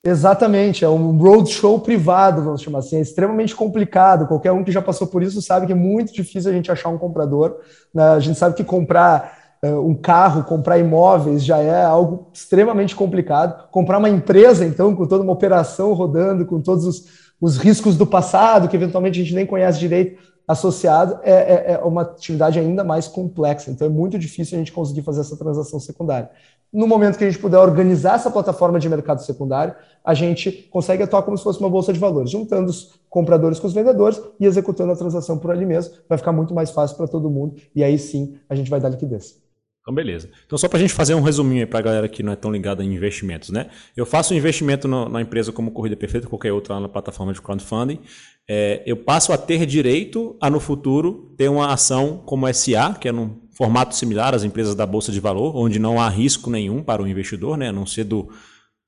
Exatamente, 0.05 0.85
é 0.85 0.89
um 0.89 1.17
roadshow 1.17 1.79
privado, 1.79 2.41
vamos 2.41 2.61
chamar 2.61 2.79
assim, 2.79 2.97
é 2.97 3.01
extremamente 3.01 3.55
complicado. 3.55 4.27
Qualquer 4.27 4.51
um 4.51 4.63
que 4.63 4.71
já 4.71 4.81
passou 4.81 5.07
por 5.07 5.21
isso 5.21 5.41
sabe 5.41 5.65
que 5.65 5.71
é 5.73 5.75
muito 5.75 6.13
difícil 6.13 6.51
a 6.51 6.53
gente 6.53 6.71
achar 6.71 6.89
um 6.89 6.97
comprador. 6.97 7.57
Né? 7.93 8.03
A 8.03 8.19
gente 8.19 8.37
sabe 8.37 8.55
que 8.55 8.63
comprar 8.63 9.57
uh, 9.65 9.85
um 9.85 9.95
carro, 9.95 10.43
comprar 10.43 10.77
imóveis 10.77 11.43
já 11.43 11.57
é 11.57 11.83
algo 11.83 12.29
extremamente 12.31 12.95
complicado. 12.95 13.67
Comprar 13.69 13.97
uma 13.97 14.09
empresa, 14.09 14.65
então, 14.65 14.95
com 14.95 15.05
toda 15.05 15.23
uma 15.23 15.33
operação 15.33 15.91
rodando, 15.93 16.45
com 16.45 16.61
todos 16.61 16.85
os, 16.85 17.03
os 17.41 17.57
riscos 17.57 17.97
do 17.97 18.05
passado, 18.05 18.69
que 18.69 18.77
eventualmente 18.77 19.19
a 19.19 19.23
gente 19.23 19.35
nem 19.35 19.45
conhece 19.45 19.79
direito, 19.79 20.21
associado, 20.47 21.19
é, 21.23 21.31
é, 21.31 21.73
é, 21.73 21.77
uma 21.79 22.03
atividade 22.03 22.57
ainda 22.57 22.83
mais 22.83 23.07
complexa. 23.07 23.69
Então 23.69 23.85
é 23.85 23.89
muito 23.89 24.17
difícil 24.17 24.55
a 24.55 24.59
gente 24.59 24.71
conseguir 24.71 25.01
fazer 25.01 25.21
essa 25.21 25.35
transação 25.35 25.79
secundária. 25.79 26.29
No 26.71 26.87
momento 26.87 27.17
que 27.17 27.23
a 27.23 27.29
gente 27.29 27.41
puder 27.41 27.57
organizar 27.57 28.15
essa 28.15 28.31
plataforma 28.31 28.79
de 28.79 28.89
mercado 28.89 29.21
secundário, 29.21 29.75
a 30.03 30.13
gente 30.13 30.51
consegue 30.71 31.03
atuar 31.03 31.23
como 31.23 31.37
se 31.37 31.43
fosse 31.43 31.59
uma 31.59 31.69
bolsa 31.69 31.91
de 31.91 31.99
valores, 31.99 32.31
juntando 32.31 32.69
os 32.69 32.99
compradores 33.09 33.59
com 33.59 33.67
os 33.67 33.73
vendedores 33.73 34.21
e 34.39 34.45
executando 34.45 34.91
a 34.91 34.95
transação 34.95 35.37
por 35.37 35.51
ali 35.51 35.65
mesmo. 35.65 35.95
Vai 36.07 36.17
ficar 36.17 36.31
muito 36.31 36.53
mais 36.53 36.71
fácil 36.71 36.95
para 36.95 37.07
todo 37.07 37.29
mundo 37.29 37.55
e 37.75 37.83
aí 37.83 37.97
sim 37.97 38.37
a 38.49 38.55
gente 38.55 38.69
vai 38.69 38.79
dar 38.79 38.89
liquidez. 38.89 39.46
Então, 39.87 39.95
beleza. 39.95 40.29
Então, 40.45 40.57
só 40.57 40.67
para 40.67 40.79
a 40.79 40.81
gente 40.81 40.93
fazer 40.93 41.15
um 41.15 41.21
resuminho 41.21 41.61
aí 41.61 41.65
para 41.65 41.79
a 41.79 41.81
galera 41.81 42.09
que 42.09 42.21
não 42.21 42.33
é 42.33 42.35
tão 42.35 42.51
ligada 42.51 42.83
em 42.83 42.93
investimentos, 42.93 43.51
né? 43.51 43.69
Eu 43.95 44.05
faço 44.05 44.33
um 44.33 44.37
investimento 44.37 44.85
no, 44.85 45.07
na 45.07 45.21
empresa 45.21 45.53
como 45.53 45.71
Corrida 45.71 45.95
Perfeita, 45.95 46.27
qualquer 46.27 46.51
outra 46.51 46.73
lá 46.73 46.81
na 46.81 46.89
plataforma 46.89 47.31
de 47.31 47.41
crowdfunding. 47.41 48.01
É, 48.49 48.83
eu 48.85 48.97
passo 48.97 49.31
a 49.31 49.37
ter 49.37 49.65
direito 49.65 50.35
a, 50.41 50.49
no 50.49 50.59
futuro, 50.59 51.33
ter 51.37 51.47
uma 51.47 51.71
ação 51.71 52.21
como 52.25 52.53
SA, 52.53 52.97
que 52.99 53.07
é 53.07 53.13
num 53.13 53.39
formato 53.55 53.95
similar 53.95 54.35
às 54.35 54.43
empresas 54.43 54.75
da 54.75 54.85
Bolsa 54.85 55.09
de 55.09 55.21
Valor, 55.21 55.55
onde 55.55 55.79
não 55.79 56.01
há 56.01 56.09
risco 56.09 56.49
nenhum 56.49 56.83
para 56.83 57.01
o 57.01 57.07
investidor, 57.07 57.57
né? 57.57 57.69
A 57.69 57.71
não 57.71 57.85
ser 57.85 58.03
do, 58.03 58.29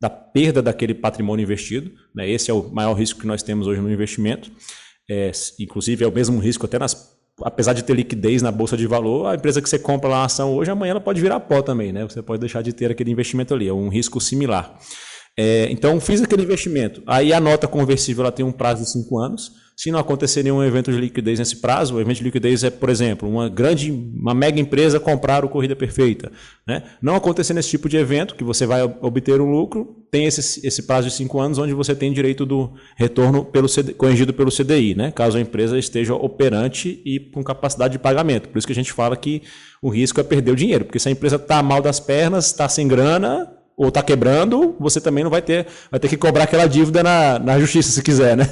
da 0.02 0.10
perda 0.10 0.62
daquele 0.62 0.94
patrimônio 0.94 1.44
investido. 1.44 1.94
Né? 2.14 2.30
Esse 2.30 2.52
é 2.52 2.54
o 2.54 2.70
maior 2.74 2.94
risco 2.94 3.22
que 3.22 3.28
nós 3.28 3.42
temos 3.42 3.68
hoje 3.68 3.80
no 3.80 3.90
investimento. 3.90 4.52
É, 5.10 5.32
inclusive, 5.62 6.04
é 6.04 6.08
o 6.10 6.12
mesmo 6.12 6.40
risco 6.40 6.66
até 6.66 6.78
nas 6.78 7.18
apesar 7.44 7.74
de 7.74 7.84
ter 7.84 7.94
liquidez 7.94 8.42
na 8.42 8.52
bolsa 8.52 8.76
de 8.76 8.88
valor, 8.88 9.28
a 9.28 9.36
empresa 9.36 9.62
que 9.62 9.70
você 9.70 9.80
compra 9.80 10.10
lá 10.10 10.18
a 10.18 10.26
ação 10.26 10.54
hoje, 10.54 10.72
amanhã 10.72 10.92
ela 10.92 11.02
pode 11.02 11.22
virar 11.22 11.40
pó 11.40 11.62
também, 11.62 11.92
né? 11.92 12.04
Você 12.04 12.22
pode 12.22 12.40
deixar 12.40 12.62
de 12.62 12.74
ter 12.74 12.92
aquele 12.92 13.12
investimento 13.12 13.54
ali, 13.54 13.68
é 13.68 13.74
um 13.74 13.90
risco 13.90 14.20
similar. 14.20 14.78
É, 15.38 15.68
então, 15.72 16.00
fiz 16.00 16.22
aquele 16.22 16.44
investimento. 16.44 17.02
Aí 17.08 17.32
a 17.32 17.40
nota 17.40 17.68
conversível 17.68 18.24
ela 18.24 18.32
tem 18.32 18.46
um 18.46 18.52
prazo 18.52 18.84
de 18.84 18.90
cinco 18.90 19.18
anos. 19.18 19.54
Se 19.80 19.92
não 19.92 20.00
acontecer 20.00 20.44
nenhum 20.44 20.62
evento 20.62 20.92
de 20.92 21.00
liquidez 21.00 21.40
nesse 21.40 21.56
prazo, 21.56 21.96
o 21.96 22.02
evento 22.02 22.18
de 22.18 22.26
liquidez 22.26 22.66
é, 22.66 22.70
por 22.70 22.90
exemplo, 22.90 23.30
uma 23.30 23.48
grande, 23.48 23.90
uma 23.90 24.34
mega 24.34 24.60
empresa 24.60 25.00
comprar 25.00 25.46
o 25.46 25.48
Corrida 25.48 25.74
Perfeita. 25.74 26.30
Né? 26.68 26.84
Não 27.02 27.16
acontecer 27.16 27.54
nesse 27.54 27.70
tipo 27.70 27.88
de 27.88 27.96
evento, 27.96 28.36
que 28.36 28.44
você 28.44 28.66
vai 28.66 28.84
obter 28.84 29.40
um 29.40 29.50
lucro, 29.50 30.06
tem 30.12 30.26
esse, 30.26 30.68
esse 30.68 30.84
prazo 30.84 31.08
de 31.08 31.14
cinco 31.14 31.40
anos, 31.40 31.58
onde 31.60 31.74
você 31.74 31.96
tem 31.96 32.12
direito 32.12 32.46
do 32.46 32.74
retorno 32.98 33.46
pelo 33.46 33.70
CD, 33.70 33.94
corrigido 33.94 34.34
pelo 34.34 34.52
CDI, 34.52 34.96
né? 34.96 35.12
caso 35.12 35.38
a 35.38 35.42
empresa 35.42 35.80
esteja 35.80 36.14
operante 36.14 37.02
e 37.06 37.18
com 37.18 37.42
capacidade 37.42 37.94
de 37.94 38.00
pagamento. 38.00 38.50
Por 38.50 38.58
isso 38.58 38.68
que 38.68 38.74
a 38.74 38.76
gente 38.76 38.92
fala 38.92 39.16
que 39.16 39.44
o 39.82 39.88
risco 39.88 40.20
é 40.20 40.24
perder 40.24 40.52
o 40.52 40.58
dinheiro, 40.58 40.84
porque 40.84 41.00
se 41.00 41.08
a 41.08 41.12
empresa 41.14 41.38
está 41.38 41.64
mal 41.64 41.82
das 41.82 42.02
pernas, 42.02 42.48
está 42.48 42.68
sem 42.68 42.86
grana, 42.86 43.50
ou 43.78 43.88
está 43.88 44.04
quebrando, 44.04 44.76
você 44.78 45.00
também 45.00 45.24
não 45.24 45.32
vai 45.32 45.42
ter, 45.42 45.66
vai 45.90 46.02
ter 46.02 46.10
que 46.10 46.18
cobrar 46.18 46.44
aquela 46.44 46.68
dívida 46.68 47.02
na, 47.02 47.40
na 47.40 47.58
justiça 47.58 47.90
se 47.90 48.04
quiser, 48.04 48.36
né? 48.36 48.46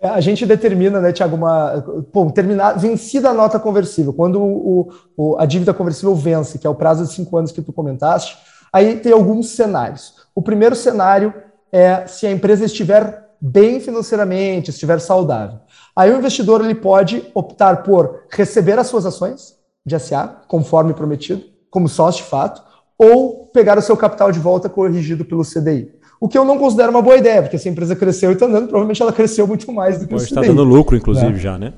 É, 0.00 0.08
a 0.08 0.20
gente 0.20 0.46
determina, 0.46 1.00
né, 1.00 1.12
Tiago, 1.12 1.36
uma. 1.36 1.84
Bom, 2.12 2.30
terminar, 2.30 2.78
vencida 2.78 3.30
a 3.30 3.34
nota 3.34 3.58
conversível, 3.58 4.12
quando 4.12 4.40
o, 4.40 4.92
o, 5.16 5.36
a 5.38 5.44
dívida 5.44 5.74
conversível 5.74 6.14
vence, 6.14 6.58
que 6.58 6.66
é 6.66 6.70
o 6.70 6.74
prazo 6.74 7.04
de 7.04 7.12
cinco 7.12 7.36
anos 7.36 7.50
que 7.50 7.60
tu 7.60 7.72
comentaste, 7.72 8.38
aí 8.72 8.96
tem 9.00 9.12
alguns 9.12 9.50
cenários. 9.50 10.14
O 10.34 10.40
primeiro 10.40 10.76
cenário 10.76 11.34
é 11.72 12.06
se 12.06 12.26
a 12.26 12.30
empresa 12.30 12.64
estiver 12.64 13.26
bem 13.40 13.80
financeiramente, 13.80 14.70
estiver 14.70 15.00
saudável. 15.00 15.58
Aí 15.96 16.12
o 16.12 16.18
investidor 16.18 16.64
ele 16.64 16.74
pode 16.74 17.24
optar 17.34 17.82
por 17.82 18.22
receber 18.30 18.78
as 18.78 18.86
suas 18.86 19.04
ações 19.04 19.56
de 19.84 19.98
SA, 19.98 20.42
conforme 20.46 20.94
prometido, 20.94 21.42
como 21.70 21.88
sócio 21.88 22.22
de 22.22 22.30
fato, 22.30 22.62
ou 22.96 23.46
pegar 23.52 23.78
o 23.78 23.82
seu 23.82 23.96
capital 23.96 24.30
de 24.30 24.38
volta 24.38 24.68
corrigido 24.68 25.24
pelo 25.24 25.44
CDI. 25.44 25.97
O 26.20 26.28
que 26.28 26.36
eu 26.36 26.44
não 26.44 26.58
considero 26.58 26.90
uma 26.90 27.02
boa 27.02 27.16
ideia, 27.16 27.42
porque 27.42 27.58
se 27.58 27.68
a 27.68 27.72
empresa 27.72 27.94
cresceu 27.94 28.30
e 28.30 28.34
está 28.34 28.46
andando, 28.46 28.66
provavelmente 28.66 29.00
ela 29.00 29.12
cresceu 29.12 29.46
muito 29.46 29.72
mais 29.72 30.00
do 30.00 30.06
que 30.08 30.14
o 30.14 30.16
está 30.16 30.40
dando 30.40 30.64
lucro, 30.64 30.96
inclusive, 30.96 31.32
né? 31.32 31.38
já, 31.38 31.58
né? 31.58 31.74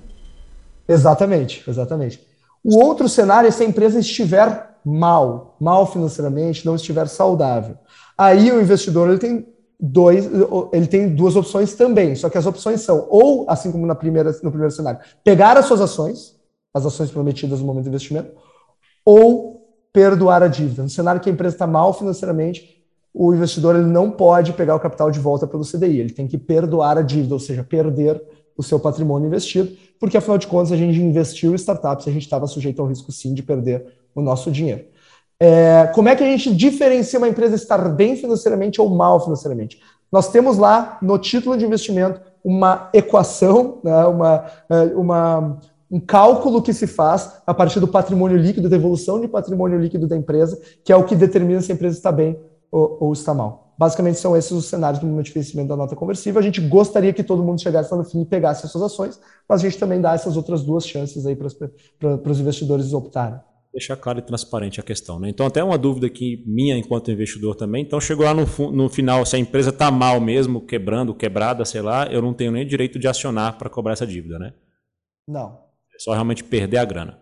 Exatamente, 0.88 1.62
exatamente. 1.68 2.20
O 2.64 2.79
outro 2.79 3.09
cenário 3.09 3.48
é 3.48 3.50
se 3.50 3.62
a 3.62 3.66
empresa 3.66 4.00
estiver 4.00 4.70
mal, 4.85 5.57
mal 5.61 5.87
financeiramente, 5.87 6.64
não 6.64 6.74
estiver 6.74 7.07
saudável. 7.07 7.76
Aí 8.16 8.50
o 8.50 8.61
investidor 8.61 9.09
ele 9.09 9.18
tem 9.18 9.46
dois, 9.79 10.29
ele 10.72 10.87
tem 10.87 11.14
duas 11.14 11.37
opções 11.37 11.74
também. 11.74 12.14
Só 12.14 12.29
que 12.29 12.37
as 12.37 12.46
opções 12.46 12.81
são 12.83 13.07
ou, 13.09 13.46
assim 13.48 13.72
como 13.72 13.87
na 13.87 13.94
primeira, 13.94 14.31
no 14.42 14.50
primeiro 14.50 14.70
cenário, 14.70 15.00
pegar 15.24 15.57
as 15.57 15.66
suas 15.66 15.81
ações, 15.81 16.37
as 16.74 16.85
ações 16.85 17.11
prometidas 17.11 17.61
no 17.61 17.66
momento 17.66 17.85
do 17.85 17.88
investimento, 17.88 18.31
ou 19.05 19.66
perdoar 19.92 20.42
a 20.42 20.48
dívida. 20.48 20.83
No 20.83 20.90
cenário 20.90 21.20
que 21.20 21.29
a 21.29 21.33
empresa 21.33 21.55
está 21.55 21.66
mal 21.66 21.92
financeiramente, 21.94 22.80
o 23.12 23.35
investidor 23.35 23.75
ele 23.75 23.87
não 23.87 24.11
pode 24.11 24.53
pegar 24.53 24.75
o 24.77 24.81
capital 24.81 25.11
de 25.11 25.18
volta 25.18 25.46
pelo 25.46 25.64
CDI, 25.64 26.01
ele 26.01 26.12
tem 26.12 26.27
que 26.27 26.38
perdoar 26.38 26.96
a 26.96 27.03
dívida, 27.03 27.35
ou 27.35 27.40
seja, 27.40 27.64
perder 27.64 28.23
o 28.57 28.62
seu 28.62 28.79
patrimônio 28.79 29.27
investido, 29.27 29.70
porque 29.99 30.16
afinal 30.16 30.38
de 30.38 30.46
contas 30.46 30.70
a 30.73 30.77
gente 30.77 31.01
investiu 31.01 31.53
em 31.53 31.57
startups 31.57 32.07
e 32.07 32.11
a 32.11 32.12
gente 32.12 32.23
estava 32.23 32.46
sujeito 32.46 32.81
ao 32.81 32.88
risco 32.88 33.11
sim 33.11 33.35
de 33.35 33.42
perder 33.42 33.87
o 34.14 34.20
nosso 34.20 34.51
dinheiro. 34.51 34.85
É, 35.38 35.90
como 35.94 36.09
é 36.09 36.14
que 36.14 36.23
a 36.23 36.27
gente 36.27 36.55
diferencia 36.55 37.18
uma 37.18 37.29
empresa 37.29 37.55
estar 37.55 37.88
bem 37.88 38.14
financeiramente 38.16 38.81
ou 38.81 38.90
mal 38.90 39.18
financeiramente? 39.20 39.81
Nós 40.12 40.31
temos 40.31 40.59
lá 40.59 40.99
no 41.01 41.18
título 41.18 41.57
de 41.57 41.64
investimento 41.64 42.20
uma 42.44 42.90
equação, 42.92 43.79
né, 43.83 44.05
uma, 44.05 44.44
é, 44.68 44.83
uma, 44.94 45.59
um 45.90 45.99
cálculo 45.99 46.61
que 46.61 46.73
se 46.75 46.87
faz 46.87 47.40
a 47.46 47.55
partir 47.55 47.81
do 47.81 47.88
patrimônio 47.88 48.37
líquido, 48.37 48.68
da 48.68 48.77
evolução 48.77 49.20
de 49.20 49.29
patrimônio 49.29 49.81
líquido 49.81 50.07
da 50.07 50.16
empresa, 50.16 50.61
que 50.85 50.92
é 50.92 50.96
o 50.96 51.05
que 51.05 51.16
determina 51.16 51.61
se 51.61 51.73
a 51.73 51.75
empresa 51.75 51.96
está 51.96 52.12
bem 52.12 52.38
ou, 52.70 52.98
ou 53.00 53.12
está 53.12 53.35
mal. 53.35 53.74
Basicamente 53.78 54.18
são 54.18 54.37
esses 54.37 54.50
os 54.50 54.66
cenários 54.66 55.00
do 55.00 55.06
momento 55.06 55.26
de 55.26 55.33
vencimento 55.33 55.68
da 55.68 55.76
nota 55.76 55.96
conversível. 55.96 56.38
A 56.38 56.42
gente 56.42 56.61
gostaria 56.61 57.12
que 57.12 57.22
todo 57.22 57.42
mundo 57.42 57.62
chegasse 57.62 57.90
lá 57.90 57.96
no 57.96 58.04
fim 58.04 58.20
e 58.20 58.26
pegasse 58.26 58.66
as 58.66 58.70
suas 58.70 58.85
ações, 58.85 59.18
mas 59.48 59.61
a 59.61 59.64
gente 59.64 59.78
também 59.78 60.00
dá 60.00 60.12
essas 60.12 60.37
outras 60.37 60.62
duas 60.62 60.87
chances 60.87 61.24
aí 61.24 61.35
para, 61.35 62.30
os 62.30 62.40
investidores 62.40 62.92
optarem 62.92 63.40
deixar 63.72 63.96
claro 63.96 64.18
e 64.18 64.22
transparente 64.22 64.80
a 64.80 64.83
questão. 64.83 65.18
Né? 65.20 65.28
Então, 65.28 65.46
até 65.46 65.62
uma 65.62 65.78
dúvida 65.78 66.06
aqui 66.06 66.42
minha 66.46 66.76
enquanto 66.76 67.11
investidor 67.11 67.54
também. 67.54 67.83
Então, 67.83 68.00
chegou 68.00 68.26
lá 68.26 68.35
no, 68.35 68.44
no 68.72 68.88
final, 68.88 69.24
se 69.24 69.37
a 69.37 69.38
empresa 69.38 69.70
está 69.70 69.90
mal 69.90 70.20
mesmo, 70.20 70.61
quebrando, 70.61 71.14
quebrada, 71.14 71.64
sei 71.64 71.80
lá, 71.80 72.06
eu 72.06 72.20
não 72.20 72.35
tenho 72.35 72.50
nem 72.50 72.66
direito 72.66 72.98
de 72.98 73.06
acionar 73.06 73.56
para 73.59 73.70
cobrar 73.70 73.92
essa 73.92 74.06
dívida, 74.06 74.38
né? 74.38 74.52
Não. 75.26 75.61
É 75.94 75.98
só 75.98 76.12
realmente 76.12 76.42
perder 76.42 76.78
a 76.78 76.85
grana. 76.85 77.18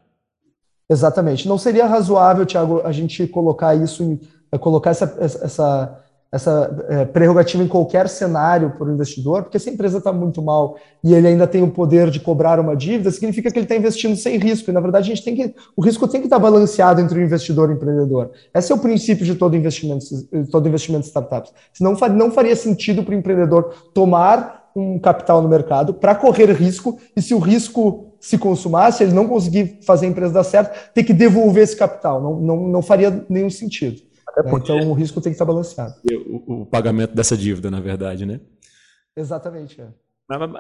Exatamente. 0.91 1.47
Não 1.47 1.59
seria 1.59 1.87
razoável, 1.87 2.47
Thiago, 2.47 2.81
a 2.81 2.93
gente 2.93 3.27
colocar 3.27 3.75
isso 3.75 4.03
em 4.03 4.19
colocar 4.57 4.91
essa, 4.91 5.17
essa, 5.21 5.99
essa 6.31 6.87
é, 6.89 7.05
prerrogativa 7.07 7.63
em 7.63 7.69
qualquer 7.69 8.09
cenário 8.09 8.71
para 8.79 8.87
o 8.87 8.93
investidor, 8.93 9.43
porque 9.43 9.59
se 9.59 9.69
a 9.69 9.73
empresa 9.73 9.99
está 9.99 10.13
muito 10.13 10.41
mal 10.43 10.77
e 11.03 11.15
ele 11.15 11.27
ainda 11.27 11.47
tem 11.47 11.63
o 11.63 11.71
poder 11.71 12.11
de 12.11 12.21
cobrar 12.21 12.61
uma 12.61 12.77
dívida, 12.77 13.11
significa 13.11 13.51
que 13.51 13.59
ele 13.59 13.65
está 13.65 13.77
investindo 13.77 14.15
sem 14.15 14.37
risco. 14.37 14.71
E, 14.71 14.73
na 14.73 14.81
verdade, 14.81 15.11
a 15.11 15.15
gente 15.15 15.25
tem 15.25 15.35
que. 15.35 15.55
O 15.77 15.83
risco 15.83 16.07
tem 16.07 16.21
que 16.21 16.27
estar 16.27 16.37
tá 16.37 16.43
balanceado 16.43 17.01
entre 17.01 17.19
o 17.19 17.23
investidor 17.23 17.71
e 17.71 17.73
o 17.73 17.77
empreendedor. 17.77 18.31
Esse 18.55 18.73
é 18.73 18.75
o 18.75 18.79
princípio 18.79 19.25
de 19.25 19.35
todo 19.35 19.57
investimento, 19.57 20.05
todo 20.51 20.69
investimento 20.69 21.07
em 21.07 21.09
startups. 21.09 21.53
Senão 21.73 21.97
não 22.15 22.31
faria 22.31 22.55
sentido 22.55 23.03
para 23.03 23.15
o 23.15 23.19
empreendedor 23.19 23.73
tomar 23.93 24.69
um 24.77 24.99
capital 24.99 25.43
no 25.43 25.49
mercado 25.49 25.95
para 25.95 26.15
correr 26.15 26.53
risco, 26.53 26.99
e 27.17 27.23
se 27.23 27.35
o 27.35 27.39
risco 27.39 28.13
se 28.21 28.37
consumar, 28.37 28.93
se 28.93 29.03
ele 29.03 29.13
não 29.13 29.27
conseguir 29.27 29.79
fazer 29.85 30.07
a 30.07 30.09
empresa 30.09 30.35
dar 30.35 30.45
certo, 30.45 30.93
ter 30.93 31.05
que 31.05 31.13
devolver 31.13 31.63
esse 31.63 31.77
capital. 31.77 32.21
Não, 32.21 32.41
não, 32.41 32.69
não 32.69 32.83
faria 32.83 33.25
nenhum 33.29 33.51
sentido. 33.51 34.08
Né? 34.43 34.53
Então 34.55 34.91
o 34.91 34.95
risco 34.95 35.21
tem 35.21 35.33
que 35.33 35.35
estar 35.35 35.45
balanceado. 35.45 35.95
O, 36.11 36.63
o, 36.63 36.67
pagamento 36.67 37.15
dessa 37.15 37.37
dívida, 37.37 37.71
na 37.71 37.81
verdade, 37.81 38.25
né? 38.27 38.41
Exatamente. 39.17 39.81
É. 39.81 39.89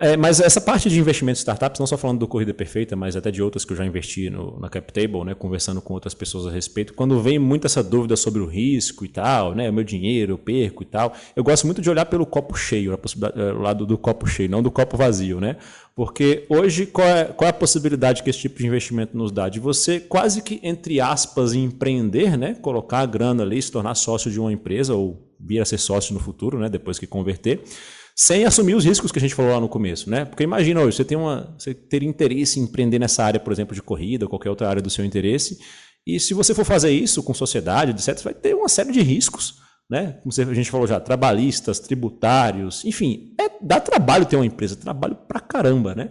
É, 0.01 0.17
mas 0.17 0.41
essa 0.41 0.63
parte 0.63 0.89
de 0.89 0.99
investimento 0.99 1.37
em 1.37 1.41
startups, 1.41 1.79
não 1.79 1.87
só 1.87 1.99
falando 1.99 2.21
do 2.21 2.27
Corrida 2.27 2.55
Perfeita, 2.55 2.97
mas 2.97 3.17
até 3.17 3.31
de 3.31 3.43
outras 3.43 3.67
que 3.67 3.73
eu 3.75 3.77
já 3.77 3.85
investi 3.85 4.31
no, 4.31 4.59
na 4.59 4.71
CapTable, 4.71 5.25
né, 5.25 5.35
conversando 5.35 5.83
com 5.83 5.93
outras 5.93 6.15
pessoas 6.15 6.47
a 6.47 6.51
respeito, 6.51 6.95
quando 6.95 7.21
vem 7.21 7.39
muito 7.39 7.67
essa 7.67 7.83
dúvida 7.83 8.17
sobre 8.17 8.41
o 8.41 8.47
risco 8.47 9.05
e 9.05 9.09
tal, 9.09 9.55
né, 9.55 9.69
o 9.69 9.73
meu 9.73 9.85
dinheiro, 9.85 10.33
eu 10.33 10.39
perco 10.39 10.83
e 10.83 10.87
tal, 10.87 11.13
eu 11.37 11.45
gosto 11.45 11.67
muito 11.67 11.83
de 11.83 11.91
olhar 11.91 12.07
pelo 12.07 12.25
copo 12.25 12.57
cheio, 12.57 12.95
é, 12.95 13.53
o 13.53 13.61
lado 13.61 13.85
do 13.85 13.99
copo 13.99 14.27
cheio, 14.27 14.49
não 14.49 14.63
do 14.63 14.71
copo 14.71 14.97
vazio, 14.97 15.39
né? 15.39 15.57
Porque 15.95 16.47
hoje, 16.49 16.87
qual 16.87 17.07
é, 17.07 17.25
qual 17.25 17.47
é 17.47 17.51
a 17.51 17.53
possibilidade 17.53 18.23
que 18.23 18.31
esse 18.31 18.39
tipo 18.39 18.59
de 18.59 18.67
investimento 18.67 19.19
nos 19.19 19.31
dá? 19.31 19.51
De 19.51 19.61
você 19.61 20.01
quase 20.01 20.41
que, 20.41 20.61
entre 20.63 20.99
aspas, 20.99 21.53
empreender, 21.53 22.39
né, 22.39 22.55
colocar 22.55 23.01
a 23.01 23.07
grana 23.07 23.43
ali, 23.43 23.61
se 23.61 23.71
tornar 23.71 23.95
sócio 23.97 24.31
de 24.31 24.41
uma 24.41 24.51
empresa 24.51 24.95
ou 24.95 25.29
vir 25.39 25.61
a 25.61 25.65
ser 25.67 25.77
sócio 25.77 26.15
no 26.15 26.21
futuro, 26.21 26.59
né, 26.59 26.71
depois 26.71 26.99
que 26.99 27.07
converter, 27.07 27.63
sem 28.21 28.45
assumir 28.45 28.75
os 28.75 28.85
riscos 28.85 29.13
que 29.13 29.19
a 29.21 29.23
gente 29.23 29.35
falou 29.35 29.53
lá 29.53 29.61
no 29.61 29.69
começo, 29.69 30.11
né? 30.11 30.25
Porque 30.25 30.43
imagina 30.43 30.81
hoje, 30.81 30.97
você 30.97 31.05
tem 31.05 31.17
uma, 31.17 31.55
você 31.57 31.73
ter 31.73 32.03
interesse 32.03 32.59
em 32.59 32.65
empreender 32.65 32.99
nessa 32.99 33.23
área, 33.23 33.39
por 33.39 33.53
exemplo, 33.53 33.77
de 33.77 33.81
corrida, 33.81 34.25
ou 34.25 34.29
qualquer 34.29 34.51
outra 34.51 34.69
área 34.69 34.83
do 34.83 34.91
seu 34.91 35.05
interesse, 35.05 35.57
e 36.05 36.19
se 36.19 36.35
você 36.35 36.53
for 36.53 36.65
fazer 36.65 36.91
isso 36.91 37.23
com 37.23 37.33
sociedade, 37.33 37.93
etc, 37.93 38.19
você 38.19 38.25
vai 38.25 38.35
ter 38.35 38.55
uma 38.57 38.69
série 38.69 38.91
de 38.91 39.01
riscos, 39.03 39.61
né? 39.89 40.19
Como 40.21 40.51
a 40.51 40.55
gente 40.55 40.69
falou 40.69 40.85
já, 40.85 40.99
trabalhistas, 40.99 41.79
tributários, 41.79 42.85
enfim, 42.85 43.35
é, 43.41 43.49
dá 43.63 43.79
trabalho 43.79 44.27
ter 44.27 44.35
uma 44.35 44.47
empresa, 44.47 44.75
trabalho 44.75 45.15
pra 45.15 45.39
caramba, 45.39 45.95
né? 45.95 46.11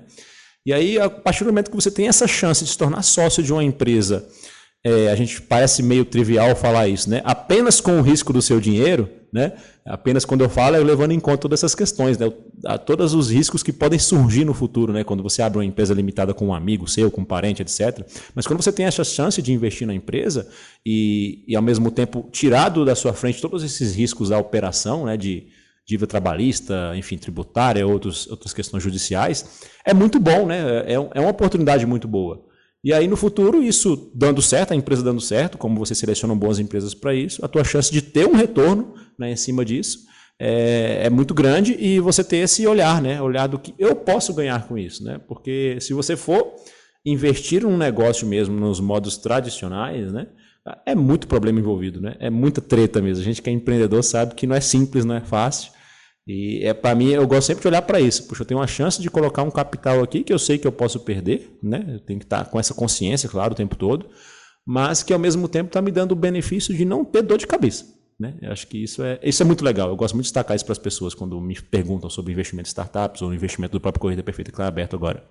E 0.65 0.71
aí, 0.71 0.97
a 0.97 1.09
partir 1.09 1.43
do 1.43 1.47
momento 1.47 1.69
que 1.69 1.75
você 1.75 1.91
tem 1.91 2.07
essa 2.07 2.25
chance 2.25 2.63
de 2.63 2.69
se 2.69 2.77
tornar 2.77 3.01
sócio 3.01 3.43
de 3.43 3.51
uma 3.51 3.65
empresa, 3.65 4.25
é, 4.81 5.09
a 5.11 5.15
gente 5.15 5.41
parece 5.41 5.83
meio 5.83 6.05
trivial 6.05 6.55
falar 6.55 6.87
isso, 6.87 7.09
né? 7.09 7.21
Apenas 7.25 7.81
com 7.81 7.99
o 7.99 8.01
risco 8.01 8.31
do 8.31 8.41
seu 8.41 8.61
dinheiro, 8.61 9.09
né? 9.31 9.53
Apenas 9.85 10.25
quando 10.25 10.41
eu 10.41 10.49
falo, 10.49 10.75
é 10.75 10.79
levando 10.79 11.11
em 11.11 11.19
conta 11.19 11.37
todas 11.37 11.59
essas 11.59 11.75
questões, 11.75 12.17
né? 12.17 12.31
todos 12.85 13.13
os 13.13 13.29
riscos 13.29 13.61
que 13.61 13.73
podem 13.73 13.99
surgir 13.99 14.45
no 14.45 14.53
futuro, 14.53 14.93
né? 14.93 15.03
Quando 15.03 15.21
você 15.23 15.41
abre 15.41 15.57
uma 15.57 15.65
empresa 15.65 15.93
limitada 15.93 16.33
com 16.33 16.47
um 16.47 16.53
amigo 16.53 16.87
seu, 16.87 17.11
com 17.11 17.21
um 17.21 17.25
parente, 17.25 17.61
etc. 17.61 18.05
Mas 18.33 18.47
quando 18.47 18.61
você 18.61 18.71
tem 18.71 18.85
essa 18.85 19.03
chance 19.03 19.41
de 19.41 19.53
investir 19.53 19.85
na 19.85 19.93
empresa 19.93 20.47
e, 20.85 21.43
e 21.47 21.55
ao 21.55 21.61
mesmo 21.61 21.91
tempo 21.91 22.29
tirado 22.31 22.85
da 22.85 22.95
sua 22.95 23.13
frente 23.13 23.41
todos 23.41 23.63
esses 23.63 23.95
riscos 23.95 24.29
da 24.29 24.37
operação, 24.37 25.05
né? 25.05 25.17
De 25.17 25.47
dívida 25.85 26.07
trabalhista, 26.07 26.91
enfim, 26.97 27.17
tributária, 27.17 27.87
outros, 27.87 28.27
outras 28.27 28.53
questões 28.53 28.83
judiciais, 28.83 29.61
é 29.85 29.93
muito 29.93 30.19
bom, 30.19 30.45
né? 30.45 30.83
É, 30.85 30.93
é 30.93 31.19
uma 31.21 31.29
oportunidade 31.29 31.85
muito 31.85 32.07
boa. 32.07 32.45
E 32.83 32.93
aí, 32.93 33.07
no 33.07 33.17
futuro, 33.17 33.63
isso 33.63 34.11
dando 34.13 34.41
certo, 34.41 34.71
a 34.71 34.75
empresa 34.75 35.03
dando 35.03 35.19
certo, 35.19 35.57
como 35.57 35.79
você 35.79 35.95
seleciona 35.95 36.35
boas 36.35 36.59
empresas 36.59 36.93
para 36.93 37.13
isso, 37.13 37.43
a 37.43 37.47
tua 37.47 37.63
chance 37.63 37.91
de 37.91 38.01
ter 38.01 38.27
um 38.27 38.35
retorno 38.35 38.93
né, 39.17 39.31
em 39.31 39.35
cima 39.35 39.63
disso 39.63 40.07
é, 40.39 41.05
é, 41.05 41.09
muito 41.09 41.33
grande 41.33 41.75
e 41.79 41.99
você 41.99 42.23
ter 42.23 42.37
esse 42.37 42.65
olhar, 42.67 43.01
né? 43.01 43.21
Olhar 43.21 43.47
do 43.47 43.57
que 43.57 43.73
eu 43.79 43.95
posso 43.95 44.33
ganhar 44.33 44.67
com 44.67 44.77
isso, 44.77 45.03
né? 45.03 45.19
Porque 45.27 45.77
se 45.81 45.93
você 45.93 46.15
for 46.15 46.53
investir 47.05 47.63
num 47.63 47.77
negócio 47.77 48.27
mesmo 48.27 48.59
nos 48.59 48.79
modos 48.79 49.17
tradicionais, 49.17 50.11
né? 50.11 50.27
É 50.85 50.93
muito 50.93 51.27
problema 51.27 51.59
envolvido, 51.59 52.01
né? 52.01 52.15
É 52.19 52.29
muita 52.29 52.61
treta 52.61 53.01
mesmo. 53.01 53.21
A 53.21 53.25
gente 53.25 53.41
que 53.41 53.49
é 53.49 53.53
empreendedor 53.53 54.03
sabe 54.03 54.35
que 54.35 54.45
não 54.45 54.55
é 54.55 54.59
simples, 54.59 55.05
não 55.05 55.15
é 55.15 55.21
fácil. 55.21 55.71
E 56.27 56.59
é 56.63 56.73
para 56.73 56.93
mim, 56.93 57.09
eu 57.09 57.25
gosto 57.25 57.47
sempre 57.47 57.61
de 57.61 57.67
olhar 57.69 57.81
para 57.81 58.01
isso. 58.01 58.27
Puxa, 58.27 58.43
eu 58.43 58.45
tenho 58.45 58.59
uma 58.59 58.67
chance 58.67 59.01
de 59.01 59.09
colocar 59.09 59.43
um 59.43 59.49
capital 59.49 60.03
aqui 60.03 60.23
que 60.23 60.33
eu 60.33 60.37
sei 60.37 60.57
que 60.57 60.67
eu 60.67 60.71
posso 60.73 60.99
perder, 60.99 61.57
né? 61.63 61.85
Eu 61.87 61.99
tenho 62.01 62.19
que 62.19 62.25
estar 62.25 62.45
com 62.45 62.59
essa 62.59 62.73
consciência, 62.73 63.29
claro, 63.29 63.53
o 63.53 63.55
tempo 63.55 63.77
todo, 63.77 64.07
mas 64.65 65.01
que 65.01 65.13
ao 65.13 65.19
mesmo 65.19 65.47
tempo 65.47 65.67
está 65.67 65.81
me 65.81 65.89
dando 65.89 66.11
o 66.11 66.15
benefício 66.15 66.75
de 66.75 66.83
não 66.83 67.05
ter 67.05 67.23
dor 67.23 67.37
de 67.37 67.47
cabeça. 67.47 67.96
Né? 68.19 68.33
Eu 68.41 68.51
acho 68.51 68.67
que 68.67 68.83
isso 68.83 69.03
é, 69.03 69.19
isso 69.21 69.43
é 69.43 69.45
muito 69.45 69.63
legal. 69.63 69.89
Eu 69.89 69.95
gosto 69.95 70.15
muito 70.15 70.25
de 70.25 70.29
destacar 70.29 70.55
isso 70.55 70.65
para 70.65 70.71
as 70.71 70.79
pessoas 70.79 71.13
quando 71.13 71.39
me 71.39 71.59
perguntam 71.61 72.09
sobre 72.09 72.31
investimento 72.31 72.67
em 72.67 72.69
startups 72.69 73.21
ou 73.21 73.33
investimento 73.33 73.73
do 73.73 73.81
próprio 73.81 74.01
Corrida 74.01 74.23
Perfeita, 74.23 74.51
que 74.51 74.55
está 74.55 74.67
aberto 74.67 74.95
agora. 74.95 75.23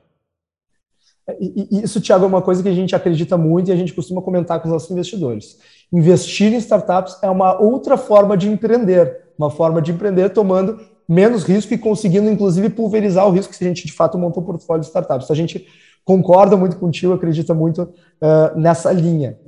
É, 1.29 1.37
isso, 1.83 2.01
Thiago, 2.01 2.25
é 2.25 2.29
uma 2.29 2.43
coisa 2.43 2.63
que 2.63 2.69
a 2.69 2.75
gente 2.75 2.95
acredita 2.95 3.37
muito 3.37 3.71
e 3.71 3.73
a 3.73 3.77
gente 3.77 3.93
costuma 3.93 4.23
comentar 4.23 4.61
com 4.61 4.69
os 4.69 4.73
nossos 4.73 4.91
investidores. 4.91 5.59
Investir 5.93 6.53
em 6.53 6.59
startups 6.59 7.19
é 7.23 7.29
uma 7.29 7.61
outra 7.61 7.97
forma 7.97 8.37
de 8.37 8.49
empreender 8.49 9.27
uma 9.39 9.51
forma 9.51 9.81
de 9.83 9.93
empreender 9.93 10.31
tomando 10.31 10.81
menos 11.09 11.45
risco 11.45 11.73
e 11.73 11.79
conseguindo, 11.79 12.29
inclusive, 12.29 12.69
pulverizar 12.71 13.27
o 13.27 13.31
risco 13.31 13.55
se 13.55 13.65
a 13.65 13.69
gente, 13.69 13.87
de 13.87 13.93
fato, 13.93 14.19
montou 14.19 14.43
um 14.43 14.47
portfólio 14.47 14.81
de 14.81 14.87
startups. 14.87 15.25
Então, 15.25 15.35
a 15.35 15.37
gente 15.37 15.67
concorda 16.05 16.57
muito 16.57 16.77
contigo, 16.77 17.13
acredita 17.13 17.55
muito 17.55 17.83
uh, 17.83 18.59
nessa 18.59 18.93
linha. 18.93 19.39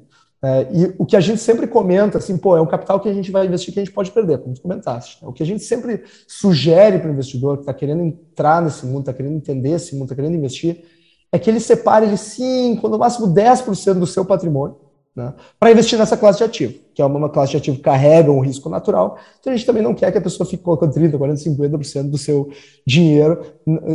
Uh, 0.43 0.73
e 0.73 0.95
o 0.99 1.05
que 1.05 1.17
a 1.17 1.21
gente 1.21 1.41
sempre 1.41 1.67
comenta, 1.67 2.19
assim, 2.19 2.37
pô, 2.37 2.57
é 2.57 2.61
um 2.61 2.67
capital 2.67 3.01
que 3.01 3.09
a 3.09 3.13
gente 3.13 3.31
vai 3.31 3.45
investir 3.45 3.75
que 3.75 3.81
a 3.81 3.85
gente 3.85 3.93
pode 3.93 4.13
perder, 4.13 4.39
como 4.39 4.55
tu 4.55 4.61
comentaste. 4.61 5.19
Né? 5.21 5.29
O 5.29 5.33
que 5.33 5.43
a 5.43 5.47
gente 5.47 5.65
sempre 5.65 6.05
sugere 6.29 6.99
para 7.01 7.09
o 7.09 7.13
investidor 7.13 7.57
que 7.57 7.63
está 7.63 7.75
querendo 7.75 8.03
entrar 8.03 8.63
nesse 8.63 8.87
mundo, 8.87 9.01
está 9.01 9.13
querendo 9.13 9.35
entender 9.35 9.71
esse 9.71 9.95
mundo, 9.95 10.05
está 10.05 10.15
querendo 10.15 10.37
investir, 10.37 10.85
é 11.33 11.39
que 11.39 11.51
ele 11.51 11.59
separe 11.59 12.07
ele 12.07 12.17
5, 12.17 12.89
no 12.89 12.99
máximo 12.99 13.27
10% 13.35 13.95
do 13.95 14.07
seu 14.07 14.25
patrimônio, 14.25 14.77
né, 15.15 15.35
para 15.59 15.73
investir 15.73 15.99
nessa 15.99 16.17
classe 16.17 16.39
de 16.39 16.45
ativo, 16.45 16.75
que 16.95 17.03
é 17.03 17.05
uma 17.05 17.29
classe 17.29 17.51
de 17.51 17.57
ativo 17.57 17.77
que 17.77 17.83
carrega 17.83 18.31
um 18.31 18.41
risco 18.41 18.69
natural. 18.69 19.19
Então 19.41 19.53
a 19.53 19.57
gente 19.57 19.67
também 19.67 19.83
não 19.83 19.93
quer 19.93 20.13
que 20.13 20.19
a 20.19 20.21
pessoa 20.21 20.49
fique 20.49 20.63
colocando 20.63 20.93
30, 20.93 21.19
40, 21.19 21.41
50% 21.43 22.11
do 22.11 22.17
seu 22.17 22.49
dinheiro 22.87 23.43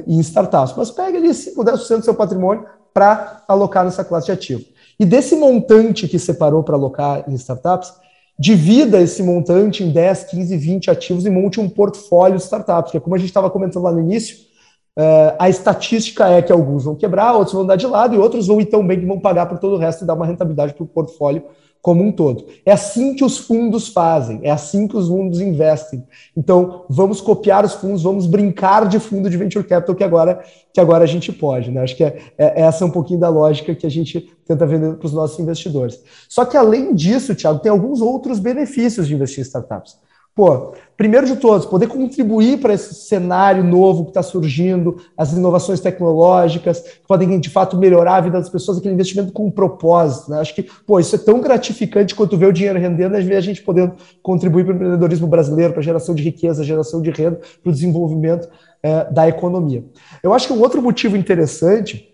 em 0.06 0.20
startups, 0.20 0.76
mas 0.76 0.92
pega 0.92 1.18
ali 1.18 1.34
5, 1.34 1.64
10% 1.64 1.98
do 2.00 2.04
seu 2.04 2.14
patrimônio 2.14 2.66
para 2.94 3.42
alocar 3.48 3.86
nessa 3.86 4.04
classe 4.04 4.26
de 4.26 4.34
ativo. 4.34 4.73
E 5.00 5.06
desse 5.06 5.36
montante 5.36 6.08
que 6.08 6.20
separou 6.20 6.64
para 6.64 6.76
alocar 6.76 7.24
em 7.28 7.34
startups, 7.36 7.94
divida 8.38 9.02
esse 9.02 9.22
montante 9.22 9.84
em 9.84 9.92
10, 9.92 10.26
15, 10.26 10.58
20 10.58 10.92
ativos 10.92 11.26
e 11.26 11.30
monte 11.30 11.60
um 11.60 11.70
portfólio 11.70 12.38
de 12.38 12.44
startups, 12.44 12.92
que 12.92 12.98
é 12.98 13.00
como 13.00 13.16
a 13.16 13.18
gente 13.18 13.30
estava 13.30 13.50
comentando 13.50 13.84
lá 13.84 13.92
no 13.92 14.00
início, 14.00 14.54
Uh, 14.96 15.34
a 15.40 15.50
estatística 15.50 16.28
é 16.30 16.40
que 16.40 16.52
alguns 16.52 16.84
vão 16.84 16.94
quebrar, 16.94 17.34
outros 17.34 17.54
vão 17.54 17.66
dar 17.66 17.76
de 17.76 17.88
lado 17.88 18.14
e 18.14 18.18
outros 18.20 18.46
vão 18.46 18.62
ir 18.62 18.66
tão 18.66 18.86
bem 18.86 19.00
que 19.00 19.06
vão 19.08 19.20
pagar 19.20 19.48
por 19.48 19.58
todo 19.58 19.74
o 19.74 19.80
resto 19.80 20.04
e 20.04 20.08
dar 20.08 20.14
uma 20.14 20.26
rentabilidade 20.26 20.76
para 20.76 20.84
o 20.84 20.88
portfólio 20.88 21.44
como 21.84 22.02
um 22.02 22.14
todo. 22.14 22.46
É 22.66 22.72
assim 22.72 23.14
que 23.14 23.26
os 23.26 23.38
fundos 23.38 23.90
fazem, 23.90 24.40
é 24.42 24.50
assim 24.50 24.88
que 24.88 24.96
os 24.96 25.10
fundos 25.10 25.42
investem. 25.42 26.02
Então, 26.36 26.86
vamos 26.90 27.20
copiar 27.20 27.66
os 27.66 27.74
fundos, 27.74 28.02
vamos 28.02 28.26
brincar 28.26 28.88
de 28.88 29.02
fundo 29.02 29.30
de 29.30 29.36
venture 29.36 29.68
capital 29.68 29.94
que 29.94 30.04
agora, 30.04 30.42
que 30.74 30.80
agora 30.80 31.04
a 31.04 31.08
gente 31.08 31.34
pode. 31.34 31.72
Né? 31.72 31.82
Acho 31.82 31.98
que 31.98 32.06
é, 32.06 32.18
é 32.38 32.62
essa 32.62 32.86
é 32.86 32.88
um 32.88 32.90
pouquinho 32.90 33.20
da 33.20 33.28
lógica 33.28 33.76
que 33.76 33.86
a 33.86 33.92
gente 33.92 34.22
tenta 34.48 34.66
vender 34.66 34.96
para 34.96 35.06
os 35.06 35.12
nossos 35.12 35.38
investidores. 35.40 36.02
Só 36.30 36.46
que, 36.46 36.56
além 36.56 36.96
disso, 36.96 37.36
Thiago, 37.36 37.60
tem 37.60 37.70
alguns 37.70 38.00
outros 38.00 38.40
benefícios 38.40 39.06
de 39.06 39.14
investir 39.14 39.40
em 39.40 39.42
startups. 39.42 39.98
Pô, 40.36 40.74
primeiro 40.98 41.28
de 41.28 41.36
todos, 41.36 41.64
poder 41.68 41.88
contribuir 41.88 42.60
para 42.60 42.74
esse 42.74 42.96
cenário 42.96 43.64
novo 43.64 44.06
que 44.06 44.10
está 44.10 44.24
surgindo, 44.24 44.98
as 45.16 45.32
inovações 45.32 45.80
tecnológicas, 45.80 46.80
que 46.80 47.08
podem 47.08 47.40
de 47.40 47.52
fato 47.52 47.78
melhorar 47.78 48.16
a 48.16 48.22
vida 48.22 48.40
das 48.40 48.50
pessoas, 48.50 48.80
aquele 48.80 48.96
investimento 48.96 49.32
com 49.32 49.46
um 49.46 49.52
propósito. 49.52 50.32
Né? 50.32 50.40
Acho 50.40 50.56
que, 50.56 50.64
pô, 50.64 51.00
isso 51.00 51.16
é 51.16 51.20
tão 51.20 51.40
gratificante 51.40 52.16
quanto 52.16 52.36
ver 52.36 52.48
o 52.48 52.54
dinheiro 52.54 52.80
rendendo, 52.80 53.16
às 53.16 53.24
vezes 53.24 53.38
a 53.38 53.42
gente 53.42 53.62
podendo 53.62 53.94
contribuir 54.24 54.64
para 54.66 54.74
o 54.74 54.76
empreendedorismo 54.76 55.28
brasileiro, 55.28 55.72
para 55.72 55.82
a 55.82 55.86
geração 55.86 56.16
de 56.16 56.24
riqueza, 56.24 56.64
geração 56.64 57.00
de 57.00 57.12
renda, 57.12 57.40
para 57.62 57.70
o 57.70 57.74
desenvolvimento 57.74 58.50
é, 58.82 59.12
da 59.12 59.28
economia. 59.28 59.86
Eu 60.24 60.34
acho 60.34 60.48
que 60.48 60.54
um 60.54 60.62
outro 60.62 60.82
motivo 60.82 61.16
interessante 61.16 62.12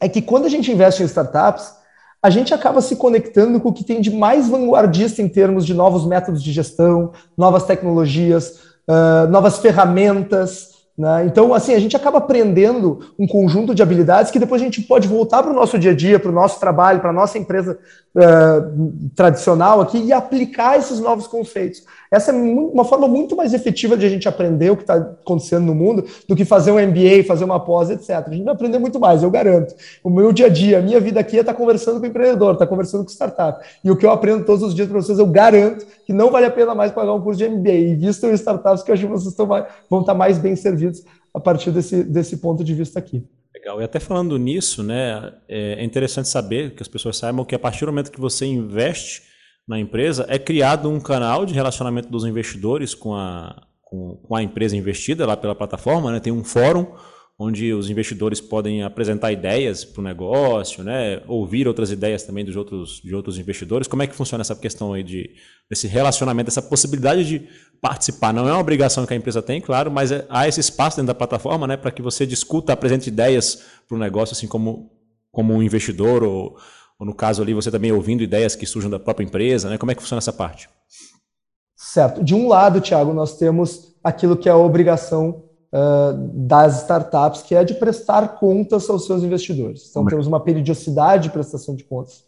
é 0.00 0.08
que 0.08 0.22
quando 0.22 0.46
a 0.46 0.48
gente 0.48 0.72
investe 0.72 1.02
em 1.02 1.06
startups, 1.06 1.70
a 2.22 2.30
gente 2.30 2.52
acaba 2.52 2.80
se 2.80 2.96
conectando 2.96 3.60
com 3.60 3.68
o 3.68 3.72
que 3.72 3.84
tem 3.84 4.00
de 4.00 4.10
mais 4.10 4.48
vanguardista 4.48 5.22
em 5.22 5.28
termos 5.28 5.64
de 5.64 5.72
novos 5.72 6.04
métodos 6.04 6.42
de 6.42 6.52
gestão, 6.52 7.12
novas 7.36 7.64
tecnologias, 7.64 8.60
uh, 8.88 9.28
novas 9.30 9.58
ferramentas. 9.58 10.78
Né? 10.96 11.26
Então, 11.26 11.54
assim, 11.54 11.74
a 11.74 11.78
gente 11.78 11.96
acaba 11.96 12.18
aprendendo 12.18 13.14
um 13.16 13.26
conjunto 13.26 13.72
de 13.72 13.82
habilidades 13.84 14.32
que 14.32 14.38
depois 14.40 14.60
a 14.60 14.64
gente 14.64 14.82
pode 14.82 15.06
voltar 15.06 15.44
para 15.44 15.52
o 15.52 15.54
nosso 15.54 15.78
dia 15.78 15.92
a 15.92 15.94
dia, 15.94 16.18
para 16.18 16.30
o 16.30 16.34
nosso 16.34 16.58
trabalho, 16.58 16.98
para 16.98 17.10
a 17.10 17.12
nossa 17.12 17.38
empresa 17.38 17.78
uh, 18.16 19.10
tradicional 19.14 19.80
aqui 19.80 19.98
e 19.98 20.12
aplicar 20.12 20.76
esses 20.76 20.98
novos 20.98 21.28
conceitos. 21.28 21.84
Essa 22.10 22.30
é 22.30 22.34
uma 22.34 22.84
forma 22.84 23.06
muito 23.06 23.36
mais 23.36 23.52
efetiva 23.52 23.96
de 23.96 24.06
a 24.06 24.08
gente 24.08 24.28
aprender 24.28 24.70
o 24.70 24.76
que 24.76 24.82
está 24.82 24.94
acontecendo 24.94 25.66
no 25.66 25.74
mundo 25.74 26.04
do 26.26 26.34
que 26.34 26.44
fazer 26.44 26.70
um 26.70 26.78
MBA, 26.78 27.24
fazer 27.26 27.44
uma 27.44 27.60
pós, 27.60 27.90
etc. 27.90 28.10
A 28.26 28.30
gente 28.30 28.44
vai 28.44 28.54
aprender 28.54 28.78
muito 28.78 28.98
mais, 28.98 29.22
eu 29.22 29.30
garanto. 29.30 29.74
O 30.02 30.10
meu 30.10 30.32
dia 30.32 30.46
a 30.46 30.48
dia, 30.48 30.78
a 30.78 30.82
minha 30.82 31.00
vida 31.00 31.20
aqui 31.20 31.36
é 31.36 31.40
estar 31.40 31.52
tá 31.52 31.58
conversando 31.58 32.00
com 32.00 32.06
o 32.06 32.08
empreendedor, 32.08 32.52
estar 32.52 32.64
tá 32.64 32.70
conversando 32.70 33.04
com 33.04 33.10
startup. 33.10 33.64
E 33.84 33.90
o 33.90 33.96
que 33.96 34.06
eu 34.06 34.10
aprendo 34.10 34.44
todos 34.44 34.62
os 34.62 34.74
dias 34.74 34.88
para 34.88 35.00
vocês, 35.00 35.18
eu 35.18 35.26
garanto 35.26 35.86
que 36.06 36.12
não 36.12 36.30
vale 36.30 36.46
a 36.46 36.50
pena 36.50 36.74
mais 36.74 36.92
pagar 36.92 37.14
um 37.14 37.20
curso 37.20 37.38
de 37.38 37.48
MBA. 37.48 37.72
E 37.72 37.94
visto 37.94 38.26
em 38.26 38.32
startups 38.32 38.82
que 38.82 38.90
eu 38.90 38.94
acho 38.94 39.06
que 39.06 39.12
vocês 39.12 39.34
vão 39.36 40.00
estar 40.00 40.12
tá 40.12 40.14
mais 40.14 40.38
bem 40.38 40.56
servidos 40.56 41.04
a 41.34 41.40
partir 41.40 41.70
desse, 41.70 42.02
desse 42.02 42.38
ponto 42.38 42.64
de 42.64 42.74
vista 42.74 42.98
aqui. 42.98 43.24
Legal. 43.54 43.80
E 43.80 43.84
até 43.84 43.98
falando 43.98 44.38
nisso, 44.38 44.82
né, 44.82 45.32
é 45.48 45.84
interessante 45.84 46.28
saber 46.28 46.74
que 46.74 46.82
as 46.82 46.88
pessoas 46.88 47.16
saibam 47.16 47.44
que 47.44 47.54
a 47.54 47.58
partir 47.58 47.84
do 47.84 47.92
momento 47.92 48.10
que 48.10 48.20
você 48.20 48.46
investe 48.46 49.22
na 49.68 49.78
empresa, 49.78 50.24
é 50.28 50.38
criado 50.38 50.88
um 50.88 50.98
canal 50.98 51.44
de 51.44 51.52
relacionamento 51.52 52.08
dos 52.08 52.24
investidores 52.24 52.94
com 52.94 53.14
a, 53.14 53.66
com, 53.82 54.16
com 54.16 54.34
a 54.34 54.42
empresa 54.42 54.74
investida 54.74 55.26
lá 55.26 55.36
pela 55.36 55.54
plataforma, 55.54 56.10
né? 56.10 56.20
tem 56.20 56.32
um 56.32 56.42
fórum 56.42 56.86
onde 57.38 57.72
os 57.72 57.88
investidores 57.88 58.40
podem 58.40 58.82
apresentar 58.82 59.30
ideias 59.30 59.84
para 59.84 60.00
o 60.00 60.04
negócio, 60.04 60.82
né? 60.82 61.22
ouvir 61.28 61.68
outras 61.68 61.92
ideias 61.92 62.24
também 62.24 62.44
dos 62.44 62.56
outros, 62.56 63.00
de 63.04 63.14
outros 63.14 63.38
investidores. 63.38 63.86
Como 63.86 64.02
é 64.02 64.06
que 64.08 64.14
funciona 64.14 64.42
essa 64.42 64.56
questão 64.56 64.92
aí 64.92 65.04
de, 65.04 65.30
desse 65.70 65.86
relacionamento, 65.86 66.48
essa 66.48 66.62
possibilidade 66.62 67.24
de 67.24 67.46
participar? 67.80 68.32
Não 68.32 68.48
é 68.48 68.52
uma 68.52 68.60
obrigação 68.60 69.06
que 69.06 69.12
a 69.12 69.16
empresa 69.16 69.40
tem, 69.40 69.60
claro, 69.60 69.88
mas 69.88 70.10
é, 70.10 70.26
há 70.30 70.48
esse 70.48 70.58
espaço 70.58 70.96
dentro 70.96 71.08
da 71.08 71.14
plataforma 71.14 71.66
né? 71.66 71.76
para 71.76 71.92
que 71.92 72.02
você 72.02 72.26
discuta, 72.26 72.72
apresente 72.72 73.08
ideias 73.08 73.62
para 73.86 73.96
o 73.96 74.00
negócio, 74.00 74.32
assim 74.32 74.48
como, 74.48 74.90
como 75.30 75.54
um 75.54 75.62
investidor, 75.62 76.24
ou, 76.24 76.56
ou 76.98 77.06
no 77.06 77.14
caso 77.14 77.42
ali 77.42 77.54
você 77.54 77.70
também 77.70 77.92
ouvindo 77.92 78.22
ideias 78.22 78.56
que 78.56 78.66
surjam 78.66 78.90
da 78.90 78.98
própria 78.98 79.24
empresa. 79.24 79.70
Né? 79.70 79.78
Como 79.78 79.92
é 79.92 79.94
que 79.94 80.02
funciona 80.02 80.18
essa 80.18 80.32
parte? 80.32 80.68
Certo. 81.76 82.24
De 82.24 82.34
um 82.34 82.48
lado, 82.48 82.80
Thiago, 82.80 83.12
nós 83.12 83.36
temos 83.36 83.94
aquilo 84.02 84.36
que 84.36 84.48
é 84.48 84.52
a 84.52 84.56
obrigação 84.56 85.44
uh, 85.72 86.12
das 86.34 86.82
startups, 86.82 87.42
que 87.42 87.54
é 87.54 87.62
de 87.62 87.74
prestar 87.74 88.38
contas 88.38 88.90
aos 88.90 89.06
seus 89.06 89.22
investidores. 89.22 89.86
Então, 89.88 90.04
temos 90.04 90.26
uma 90.26 90.40
periodicidade 90.40 91.24
de 91.24 91.30
prestação 91.30 91.76
de 91.76 91.84
contas, 91.84 92.24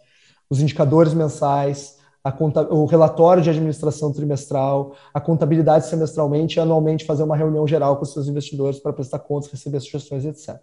os 0.49 0.61
indicadores 0.61 1.13
mensais, 1.13 1.99
Conta, 2.37 2.63
o 2.71 2.85
relatório 2.85 3.43
de 3.43 3.49
administração 3.49 4.13
trimestral, 4.13 4.95
a 5.15 5.19
contabilidade 5.19 5.87
semestralmente 5.87 6.59
e 6.59 6.61
anualmente 6.61 7.07
fazer 7.07 7.23
uma 7.23 7.35
reunião 7.35 7.67
geral 7.67 7.97
com 7.97 8.03
os 8.03 8.13
seus 8.13 8.29
investidores 8.29 8.79
para 8.79 8.93
prestar 8.93 9.21
contas, 9.21 9.51
receber 9.51 9.81
sugestões, 9.81 10.27
etc. 10.27 10.61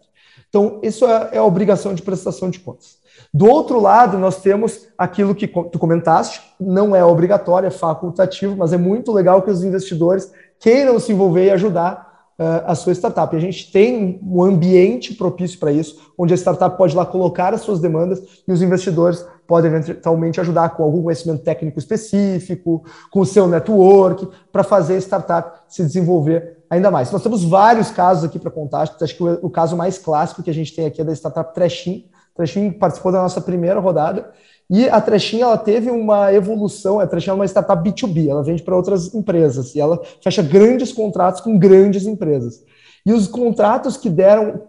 Então, 0.50 0.80
isso 0.82 1.06
é, 1.06 1.30
é, 1.34 1.38
a 1.38 1.44
obrigação 1.44 1.94
de 1.94 2.02
prestação 2.02 2.50
de 2.50 2.60
contas. 2.60 2.98
Do 3.34 3.46
outro 3.46 3.80
lado, 3.80 4.18
nós 4.18 4.42
temos 4.42 4.88
aquilo 4.98 5.36
que 5.36 5.48
tu 5.48 5.78
comentaste, 5.78 6.42
não 6.60 6.96
é 6.96 7.04
obrigatório, 7.04 7.68
é 7.68 7.72
facultativo, 7.72 8.56
mas 8.56 8.74
é 8.74 8.78
muito 8.78 9.12
legal 9.12 9.42
que 9.42 9.52
os 9.52 9.64
investidores 9.64 10.32
queiram 10.60 11.00
se 11.00 11.12
envolver 11.12 11.46
e 11.46 11.52
ajudar 11.52 12.08
uh, 12.40 12.64
a 12.66 12.76
sua 12.76 12.94
startup. 12.94 13.36
A 13.36 13.40
gente 13.40 13.72
tem 13.72 14.20
um 14.24 14.42
ambiente 14.44 15.14
propício 15.14 15.60
para 15.60 15.72
isso, 15.72 16.14
onde 16.18 16.34
a 16.34 16.38
startup 16.38 16.78
pode 16.78 16.96
lá 16.96 17.06
colocar 17.06 17.54
as 17.54 17.62
suas 17.62 17.80
demandas 17.80 18.22
e 18.48 18.52
os 18.52 18.62
investidores 18.62 19.26
podem 19.48 19.72
eventualmente 19.72 20.40
ajudar 20.42 20.70
com 20.70 20.84
algum 20.84 21.04
conhecimento 21.04 21.44
técnico 21.44 21.80
específico, 21.80 22.84
com 23.10 23.22
o 23.22 23.26
seu 23.26 23.48
network, 23.48 24.28
para 24.52 24.64
fazer 24.64 24.96
a 24.96 25.02
startup 25.02 25.60
se 25.68 25.84
desenvolver 25.84 26.58
ainda 26.70 26.92
mais. 26.92 27.12
Nós 27.12 27.24
temos 27.24 27.44
vários 27.44 27.90
casos 27.90 28.26
aqui 28.26 28.38
para 28.38 28.52
contar. 28.52 28.82
Acho 29.02 29.16
que 29.16 29.24
o, 29.24 29.50
caso 29.50 29.76
mais 29.76 29.98
clássico 29.98 30.44
que 30.44 30.50
a 30.50 30.54
gente 30.54 30.76
tem 30.76 30.86
aqui 30.86 31.02
é 31.02 31.04
da 31.04 31.14
startup 31.14 31.54
Trechin. 31.54 32.06
Trechin 32.36 32.72
participou 32.72 33.12
da 33.12 33.22
nossa 33.22 33.42
primeira 33.42 33.80
rodada 33.80 34.30
e 34.70 34.88
a 34.90 35.00
Trechin 35.00 35.42
ela 35.42 35.58
teve 35.58 35.90
uma 35.90 36.34
evolução. 36.34 37.00
A 37.00 37.08
Trechin 37.08 37.30
é 37.30 37.34
uma 37.34 37.46
startup 37.46 37.82
B2B, 37.82 38.28
ela 38.28 38.44
vende 38.44 38.62
para 38.62 38.76
outras 38.76 39.14
empresas 39.14 39.74
e 39.74 39.80
ela 39.80 40.02
fecha 40.22 40.44
grandes 40.44 40.92
contratos 40.92 41.42
com 41.42 41.58
grandes 41.58 42.06
empresas. 42.06 42.64
E 43.06 43.14
os 43.14 43.28
contratos 43.28 43.96
que 43.96 44.10
deram 44.10 44.62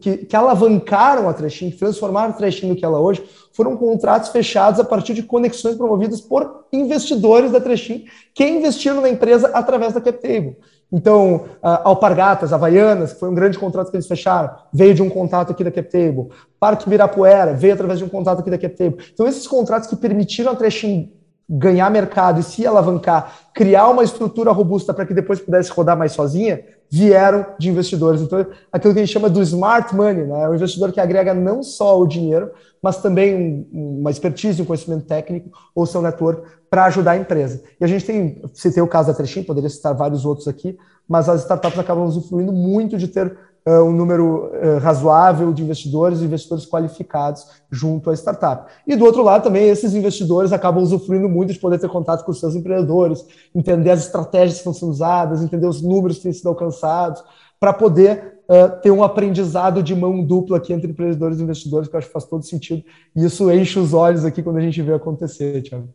que, 0.00 0.18
que 0.18 0.36
alavancaram 0.36 1.28
a 1.28 1.32
Trechin, 1.32 1.70
que 1.70 1.78
transformaram 1.78 2.30
a 2.30 2.32
Trechin 2.36 2.68
no 2.68 2.76
que 2.76 2.84
ela 2.84 2.98
é 2.98 3.00
hoje, 3.00 3.24
foram 3.56 3.74
contratos 3.76 4.28
fechados 4.28 4.78
a 4.78 4.84
partir 4.84 5.14
de 5.14 5.22
conexões 5.22 5.76
promovidas 5.76 6.20
por 6.20 6.66
investidores 6.70 7.50
da 7.50 7.60
Trechin 7.60 8.04
que 8.34 8.46
investiram 8.46 9.00
na 9.00 9.08
empresa 9.08 9.48
através 9.54 9.94
da 9.94 10.00
CapTable. 10.00 10.56
Então, 10.92 11.46
Alpargatas, 11.62 12.52
Havaianas, 12.52 13.14
foi 13.14 13.30
um 13.30 13.34
grande 13.34 13.58
contrato 13.58 13.90
que 13.90 13.96
eles 13.96 14.06
fecharam, 14.06 14.50
veio 14.72 14.94
de 14.94 15.02
um 15.02 15.08
contato 15.08 15.50
aqui 15.50 15.64
da 15.64 15.70
CapTable. 15.70 16.28
Parque 16.60 16.88
Virapuera 16.88 17.54
veio 17.54 17.74
através 17.74 17.98
de 17.98 18.04
um 18.04 18.08
contato 18.08 18.40
aqui 18.40 18.50
da 18.50 18.58
CapTable. 18.58 19.02
Então, 19.12 19.26
esses 19.26 19.48
contratos 19.48 19.88
que 19.88 19.96
permitiram 19.96 20.52
a 20.52 20.54
Trechin 20.54 21.12
ganhar 21.48 21.90
mercado 21.90 22.40
e 22.40 22.42
se 22.42 22.66
alavancar, 22.66 23.32
criar 23.54 23.88
uma 23.88 24.04
estrutura 24.04 24.52
robusta 24.52 24.92
para 24.92 25.06
que 25.06 25.14
depois 25.14 25.40
pudesse 25.40 25.70
rodar 25.70 25.96
mais 25.96 26.12
sozinha, 26.12 26.62
vieram 26.90 27.46
de 27.58 27.68
investidores. 27.68 28.20
Então, 28.20 28.46
aquilo 28.72 28.94
que 28.94 29.00
a 29.00 29.04
gente 29.04 29.12
chama 29.12 29.28
do 29.28 29.42
smart 29.42 29.94
money, 29.94 30.24
né? 30.24 30.44
É 30.44 30.48
um 30.48 30.54
investidor 30.54 30.92
que 30.92 31.00
agrega 31.00 31.34
não 31.34 31.62
só 31.62 31.98
o 32.00 32.06
dinheiro, 32.06 32.50
mas 32.82 32.98
também 32.98 33.66
um, 33.72 34.00
uma 34.00 34.10
expertise, 34.10 34.62
um 34.62 34.64
conhecimento 34.64 35.06
técnico 35.06 35.50
ou 35.74 35.86
seu 35.86 36.00
network 36.00 36.42
para 36.70 36.84
ajudar 36.86 37.12
a 37.12 37.16
empresa. 37.16 37.62
E 37.80 37.84
a 37.84 37.88
gente 37.88 38.04
tem, 38.04 38.42
citei 38.54 38.82
o 38.82 38.88
caso 38.88 39.08
da 39.08 39.14
Trechin, 39.14 39.42
poderia 39.42 39.70
citar 39.70 39.94
vários 39.94 40.24
outros 40.24 40.48
aqui, 40.48 40.76
mas 41.08 41.28
as 41.28 41.42
startups 41.42 41.78
acabam 41.78 42.04
usufruindo 42.04 42.52
muito 42.52 42.96
de 42.96 43.08
ter 43.08 43.36
um 43.72 43.90
número 43.90 44.46
uh, 44.46 44.78
razoável 44.80 45.52
de 45.52 45.62
investidores, 45.62 46.22
investidores 46.22 46.64
qualificados 46.64 47.46
junto 47.68 48.10
à 48.10 48.14
startup. 48.14 48.70
E 48.86 48.94
do 48.94 49.04
outro 49.04 49.22
lado 49.22 49.42
também, 49.42 49.68
esses 49.68 49.92
investidores 49.92 50.52
acabam 50.52 50.82
usufruindo 50.82 51.28
muito 51.28 51.52
de 51.52 51.58
poder 51.58 51.78
ter 51.78 51.88
contato 51.88 52.24
com 52.24 52.30
os 52.30 52.38
seus 52.38 52.54
empreendedores, 52.54 53.26
entender 53.52 53.90
as 53.90 54.06
estratégias 54.06 54.52
que 54.52 54.58
estão 54.58 54.72
sendo 54.72 54.92
usadas, 54.92 55.42
entender 55.42 55.66
os 55.66 55.82
números 55.82 56.18
que 56.18 56.22
têm 56.22 56.32
sido 56.32 56.48
alcançados, 56.48 57.24
para 57.58 57.72
poder 57.72 58.40
uh, 58.48 58.80
ter 58.80 58.92
um 58.92 59.02
aprendizado 59.02 59.82
de 59.82 59.96
mão 59.96 60.22
dupla 60.22 60.58
aqui 60.58 60.72
entre 60.72 60.92
empreendedores 60.92 61.40
e 61.40 61.42
investidores, 61.42 61.88
que 61.88 61.96
eu 61.96 61.98
acho 61.98 62.06
que 62.06 62.12
faz 62.12 62.24
todo 62.24 62.44
sentido. 62.44 62.84
E 63.16 63.24
isso 63.24 63.50
enche 63.50 63.80
os 63.80 63.92
olhos 63.92 64.24
aqui 64.24 64.42
quando 64.42 64.58
a 64.58 64.62
gente 64.62 64.80
vê 64.80 64.94
acontecer, 64.94 65.62
Thiago. 65.62 65.88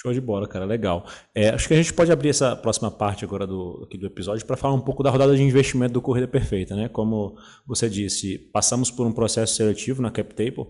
Show 0.00 0.14
de 0.14 0.20
bola, 0.20 0.48
cara, 0.48 0.64
legal. 0.64 1.06
É, 1.34 1.50
acho 1.50 1.68
que 1.68 1.74
a 1.74 1.76
gente 1.76 1.92
pode 1.92 2.10
abrir 2.10 2.30
essa 2.30 2.56
próxima 2.56 2.90
parte 2.90 3.22
agora 3.22 3.46
do, 3.46 3.82
aqui 3.84 3.98
do 3.98 4.06
episódio 4.06 4.46
para 4.46 4.56
falar 4.56 4.72
um 4.72 4.80
pouco 4.80 5.02
da 5.02 5.10
rodada 5.10 5.36
de 5.36 5.42
investimento 5.42 5.92
do 5.92 6.00
Corrida 6.00 6.26
Perfeita, 6.26 6.74
né? 6.74 6.88
Como 6.88 7.36
você 7.66 7.86
disse, 7.86 8.38
passamos 8.38 8.90
por 8.90 9.06
um 9.06 9.12
processo 9.12 9.54
seletivo 9.54 10.00
na 10.00 10.10
CapTable 10.10 10.68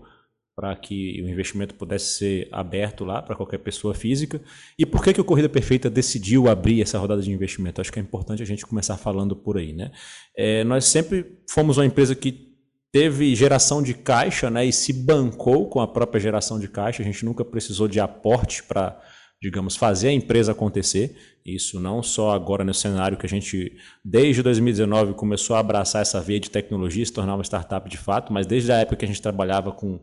para 0.53 0.75
que 0.75 1.21
o 1.23 1.29
investimento 1.29 1.73
pudesse 1.75 2.17
ser 2.17 2.49
aberto 2.51 3.05
lá 3.05 3.21
para 3.21 3.33
qualquer 3.33 3.59
pessoa 3.59 3.93
física. 3.93 4.41
E 4.77 4.85
por 4.85 5.01
que, 5.01 5.13
que 5.13 5.21
o 5.21 5.23
Corrida 5.23 5.47
Perfeita 5.47 5.89
decidiu 5.89 6.49
abrir 6.49 6.81
essa 6.81 6.99
rodada 6.99 7.21
de 7.21 7.31
investimento? 7.31 7.79
Acho 7.79 7.89
que 7.89 7.99
é 7.99 8.01
importante 8.01 8.43
a 8.43 8.45
gente 8.45 8.65
começar 8.65 8.97
falando 8.97 9.33
por 9.33 9.57
aí, 9.57 9.71
né? 9.71 9.93
É, 10.35 10.65
nós 10.65 10.83
sempre 10.83 11.37
fomos 11.49 11.77
uma 11.77 11.85
empresa 11.85 12.13
que 12.13 12.51
teve 12.91 13.33
geração 13.33 13.81
de 13.81 13.93
caixa, 13.93 14.49
né? 14.49 14.65
E 14.65 14.73
se 14.73 14.91
bancou 14.91 15.69
com 15.69 15.79
a 15.79 15.87
própria 15.87 16.19
geração 16.19 16.59
de 16.59 16.67
caixa. 16.67 17.01
A 17.01 17.05
gente 17.05 17.23
nunca 17.23 17.45
precisou 17.45 17.87
de 17.87 18.01
aporte 18.01 18.61
para 18.61 18.99
digamos, 19.41 19.75
fazer 19.75 20.09
a 20.09 20.13
empresa 20.13 20.51
acontecer. 20.51 21.15
Isso 21.43 21.79
não 21.79 22.03
só 22.03 22.31
agora 22.31 22.63
no 22.63 22.73
cenário 22.73 23.17
que 23.17 23.25
a 23.25 23.29
gente, 23.29 23.75
desde 24.05 24.43
2019, 24.43 25.13
começou 25.13 25.55
a 25.55 25.59
abraçar 25.59 26.03
essa 26.03 26.21
veia 26.21 26.39
de 26.39 26.51
tecnologia, 26.51 27.03
se 27.03 27.11
tornar 27.11 27.33
uma 27.33 27.43
startup 27.43 27.89
de 27.89 27.97
fato, 27.97 28.31
mas 28.31 28.45
desde 28.45 28.71
a 28.71 28.77
época 28.77 28.97
que 28.97 29.05
a 29.05 29.07
gente 29.07 29.21
trabalhava 29.21 29.71
com 29.71 29.99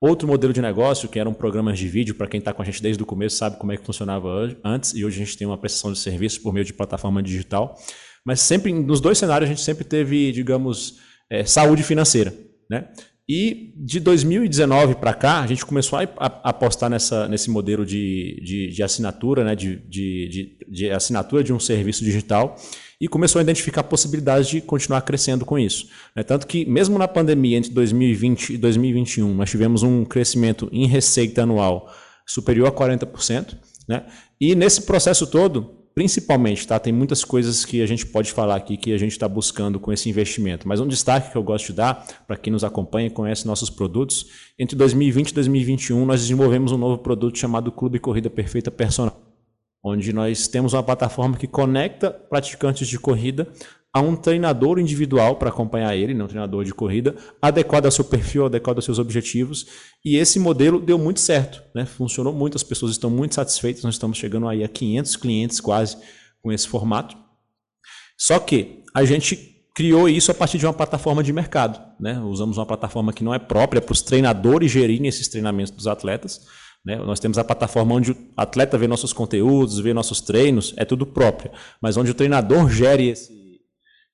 outro 0.00 0.28
modelo 0.28 0.52
de 0.52 0.62
negócio, 0.62 1.08
que 1.08 1.18
eram 1.18 1.34
programas 1.34 1.76
de 1.76 1.88
vídeo, 1.88 2.14
para 2.14 2.28
quem 2.28 2.38
está 2.38 2.52
com 2.52 2.62
a 2.62 2.64
gente 2.64 2.80
desde 2.80 3.02
o 3.02 3.06
começo 3.06 3.36
sabe 3.36 3.58
como 3.58 3.72
é 3.72 3.76
que 3.76 3.84
funcionava 3.84 4.28
antes, 4.64 4.94
e 4.94 5.04
hoje 5.04 5.20
a 5.20 5.24
gente 5.24 5.36
tem 5.36 5.46
uma 5.46 5.58
prestação 5.58 5.92
de 5.92 5.98
serviços 5.98 6.38
por 6.38 6.52
meio 6.52 6.64
de 6.64 6.72
plataforma 6.72 7.20
digital. 7.20 7.76
Mas 8.24 8.40
sempre, 8.40 8.72
nos 8.72 9.00
dois 9.00 9.18
cenários, 9.18 9.50
a 9.50 9.52
gente 9.52 9.64
sempre 9.64 9.84
teve, 9.84 10.30
digamos, 10.30 11.00
é, 11.28 11.44
saúde 11.44 11.82
financeira. 11.82 12.32
Né? 12.70 12.88
E 13.28 13.74
de 13.76 14.00
2019 14.00 14.94
para 14.94 15.12
cá, 15.12 15.42
a 15.42 15.46
gente 15.46 15.66
começou 15.66 15.98
a, 15.98 16.02
apostar 16.44 16.88
nessa, 16.88 17.28
nesse 17.28 17.50
modelo 17.50 17.84
de, 17.84 18.40
de, 18.42 18.68
de 18.68 18.82
assinatura, 18.82 19.44
né, 19.44 19.54
de, 19.54 19.76
de, 19.86 20.56
de, 20.66 20.90
assinatura 20.90 21.44
de 21.44 21.52
um 21.52 21.60
serviço 21.60 22.02
digital, 22.02 22.56
e 22.98 23.06
começou 23.06 23.38
a 23.38 23.42
identificar 23.42 23.82
possibilidades 23.82 24.48
de 24.48 24.62
continuar 24.62 25.02
crescendo 25.02 25.44
com 25.44 25.58
isso. 25.58 25.88
Né? 26.16 26.22
Tanto 26.22 26.46
que, 26.46 26.64
mesmo 26.64 26.98
na 26.98 27.06
pandemia, 27.06 27.58
entre 27.58 27.70
2020 27.70 28.54
e 28.54 28.56
2021, 28.56 29.34
nós 29.34 29.50
tivemos 29.50 29.82
um 29.82 30.06
crescimento 30.06 30.66
em 30.72 30.86
receita 30.86 31.42
anual 31.42 31.92
superior 32.26 32.68
a 32.68 32.72
40%. 32.72 33.58
Né? 33.86 34.06
E 34.40 34.54
nesse 34.54 34.82
processo 34.82 35.26
todo, 35.26 35.77
principalmente, 35.98 36.64
tá? 36.64 36.78
Tem 36.78 36.92
muitas 36.92 37.24
coisas 37.24 37.64
que 37.64 37.82
a 37.82 37.86
gente 37.86 38.06
pode 38.06 38.30
falar 38.30 38.54
aqui 38.54 38.76
que 38.76 38.92
a 38.92 38.96
gente 38.96 39.10
está 39.10 39.26
buscando 39.26 39.80
com 39.80 39.92
esse 39.92 40.08
investimento. 40.08 40.68
Mas 40.68 40.78
um 40.78 40.86
destaque 40.86 41.32
que 41.32 41.36
eu 41.36 41.42
gosto 41.42 41.66
de 41.66 41.72
dar 41.72 42.06
para 42.24 42.36
quem 42.36 42.52
nos 42.52 42.62
acompanha 42.62 43.08
e 43.08 43.10
conhece 43.10 43.44
nossos 43.44 43.68
produtos, 43.68 44.26
entre 44.56 44.76
2020 44.76 45.30
e 45.30 45.34
2021 45.34 46.06
nós 46.06 46.20
desenvolvemos 46.20 46.70
um 46.70 46.78
novo 46.78 46.98
produto 46.98 47.36
chamado 47.36 47.72
Clube 47.72 47.98
Corrida 47.98 48.30
Perfeita 48.30 48.70
Personal, 48.70 49.20
onde 49.82 50.12
nós 50.12 50.46
temos 50.46 50.72
uma 50.72 50.84
plataforma 50.84 51.36
que 51.36 51.48
conecta 51.48 52.12
praticantes 52.12 52.86
de 52.86 52.96
corrida 52.96 53.48
a 53.92 54.00
um 54.00 54.14
treinador 54.14 54.78
individual 54.78 55.36
para 55.36 55.48
acompanhar 55.48 55.96
ele, 55.96 56.14
não 56.14 56.26
um 56.26 56.28
treinador 56.28 56.64
de 56.64 56.74
corrida, 56.74 57.16
adequado 57.40 57.86
ao 57.86 57.90
seu 57.90 58.04
perfil, 58.04 58.46
adequado 58.46 58.76
aos 58.76 58.84
seus 58.84 58.98
objetivos. 58.98 59.66
E 60.04 60.16
esse 60.16 60.38
modelo 60.38 60.80
deu 60.80 60.98
muito 60.98 61.20
certo, 61.20 61.62
né? 61.74 61.86
funcionou 61.86 62.32
muito, 62.32 62.56
as 62.56 62.62
pessoas 62.62 62.92
estão 62.92 63.10
muito 63.10 63.34
satisfeitas, 63.34 63.82
nós 63.82 63.94
estamos 63.94 64.18
chegando 64.18 64.46
aí 64.46 64.62
a 64.62 64.68
500 64.68 65.16
clientes 65.16 65.60
quase 65.60 65.96
com 66.42 66.52
esse 66.52 66.68
formato. 66.68 67.16
Só 68.16 68.38
que 68.38 68.82
a 68.94 69.04
gente 69.04 69.58
criou 69.74 70.08
isso 70.08 70.30
a 70.30 70.34
partir 70.34 70.58
de 70.58 70.66
uma 70.66 70.72
plataforma 70.72 71.22
de 71.22 71.32
mercado. 71.32 71.80
Né? 72.00 72.18
Usamos 72.20 72.58
uma 72.58 72.66
plataforma 72.66 73.12
que 73.12 73.22
não 73.22 73.32
é 73.32 73.38
própria 73.38 73.80
para 73.80 73.92
os 73.92 74.02
treinadores 74.02 74.72
gerirem 74.72 75.06
esses 75.06 75.28
treinamentos 75.28 75.72
dos 75.72 75.86
atletas. 75.86 76.46
Né? 76.84 76.96
Nós 76.96 77.20
temos 77.20 77.38
a 77.38 77.44
plataforma 77.44 77.94
onde 77.94 78.10
o 78.10 78.16
atleta 78.36 78.76
vê 78.76 78.88
nossos 78.88 79.12
conteúdos, 79.12 79.78
vê 79.78 79.94
nossos 79.94 80.20
treinos, 80.20 80.74
é 80.76 80.84
tudo 80.84 81.06
próprio. 81.06 81.52
Mas 81.80 81.96
onde 81.96 82.10
o 82.10 82.14
treinador 82.14 82.68
gere 82.68 83.08
esse, 83.08 83.37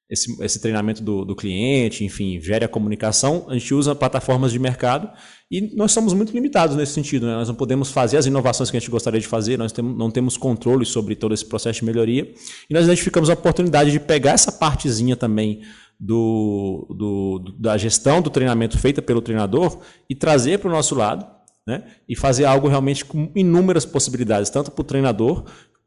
esse, 0.08 0.36
esse 0.42 0.60
treinamento 0.60 1.02
do, 1.02 1.24
do, 1.24 1.34
cliente, 1.34 2.04
enfim, 2.04 2.38
gere 2.40 2.64
a 2.64 2.68
comunicação, 2.68 3.46
a 3.48 3.54
gente 3.54 3.72
usa 3.72 3.94
plataformas 3.94 4.52
de 4.52 4.58
mercado 4.58 5.08
e 5.50 5.74
nós 5.74 5.92
somos 5.92 6.12
muito 6.12 6.32
limitados 6.32 6.76
nesse 6.76 6.92
sentido. 6.92 7.26
Né? 7.26 7.34
Nós 7.34 7.48
não 7.48 7.54
podemos 7.54 7.90
fazer 7.90 8.18
as 8.18 8.26
inovações 8.26 8.70
que 8.70 8.76
a 8.76 8.80
gente 8.80 8.90
gostaria 8.90 9.20
de 9.20 9.26
fazer, 9.26 9.58
nós 9.58 9.72
não 9.72 10.10
temos 10.10 10.36
controle 10.36 10.84
sobre 10.84 11.16
todo 11.16 11.32
esse 11.32 11.46
processo 11.46 11.80
de 11.80 11.86
melhoria 11.86 12.32
e 12.68 12.74
nós 12.74 12.84
identificamos 12.84 13.30
a 13.30 13.32
oportunidade 13.32 13.90
de 13.90 13.98
pegar 13.98 14.32
essa 14.32 14.52
partezinha 14.52 15.16
também 15.16 15.62
do, 15.98 16.86
do, 16.90 17.54
da 17.58 17.78
gestão 17.78 18.20
do 18.20 18.28
treinamento 18.28 18.78
feita 18.78 19.00
pelo 19.00 19.22
treinador 19.22 19.80
e 20.08 20.14
trazer 20.14 20.58
para 20.58 20.68
o 20.68 20.72
nosso 20.72 20.94
lado 20.94 21.26
né? 21.66 21.82
e 22.06 22.14
fazer 22.14 22.44
algo 22.44 22.68
realmente 22.68 23.04
com 23.04 23.30
inúmeras 23.34 23.86
possibilidades, 23.86 24.50
tanto 24.50 24.70
para 24.70 24.82
o 24.82 24.84
treinador 24.84 25.44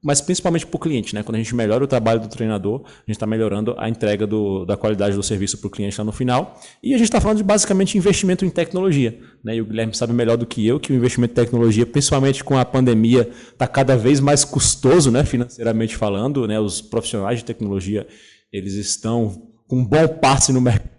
mas 0.08 0.22
principalmente 0.22 0.65
para 0.65 0.78
o 0.78 0.80
cliente. 0.80 1.13
Né? 1.13 1.22
Quando 1.22 1.36
a 1.36 1.38
gente 1.38 1.54
melhora 1.54 1.84
o 1.84 1.88
trabalho 1.88 2.22
do 2.22 2.30
treinador, 2.30 2.82
a 2.86 3.00
gente 3.02 3.17
está 3.17 3.28
melhorando 3.28 3.76
a 3.78 3.89
entrega 3.89 4.26
do, 4.26 4.63
da 4.63 4.78
qualidade 4.78 5.17
do 5.17 5.22
serviço 5.22 5.58
para 5.58 5.67
o 5.67 5.70
cliente 5.70 5.98
lá 5.98 6.06
no 6.06 6.13
final. 6.13 6.58
E 6.82 6.93
a 6.93 6.98
gente 6.98 7.08
está 7.08 7.20
falando 7.20 7.39
de 7.39 7.43
basicamente 7.43 7.98
investimento 7.98 8.46
em 8.46 8.50
tecnologia. 8.50 9.20
Né? 9.43 9.58
E 9.58 9.62
o 9.62 9.65
Guilherme 9.65 9.93
sabe 9.93 10.13
melhor 10.13 10.38
do 10.38 10.46
que 10.46 10.65
eu 10.65 10.80
que 10.80 10.93
o 10.93 10.96
investimento 10.96 11.34
em 11.34 11.43
tecnologia, 11.43 11.86
principalmente 11.86 12.41
com 12.41 12.58
a 12.58 12.63
pandemia, 12.63 13.30
está 13.52 13.67
cada 13.67 13.98
vez 13.98 14.22
mais 14.22 14.46
custoso 14.46 15.12
né? 15.12 15.26
financeiramente 15.26 15.98
falando. 15.98 16.48
Né? 16.48 16.58
Os 16.58 16.80
profissionais 16.80 17.39
de 17.39 17.43
tecnologia 17.43 18.08
eles 18.50 18.76
estão 18.76 19.52
com 19.67 19.80
um 19.80 19.86
bom 19.86 20.08
passe 20.08 20.54
no 20.54 20.62
mercado. 20.62 20.89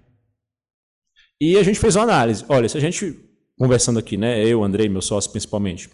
E 1.41 1.57
a 1.57 1.63
gente 1.63 1.81
fez 1.81 1.97
uma 1.97 2.05
análise. 2.05 2.45
Olha, 2.47 2.69
se 2.69 2.77
a 2.77 2.81
gente, 2.81 3.19
conversando 3.59 3.99
aqui, 3.99 4.19
né? 4.19 4.45
eu, 4.45 4.63
Andrei, 4.63 4.87
meu 4.87 5.01
sócio 5.01 5.31
principalmente, 5.31 5.89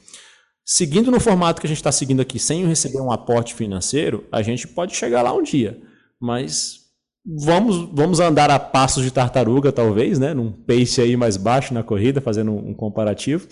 Seguindo 0.64 1.10
no 1.10 1.20
formato 1.20 1.60
que 1.60 1.66
a 1.66 1.68
gente 1.68 1.78
está 1.78 1.92
seguindo 1.92 2.22
aqui, 2.22 2.38
sem 2.38 2.66
receber 2.66 3.00
um 3.00 3.12
aporte 3.12 3.54
financeiro, 3.54 4.26
a 4.32 4.40
gente 4.40 4.66
pode 4.66 4.96
chegar 4.96 5.20
lá 5.20 5.34
um 5.34 5.42
dia. 5.42 5.78
Mas 6.18 6.84
vamos, 7.24 7.90
vamos 7.92 8.18
andar 8.18 8.50
a 8.50 8.58
passos 8.58 9.04
de 9.04 9.10
tartaruga, 9.10 9.70
talvez, 9.70 10.18
né? 10.18 10.32
num 10.32 10.50
pace 10.50 11.02
aí 11.02 11.16
mais 11.18 11.36
baixo 11.36 11.74
na 11.74 11.82
corrida, 11.82 12.20
fazendo 12.20 12.52
um 12.52 12.72
comparativo. 12.72 13.46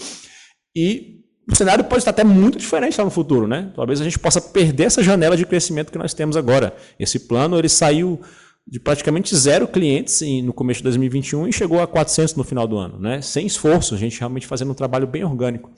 E 0.75 1.21
o 1.51 1.55
cenário 1.55 1.85
pode 1.85 1.99
estar 1.99 2.13
até 2.13 2.25
muito 2.25 2.57
diferente 2.57 2.97
lá 2.97 3.05
no 3.05 3.11
futuro. 3.11 3.47
Né? 3.47 3.71
Talvez 3.77 4.01
a 4.01 4.05
gente 4.05 4.19
possa 4.19 4.41
perder 4.41 4.85
essa 4.85 5.03
janela 5.03 5.37
de 5.37 5.45
crescimento 5.45 5.93
que 5.93 5.99
nós 5.99 6.15
temos 6.15 6.35
agora. 6.35 6.75
Esse 6.99 7.21
plano 7.21 7.59
ele 7.59 7.69
saiu 7.69 8.23
de 8.67 8.81
praticamente 8.81 9.37
zero 9.37 9.69
clientes 9.69 10.23
no 10.43 10.53
começo 10.55 10.79
de 10.79 10.85
2021 10.85 11.49
e 11.49 11.53
chegou 11.53 11.81
a 11.81 11.87
400 11.87 12.37
no 12.37 12.45
final 12.45 12.67
do 12.67 12.79
ano, 12.79 12.99
né? 12.99 13.21
sem 13.21 13.45
esforço, 13.45 13.95
a 13.95 13.99
gente 13.99 14.19
realmente 14.19 14.47
fazendo 14.47 14.71
um 14.71 14.75
trabalho 14.75 15.07
bem 15.07 15.25
orgânico. 15.25 15.71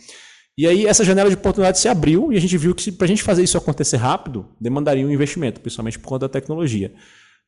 E 0.56 0.66
aí 0.66 0.86
essa 0.86 1.04
janela 1.04 1.28
de 1.28 1.34
oportunidade 1.34 1.78
se 1.78 1.88
abriu 1.88 2.32
e 2.32 2.36
a 2.36 2.40
gente 2.40 2.56
viu 2.56 2.74
que 2.74 2.92
para 2.92 3.06
a 3.06 3.08
gente 3.08 3.22
fazer 3.22 3.42
isso 3.42 3.58
acontecer 3.58 3.96
rápido, 3.96 4.46
demandaria 4.60 5.04
um 5.04 5.10
investimento, 5.10 5.60
principalmente 5.60 5.98
por 5.98 6.08
conta 6.08 6.28
da 6.28 6.32
tecnologia. 6.32 6.94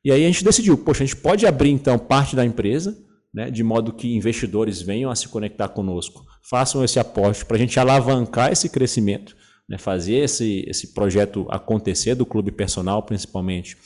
E 0.05 0.11
aí 0.11 0.25
a 0.25 0.27
gente 0.27 0.45
decidiu, 0.45 0.77
poxa, 0.77 1.05
a 1.05 1.07
gente 1.07 1.17
pode 1.17 1.47
abrir 1.47 1.71
então 1.71 1.99
parte 1.99 2.35
da 2.35 2.45
empresa, 2.45 2.97
né, 3.33 3.51
de 3.51 3.63
modo 3.63 3.93
que 3.93 4.15
investidores 4.15 4.81
venham 4.81 5.11
a 5.11 5.15
se 5.15 5.29
conectar 5.29 5.69
conosco, 5.69 6.25
façam 6.49 6.85
esse 6.85 6.99
aporte 6.99 7.45
para 7.45 7.57
a 7.57 7.59
gente 7.59 7.79
alavancar 7.79 8.51
esse 8.51 8.69
crescimento, 8.69 9.37
né, 9.69 9.79
fazer 9.79 10.17
esse, 10.17 10.65
esse 10.67 10.95
projeto 10.95 11.47
acontecer 11.51 12.15
do 12.15 12.27
clube 12.27 12.51
personal 12.51 13.03
principalmente, 13.03 13.77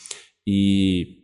e, 0.46 1.18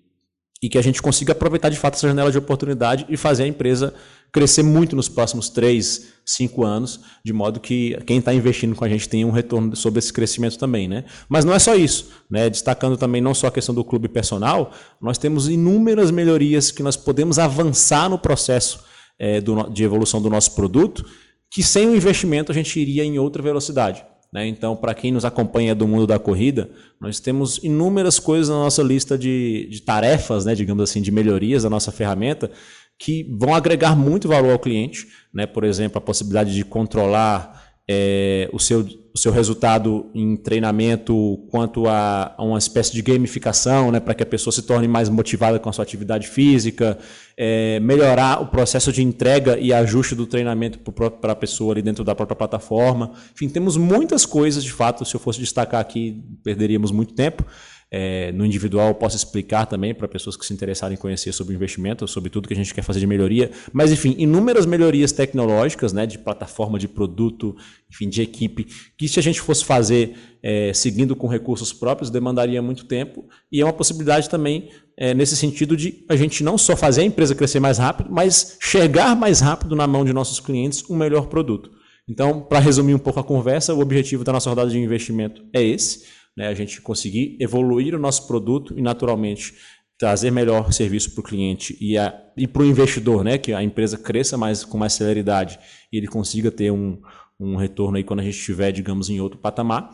e 0.63 0.69
que 0.69 0.79
a 0.79 0.83
gente 0.83 1.01
consiga 1.01 1.33
aproveitar 1.33 1.69
de 1.69 1.77
fato 1.77 1.95
essa 1.95 2.09
janela 2.09 2.33
de 2.33 2.39
oportunidade 2.39 3.07
e 3.09 3.17
fazer 3.17 3.45
a 3.45 3.49
empresa 3.49 3.95
crescer 4.37 4.62
muito 4.62 4.94
nos 4.94 5.09
próximos 5.09 5.49
3, 5.49 6.09
5 6.22 6.62
anos, 6.62 7.01
de 7.25 7.33
modo 7.33 7.59
que 7.59 7.96
quem 8.05 8.18
está 8.18 8.35
investindo 8.35 8.75
com 8.75 8.85
a 8.85 8.88
gente 8.88 9.09
tenha 9.09 9.27
um 9.27 9.31
retorno 9.31 9.75
sobre 9.75 9.99
esse 9.99 10.12
crescimento 10.12 10.59
também. 10.59 10.87
Né? 10.87 11.05
Mas 11.27 11.42
não 11.46 11.55
é 11.55 11.59
só 11.59 11.75
isso. 11.75 12.11
Né? 12.31 12.51
Destacando 12.51 12.99
também 12.99 13.22
não 13.22 13.33
só 13.33 13.46
a 13.46 13.51
questão 13.51 13.75
do 13.75 13.83
clube 13.83 14.09
personal, 14.09 14.72
nós 15.01 15.16
temos 15.16 15.49
inúmeras 15.49 16.11
melhorias 16.11 16.70
que 16.70 16.83
nós 16.83 16.99
podemos 16.99 17.38
avançar 17.38 18.11
no 18.11 18.18
processo 18.18 18.81
é, 19.18 19.40
do, 19.40 19.70
de 19.70 19.83
evolução 19.83 20.20
do 20.20 20.29
nosso 20.29 20.55
produto, 20.55 21.07
que 21.51 21.62
sem 21.62 21.88
o 21.88 21.96
investimento 21.96 22.53
a 22.53 22.55
gente 22.55 22.79
iria 22.79 23.05
em 23.05 23.18
outra 23.18 23.42
velocidade. 23.42 24.05
Né? 24.31 24.46
Então, 24.49 24.77
para 24.77 24.92
quem 24.92 25.12
nos 25.12 25.25
acompanha 25.25 25.75
do 25.75 25.88
mundo 25.88 26.07
da 26.07 26.18
corrida, 26.18 26.68
nós 27.01 27.20
temos 27.20 27.59
inúmeras 27.64 28.18
coisas 28.18 28.51
na 28.51 28.57
nossa 28.57 28.83
lista 28.83 29.16
de, 29.16 29.66
de 29.70 29.81
tarefas, 29.81 30.44
né, 30.44 30.55
digamos 30.55 30.85
assim, 30.85 31.01
de 31.01 31.11
melhorias 31.11 31.62
da 31.62 31.70
nossa 31.70 31.90
ferramenta, 31.90 32.51
que 32.99 33.27
vão 33.39 33.55
agregar 33.55 33.95
muito 33.95 34.29
valor 34.29 34.53
ao 34.53 34.59
cliente, 34.59 35.07
né? 35.33 35.47
por 35.47 35.65
exemplo, 35.65 35.99
a 35.99 36.01
possibilidade 36.01 36.55
de 36.55 36.65
controlar 36.65 37.65
é, 37.89 38.49
o, 38.53 38.59
seu, 38.59 38.81
o 39.15 39.19
seu 39.19 39.31
resultado 39.31 40.11
em 40.13 40.37
treinamento 40.37 41.47
quanto 41.51 41.87
a, 41.87 42.35
a 42.37 42.43
uma 42.43 42.59
espécie 42.59 42.93
de 42.93 43.03
gamificação, 43.03 43.93
né? 43.93 44.01
para 44.01 44.15
que 44.15 44.23
a 44.23 44.27
pessoa 44.27 44.53
se 44.53 44.63
torne 44.63 44.89
mais 44.89 45.09
motivada 45.09 45.59
com 45.59 45.69
a 45.69 45.73
sua 45.73 45.85
atividade 45.85 46.27
física, 46.27 46.99
é, 47.37 47.79
melhorar 47.81 48.43
o 48.43 48.47
processo 48.47 48.91
de 48.93 49.03
entrega 49.03 49.59
e 49.59 49.73
ajuste 49.73 50.15
do 50.15 50.27
treinamento 50.27 50.79
para 51.21 51.33
a 51.33 51.37
pessoa 51.37 51.75
ali 51.75 51.83
dentro 51.83 52.03
da 52.03 52.15
própria 52.15 52.37
plataforma. 52.37 53.13
Enfim, 53.33 53.49
temos 53.49 53.77
muitas 53.77 54.27
coisas, 54.27 54.65
de 54.65 54.73
fato, 54.73 55.05
se 55.05 55.15
eu 55.15 55.21
fosse 55.21 55.39
destacar 55.39 55.81
aqui, 55.81 56.25
perderíamos 56.43 56.91
muito 56.91 57.15
tempo. 57.15 57.45
É, 57.88 58.33
no 58.33 58.44
individual, 58.44 58.88
eu 58.88 58.94
posso 58.94 59.14
explicar 59.14 59.64
também 59.64 59.94
para 59.94 60.09
pessoas 60.09 60.37
que 60.37 60.44
se 60.44 60.53
interessarem 60.53 60.96
em 60.96 60.99
conhecer 60.99 61.33
sobre 61.33 61.55
investimento, 61.55 62.07
sobre 62.09 62.29
tudo 62.29 62.49
que 62.49 62.55
a 62.55 62.57
gente 62.57 62.75
quer 62.75 62.83
fazer 62.83 62.99
de 62.99 63.07
melhoria. 63.07 63.51
Mas, 63.72 63.92
enfim, 63.92 64.14
inúmeras 64.18 64.66
melhorias 64.66 65.12
tecnológicas, 65.12 65.92
né, 65.92 66.05
de 66.05 66.18
plataforma, 66.18 66.81
de 66.81 66.88
produto, 66.88 67.57
enfim, 67.88 68.09
de 68.09 68.22
equipe, 68.22 68.66
que 68.99 69.07
se 69.07 69.20
a 69.20 69.22
gente 69.22 69.40
fosse 69.40 69.64
fazer 69.64 70.16
é, 70.42 70.72
seguindo 70.72 71.14
com 71.14 71.29
recursos 71.29 71.72
próprios, 71.72 72.11
demandaria 72.11 72.61
muito 72.61 72.87
tempo. 72.87 73.25
E 73.53 73.61
é 73.61 73.64
uma 73.64 73.72
possibilidade 73.72 74.29
também, 74.29 74.68
é, 74.96 75.14
nesse 75.14 75.37
sentido, 75.37 75.77
de 75.77 76.05
a 76.09 76.16
gente 76.16 76.42
não 76.42 76.59
só 76.59 76.77
fazer 76.77 77.03
a 77.03 77.05
empresa 77.05 77.37
crescer 77.37 77.61
mais 77.61 77.79
rápido, 77.79 78.11
mas 78.11 78.59
chegar 78.61 79.14
mais 79.14 79.38
rápido 79.40 79.77
na 79.77 79.87
mão 79.87 80.05
de 80.05 80.12
nossos 80.12 80.40
clientes 80.40 80.83
um 80.90 80.96
melhor 80.96 81.29
produto. 81.29 81.70
Então, 82.09 82.40
para 82.40 82.59
resumir 82.59 82.94
um 82.94 82.99
pouco 82.99 83.20
a 83.20 83.25
conversa, 83.25 83.75
o 83.75 83.81
objetivo 83.81 84.25
da 84.25 84.33
nossa 84.33 84.49
rodada 84.49 84.70
de 84.70 84.79
investimento 84.79 85.44
é 85.53 85.62
esse 85.62 86.15
né, 86.37 86.49
a 86.49 86.55
gente 86.55 86.81
conseguir 86.81 87.37
evoluir 87.40 87.94
o 87.94 87.99
nosso 87.99 88.27
produto 88.27 88.75
e, 88.77 88.83
naturalmente, 88.83 89.55
trazer 89.99 90.31
melhor 90.31 90.72
serviço 90.72 91.12
para 91.12 91.20
o 91.20 91.25
cliente 91.25 91.77
e, 91.81 91.96
e 92.37 92.46
para 92.46 92.62
o 92.62 92.66
investidor, 92.66 93.25
né, 93.25 93.38
que 93.38 93.53
a 93.53 93.62
empresa 93.62 93.96
cresça 93.96 94.37
mais 94.37 94.64
com 94.64 94.77
mais 94.77 94.92
celeridade 94.92 95.59
e 95.90 95.96
ele 95.96 96.07
consiga 96.07 96.51
ter 96.51 96.70
um, 96.70 97.01
um 97.40 97.57
retorno 97.57 97.96
aí 97.96 98.05
quando 98.05 98.20
a 98.20 98.22
gente 98.22 98.38
estiver, 98.38 98.72
digamos, 98.72 99.09
em 99.09 99.20
outro 99.20 99.38
patamar. 99.38 99.90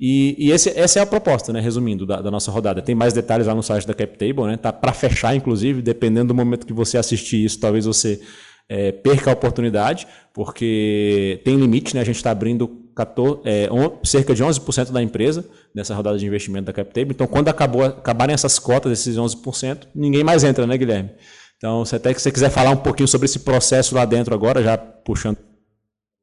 E, 0.00 0.34
e 0.38 0.50
esse, 0.50 0.70
essa 0.70 0.98
é 0.98 1.02
a 1.02 1.06
proposta, 1.06 1.52
né, 1.52 1.60
resumindo, 1.60 2.06
da, 2.06 2.20
da, 2.20 2.30
nossa 2.30 2.50
rodada. 2.50 2.82
Tem 2.82 2.94
mais 2.94 3.12
detalhes 3.12 3.46
lá 3.46 3.54
no 3.54 3.62
site 3.62 3.86
da 3.86 3.94
CapTable, 3.94 4.46
né, 4.46 4.56
tá 4.56 4.72
para 4.72 4.92
fechar, 4.92 5.36
inclusive, 5.36 5.82
dependendo 5.82 6.28
do 6.28 6.34
momento 6.34 6.66
que 6.66 6.72
você 6.72 6.96
assistir 6.96 7.44
isso, 7.44 7.60
talvez 7.60 7.84
você 7.84 8.20
é, 8.68 8.92
perca 8.92 9.30
a 9.30 9.32
oportunidade, 9.32 10.06
porque 10.32 11.40
tem 11.44 11.56
limite, 11.56 11.94
né, 11.94 12.00
a 12.00 12.04
gente 12.04 12.16
está 12.16 12.30
abrindo 12.30 12.68
14, 12.94 13.40
é, 13.44 13.68
cerca 14.04 14.34
de 14.34 14.44
11% 14.44 14.90
da 14.90 15.02
empresa 15.02 15.44
nessa 15.74 15.94
rodada 15.94 16.18
de 16.18 16.26
investimento 16.26 16.66
da 16.66 16.72
CapTable. 16.72 17.14
Então, 17.14 17.26
quando 17.26 17.48
acabou, 17.48 17.84
acabarem 17.84 18.34
essas 18.34 18.58
cotas, 18.58 18.92
esses 18.92 19.16
11%, 19.16 19.88
ninguém 19.94 20.22
mais 20.22 20.44
entra, 20.44 20.66
né, 20.66 20.76
Guilherme? 20.76 21.10
Então, 21.56 21.84
se 21.84 21.94
até 21.94 22.12
que 22.12 22.20
você 22.20 22.30
quiser 22.30 22.50
falar 22.50 22.70
um 22.70 22.76
pouquinho 22.76 23.06
sobre 23.06 23.26
esse 23.26 23.38
processo 23.38 23.94
lá 23.94 24.04
dentro 24.04 24.34
agora, 24.34 24.62
já 24.62 24.76
puxando 24.76 25.38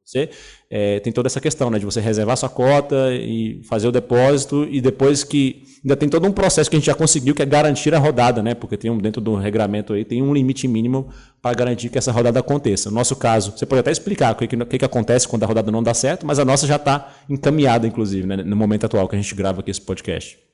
você, 0.10 0.30
é, 0.70 1.00
tem 1.00 1.14
toda 1.14 1.28
essa 1.28 1.40
questão 1.40 1.70
né, 1.70 1.78
de 1.78 1.86
você 1.86 2.02
reservar 2.02 2.36
sua 2.36 2.50
cota 2.50 3.14
e 3.14 3.62
fazer 3.64 3.88
o 3.88 3.92
depósito 3.92 4.68
e 4.70 4.82
depois 4.82 5.24
que 5.24 5.64
ainda 5.84 5.96
tem 5.96 6.10
todo 6.10 6.28
um 6.28 6.32
processo 6.32 6.70
que 6.70 6.76
a 6.76 6.80
gente 6.80 6.88
já 6.88 6.96
conseguiu 6.96 7.36
que 7.36 7.42
é 7.42 7.46
garantir 7.46 7.94
a 7.94 8.00
rodada, 8.00 8.42
né? 8.42 8.54
Porque 8.56 8.76
tem 8.76 8.90
um 8.90 8.98
dentro 8.98 9.22
do 9.22 9.36
regramento 9.36 9.94
aí 9.94 10.04
tem 10.04 10.22
um 10.22 10.34
limite 10.34 10.68
mínimo 10.68 11.10
para 11.42 11.56
garantir 11.56 11.90
que 11.90 11.98
essa 11.98 12.12
rodada 12.12 12.40
aconteça. 12.40 12.90
No 12.90 12.96
nosso 12.96 13.16
caso, 13.16 13.54
você 13.56 13.66
pode 13.66 13.82
até 13.82 13.92
explicar 13.92 14.34
o 14.34 14.36
que, 14.36 14.48
que, 14.48 14.78
que 14.80 14.86
acontece 14.86 15.28
quando 15.28 15.44
a 15.44 15.46
rodada 15.46 15.72
não 15.72 15.84
dá 15.84 15.94
certo, 15.94 16.26
mas 16.26 16.40
a 16.40 16.46
nossa 16.46 16.66
já 16.66 16.76
está 16.76 17.14
encaminhada, 17.30 17.88
inclusive, 17.88 18.28
né, 18.28 18.38
no 18.38 18.56
momento 18.56 18.86
atual 18.86 19.08
que 19.08 19.16
a 19.16 19.22
gente 19.22 19.34
grava 19.36 19.62
aqui 19.62 19.72
esse 19.72 19.82
podcast. 19.82 20.49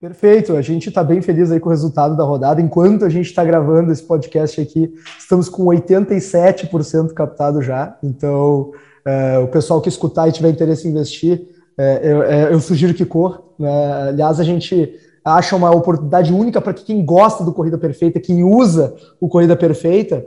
Perfeito, 0.00 0.56
a 0.56 0.62
gente 0.62 0.88
está 0.88 1.04
bem 1.04 1.20
feliz 1.20 1.52
aí 1.52 1.60
com 1.60 1.68
o 1.68 1.70
resultado 1.70 2.16
da 2.16 2.24
rodada. 2.24 2.58
Enquanto 2.58 3.04
a 3.04 3.10
gente 3.10 3.26
está 3.26 3.44
gravando 3.44 3.92
esse 3.92 4.02
podcast 4.02 4.58
aqui, 4.58 4.94
estamos 5.18 5.46
com 5.46 5.66
87% 5.66 7.12
captado 7.12 7.60
já. 7.60 7.98
Então, 8.02 8.72
é, 9.04 9.38
o 9.38 9.48
pessoal 9.48 9.78
que 9.78 9.90
escutar 9.90 10.26
e 10.26 10.32
tiver 10.32 10.48
interesse 10.48 10.88
em 10.88 10.90
investir, 10.90 11.48
é, 11.76 12.00
eu, 12.02 12.22
é, 12.22 12.50
eu, 12.50 12.58
sugiro 12.60 12.94
que 12.94 13.04
corra. 13.04 13.42
Né? 13.58 14.08
Aliás, 14.08 14.40
a 14.40 14.42
gente 14.42 14.90
acha 15.22 15.54
uma 15.54 15.70
oportunidade 15.70 16.32
única 16.32 16.62
para 16.62 16.72
que 16.72 16.82
quem 16.82 17.04
gosta 17.04 17.44
do 17.44 17.52
Corrida 17.52 17.76
Perfeita, 17.76 18.18
quem 18.18 18.42
usa 18.42 18.94
o 19.20 19.28
Corrida 19.28 19.54
Perfeita, 19.54 20.24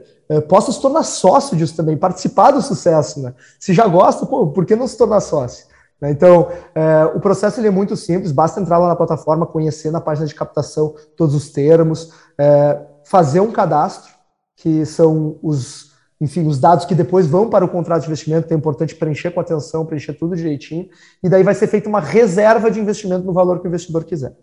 possa 0.47 0.71
se 0.71 0.79
tornar 0.79 1.01
sócio 1.01 1.57
disso 1.57 1.75
também, 1.75 1.97
participar 1.97 2.51
do 2.51 2.61
sucesso. 2.61 3.19
Né? 3.23 3.33
Se 3.59 3.73
já 3.73 3.87
gosta, 3.87 4.23
pô, 4.27 4.45
por 4.45 4.67
que 4.67 4.75
não 4.75 4.87
se 4.87 4.95
tornar 4.95 5.19
sócio? 5.19 5.65
Né? 6.03 6.11
Então, 6.11 6.51
é, 6.75 7.05
o 7.15 7.19
processo 7.21 7.61
ele 7.61 7.69
é 7.69 7.71
muito 7.71 7.95
simples, 7.95 8.33
basta 8.33 8.59
entrar 8.59 8.77
lá 8.77 8.89
na 8.89 8.95
plataforma, 8.95 9.45
conhecer 9.45 9.89
na 9.89 10.01
página 10.01 10.27
de 10.27 10.35
captação 10.35 10.93
todos 11.15 11.33
os 11.33 11.49
termos, 11.49 12.11
é, 12.37 12.77
fazer 13.05 13.39
um 13.39 13.49
cadastro, 13.49 14.11
que 14.57 14.85
são 14.85 15.39
os 15.41 15.93
enfim, 16.21 16.47
os 16.47 16.57
dados 16.57 16.85
que 16.85 16.95
depois 16.95 17.27
vão 17.27 17.49
para 17.49 17.65
o 17.65 17.67
contrato 17.67 18.03
de 18.03 18.07
investimento, 18.07 18.47
que 18.47 18.53
é 18.53 18.55
importante 18.55 18.95
preencher 18.95 19.31
com 19.31 19.41
atenção, 19.41 19.85
preencher 19.85 20.13
tudo 20.13 20.37
direitinho, 20.37 20.87
e 21.21 21.27
daí 21.27 21.43
vai 21.43 21.53
ser 21.53 21.67
feita 21.67 21.89
uma 21.89 21.99
reserva 21.99 22.71
de 22.71 22.79
investimento 22.79 23.25
no 23.25 23.33
valor 23.33 23.59
que 23.59 23.67
o 23.67 23.69
investidor 23.69 24.05
quiser. 24.05 24.33